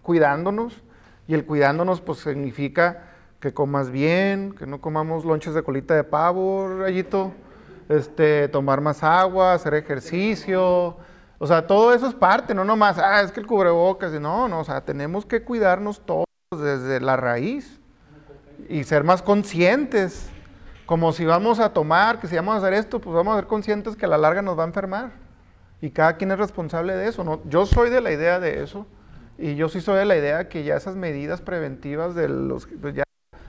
cuidándonos. 0.00 0.82
Y 1.28 1.34
el 1.34 1.44
cuidándonos 1.44 2.00
pues 2.00 2.18
significa 2.20 3.04
que 3.40 3.52
comas 3.52 3.90
bien, 3.90 4.54
que 4.54 4.66
no 4.66 4.80
comamos 4.80 5.24
lonches 5.24 5.54
de 5.54 5.62
colita 5.62 5.94
de 5.94 6.04
pavo, 6.04 6.68
rayito, 6.78 7.32
este, 7.88 8.48
tomar 8.48 8.80
más 8.80 9.02
agua, 9.02 9.54
hacer 9.54 9.74
ejercicio. 9.74 10.96
O 11.38 11.46
sea, 11.46 11.66
todo 11.66 11.92
eso 11.92 12.06
es 12.06 12.14
parte, 12.14 12.54
no 12.54 12.64
nomás, 12.64 12.98
ah, 12.98 13.20
es 13.20 13.32
que 13.32 13.40
el 13.40 13.46
cubrebocas, 13.46 14.12
no, 14.12 14.46
no, 14.46 14.60
o 14.60 14.64
sea, 14.64 14.80
tenemos 14.80 15.26
que 15.26 15.42
cuidarnos 15.42 16.00
todos 16.06 16.26
desde 16.52 17.00
la 17.00 17.16
raíz 17.16 17.80
y 18.68 18.84
ser 18.84 19.04
más 19.04 19.22
conscientes. 19.22 20.28
Como 20.86 21.12
si 21.12 21.24
vamos 21.24 21.58
a 21.58 21.72
tomar, 21.72 22.20
que 22.20 22.28
si 22.28 22.36
vamos 22.36 22.54
a 22.54 22.58
hacer 22.58 22.74
esto, 22.74 23.00
pues 23.00 23.14
vamos 23.14 23.34
a 23.34 23.38
ser 23.38 23.46
conscientes 23.46 23.96
que 23.96 24.04
a 24.04 24.08
la 24.08 24.18
larga 24.18 24.42
nos 24.42 24.58
va 24.58 24.64
a 24.64 24.66
enfermar. 24.66 25.12
Y 25.80 25.90
cada 25.90 26.16
quien 26.16 26.30
es 26.30 26.38
responsable 26.38 26.94
de 26.94 27.08
eso. 27.08 27.24
¿no? 27.24 27.40
Yo 27.48 27.66
soy 27.66 27.90
de 27.90 28.00
la 28.00 28.12
idea 28.12 28.38
de 28.38 28.62
eso. 28.62 28.86
Y 29.42 29.56
yo 29.56 29.68
sí 29.68 29.80
soy 29.80 29.98
de 29.98 30.04
la 30.04 30.16
idea 30.16 30.48
que 30.48 30.62
ya 30.62 30.76
esas 30.76 30.94
medidas 30.94 31.40
preventivas 31.40 32.14
de 32.14 32.28
los 32.28 32.68
pues 32.80 32.94
ya 32.94 33.02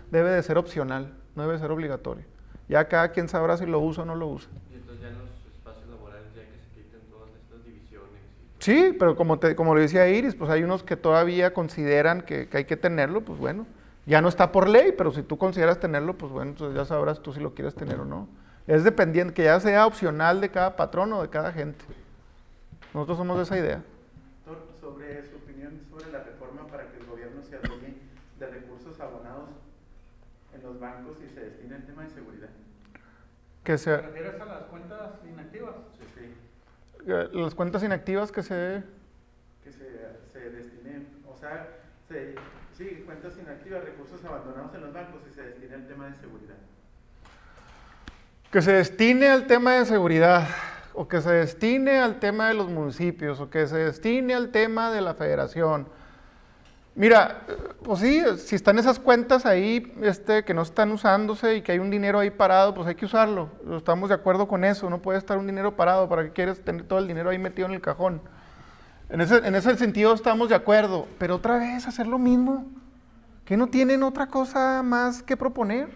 debe 0.10 0.32
de 0.32 0.41
ser 0.41 0.58
opcional, 0.58 1.14
no 1.36 1.44
debe 1.44 1.60
ser 1.60 1.70
obligatorio. 1.70 2.26
Ya 2.68 2.88
cada 2.88 3.10
quien 3.10 3.30
sabrá 3.30 3.58
si 3.58 3.68
lo 3.68 3.80
usa 3.80 4.02
o 4.02 4.06
no 4.08 4.16
lo 4.16 4.28
usa. 4.28 4.50
Y 4.72 4.76
entonces 4.76 5.04
ya 5.04 5.10
en 5.10 5.20
los 5.20 5.30
espacios 5.54 5.88
laborales 5.88 6.34
ya 6.36 6.41
que 6.41 6.58
se 6.58 6.68
quiten 6.74 7.00
todas 7.12 7.30
estas 7.30 7.64
divisiones. 7.64 8.10
Sí, 8.58 8.96
pero 8.98 9.16
como, 9.16 9.38
te, 9.38 9.56
como 9.56 9.76
le 9.76 9.82
decía 9.82 10.10
Iris, 10.10 10.34
pues 10.34 10.50
hay 10.50 10.64
unos 10.64 10.82
que 10.82 10.98
todavía 10.98 11.54
consideran 11.54 12.24
que, 12.24 12.48
que 12.48 12.58
hay 12.58 12.66
que 12.66 12.76
tenerlo, 12.76 13.22
pues 13.22 13.38
bueno, 13.38 13.68
ya 14.08 14.20
no 14.20 14.30
está 14.30 14.52
por 14.52 14.68
ley, 14.68 14.96
pero 14.98 15.12
si 15.12 15.22
tú 15.22 15.38
consideras 15.38 15.80
tenerlo, 15.80 16.18
pues 16.18 16.32
bueno, 16.32 16.52
entonces 16.52 16.76
ya 16.76 16.86
sabrás 16.86 17.22
tú 17.22 17.34
si 17.34 17.39
lo 17.39 17.54
quieres 17.54 17.76
tener 17.76 18.00
o 18.00 18.06
no. 18.06 18.28
Es 18.66 18.84
dependiente, 18.84 19.36
que 19.36 19.44
ya 19.44 19.60
sea 19.60 19.86
opcional 19.86 20.41
de 20.41 20.50
cada 20.50 20.76
patrón 20.76 21.14
o 21.14 21.22
de 21.22 21.30
cada 21.30 21.52
gente. 21.52 21.86
Nosotros 22.96 23.20
somos 23.20 23.38
de 23.38 23.44
esa 23.44 23.60
idea. 23.60 23.84
Doctor, 24.46 24.68
sobre 24.82 25.24
su 25.30 25.38
opinión 25.38 25.80
sobre 25.89 26.12
la 26.12 26.24
reforma 26.24 26.68
para 26.68 26.84
que 26.91 26.98
el 26.98 27.06
gobierno 27.24 27.44
se 27.44 27.56
adueñe 27.56 27.96
de 28.40 28.48
recursos 28.48 29.00
abonados 29.00 29.50
en 30.54 30.64
los 30.64 30.80
bancos 30.80 31.18
y 31.24 31.30
se 31.34 31.40
destine 31.40 31.76
al 31.76 31.86
tema 31.86 32.04
de 32.04 32.10
seguridad. 32.10 32.50
Que 33.64 33.78
se... 33.78 33.96
¿Te 33.96 34.02
refieres 34.02 34.42
a 34.42 34.46
las 34.46 34.64
cuentas 34.64 35.12
inactivas? 35.26 35.76
Sí, 35.98 36.06
sí. 36.16 36.34
Eh, 37.08 37.30
las 37.34 37.56
cuentas 37.56 37.84
inactivas 37.84 38.32
que 38.32 38.44
se... 38.44 38.84
Que 39.64 39.72
se, 39.72 39.88
se 40.32 40.50
destinen, 40.50 41.08
o 41.26 41.36
sea, 41.36 41.70
se, 42.08 42.36
sí, 42.78 43.04
cuentas 43.06 43.38
inactivas, 43.38 43.84
recursos 43.86 44.24
abandonados 44.26 44.74
en 44.76 44.82
los 44.82 44.94
bancos 44.94 45.22
y 45.30 45.34
se 45.34 45.44
destine 45.44 45.76
al 45.76 45.88
tema 45.88 46.08
de 46.08 46.16
seguridad. 46.16 46.56
Que 48.52 48.62
se 48.62 48.74
destine 48.74 49.30
al 49.30 49.48
tema 49.48 49.76
de 49.76 49.86
seguridad, 49.86 50.48
o 50.94 51.08
que 51.08 51.22
se 51.22 51.32
destine 51.32 52.00
al 52.00 52.20
tema 52.20 52.50
de 52.50 52.54
los 52.54 52.70
municipios, 52.70 53.40
o 53.40 53.50
que 53.50 53.66
se 53.66 53.78
destine 53.78 54.36
al 54.36 54.52
tema 54.52 54.92
de 54.92 55.02
la 55.02 55.16
federación. 55.16 55.88
Mira, 56.96 57.41
pues 57.84 58.02
sí, 58.02 58.22
si 58.38 58.56
están 58.56 58.78
esas 58.78 59.00
cuentas 59.00 59.48
ahí 59.48 59.91
este, 60.04 60.44
que 60.46 60.54
no 60.54 60.62
están 60.62 60.91
usándose 60.91 61.56
y 61.56 61.62
que 61.64 61.72
hay 61.72 61.80
un 61.80 61.89
dinero 61.89 62.20
ahí 62.20 62.30
parado, 62.30 62.76
pues 62.76 62.88
hay 62.88 62.94
que 62.94 63.06
usarlo. 63.06 63.50
Estamos 63.76 64.10
de 64.10 64.16
acuerdo 64.16 64.48
con 64.48 64.64
eso, 64.64 64.89
no 64.91 65.02
puede 65.02 65.18
estar 65.18 65.39
un 65.39 65.48
dinero 65.48 65.76
parado, 65.76 66.08
¿para 66.08 66.24
qué 66.24 66.32
quieres 66.32 66.64
tener 66.64 66.84
todo 66.84 67.00
el 67.00 67.08
dinero 67.08 67.32
ahí 67.32 67.39
metido 67.39 67.68
en 67.68 67.74
el 67.74 67.82
cajón? 67.82 68.22
En 69.10 69.22
ese, 69.22 69.38
en 69.38 69.56
ese 69.56 69.76
sentido 69.76 70.14
estamos 70.14 70.50
de 70.50 70.56
acuerdo, 70.56 71.08
pero 71.18 71.38
otra 71.38 71.58
vez 71.58 71.88
hacer 71.88 72.06
lo 72.06 72.20
mismo, 72.20 72.66
que 73.44 73.58
no 73.58 73.68
tienen 73.68 74.04
otra 74.04 74.28
cosa 74.28 74.84
más 74.84 75.24
que 75.24 75.36
proponer. 75.36 75.89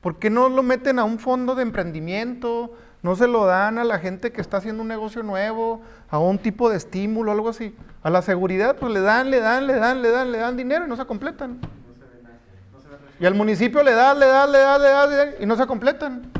¿Por 0.00 0.18
qué 0.18 0.28
no 0.28 0.48
lo 0.48 0.62
meten 0.64 0.98
a 0.98 1.04
un 1.04 1.20
fondo 1.20 1.54
de 1.54 1.62
emprendimiento? 1.62 2.74
¿No 3.02 3.16
se 3.16 3.26
lo 3.26 3.46
dan 3.46 3.78
a 3.78 3.84
la 3.84 3.98
gente 3.98 4.30
que 4.30 4.40
está 4.40 4.58
haciendo 4.58 4.82
un 4.82 4.88
negocio 4.88 5.22
nuevo, 5.22 5.80
a 6.10 6.18
un 6.18 6.38
tipo 6.38 6.68
de 6.68 6.76
estímulo, 6.76 7.32
algo 7.32 7.48
así? 7.48 7.74
A 8.02 8.10
la 8.10 8.20
seguridad, 8.20 8.76
pues 8.76 8.92
le 8.92 9.00
dan, 9.00 9.30
le 9.30 9.40
dan, 9.40 9.66
le 9.66 9.74
dan, 9.74 10.02
le 10.02 10.10
dan, 10.10 10.32
le 10.32 10.38
dan 10.38 10.56
dinero 10.56 10.84
y 10.84 10.88
no 10.88 10.96
se 10.96 11.06
completan. 11.06 11.58
Y 13.18 13.26
al 13.26 13.34
municipio 13.34 13.82
le 13.82 13.92
dan, 13.92 14.18
le 14.18 14.26
dan, 14.26 14.52
le 14.52 14.58
dan, 14.58 14.82
le 14.82 14.88
dan, 14.88 15.28
y 15.40 15.46
no 15.46 15.56
se 15.56 15.66
completan. 15.66 16.30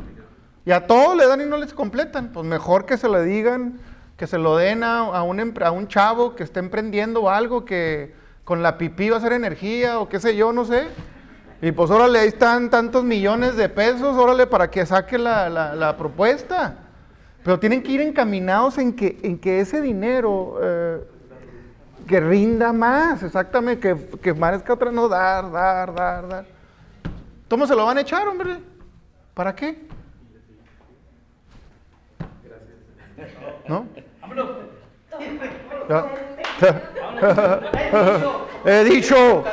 Y 0.65 0.73
a 0.73 0.87
todos 0.87 1.17
le 1.17 1.27
dan 1.27 1.41
y 1.41 1.47
no 1.47 1.57
les 1.57 1.73
completan. 1.73 2.31
Pues 2.33 2.47
mejor 2.47 2.85
que 2.85 2.99
se 2.99 3.09
le 3.09 3.23
digan, 3.23 3.79
que 4.17 4.27
se 4.27 4.37
lo 4.37 4.57
den 4.57 4.85
a, 4.85 5.23
un, 5.23 5.55
a 5.63 5.71
un 5.71 5.89
chavo 5.89 6.35
que 6.35 6.43
esté 6.43 6.61
emprendiendo 6.61 7.31
algo, 7.31 7.65
que 7.65 8.15
con 8.45 8.63
la 8.63 8.77
pipí 8.77 9.09
va 9.09 9.17
a 9.17 9.19
hacer 9.19 9.33
energía 9.33 9.99
o 9.99 10.09
qué 10.09 10.21
sé 10.21 10.37
yo, 10.37 10.53
no 10.53 10.65
sé. 10.65 10.89
Y 11.63 11.73
pues 11.73 11.91
órale, 11.91 12.21
ahí 12.21 12.29
están 12.29 12.71
tantos 12.71 13.05
millones 13.05 13.55
de 13.57 13.69
pesos, 13.69 14.17
órale, 14.17 14.47
para 14.47 14.71
que 14.71 14.87
saque 14.87 15.19
la, 15.19 15.51
la, 15.51 15.97
propuesta. 15.97 16.77
Pero 17.45 17.59
tienen 17.59 17.83
que 17.83 17.93
ir 17.93 18.01
encaminados 18.01 18.79
en 18.79 18.95
que, 18.95 19.19
en 19.23 19.39
que 19.39 19.61
ese 19.61 19.83
dinero 19.83 20.59
eh, 20.63 21.05
que 22.07 22.19
rinda 22.21 22.73
más, 22.73 23.23
exactamente, 23.23 23.95
que, 23.95 24.19
que 24.19 24.33
merezca 24.33 24.73
otra, 24.73 24.91
no 24.91 25.07
dar, 25.09 25.51
dar, 25.53 25.95
dar, 25.95 26.29
dar. 26.29 26.47
¿Cómo 27.49 27.67
se 27.67 27.75
lo 27.75 27.85
van 27.85 27.99
a 27.99 28.01
echar, 28.01 28.27
hombre? 28.27 28.59
¿Para 29.35 29.55
qué? 29.55 29.87
¿No? 33.69 33.87
He 38.65 38.85
dicho. 38.85 39.45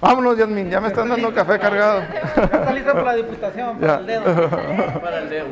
Vámonos, 0.00 0.38
Yasmin, 0.38 0.70
ya 0.70 0.80
me 0.80 0.88
están 0.88 1.08
dando 1.08 1.34
café 1.34 1.58
cargado. 1.58 2.02
está 2.02 2.72
listo 2.72 2.92
para 2.92 3.02
la 3.04 3.14
diputación, 3.14 3.78
para 3.78 3.98
el 3.98 4.06
dedo. 4.06 5.00
Para 5.00 5.18
el 5.18 5.28
dedo. 5.28 5.46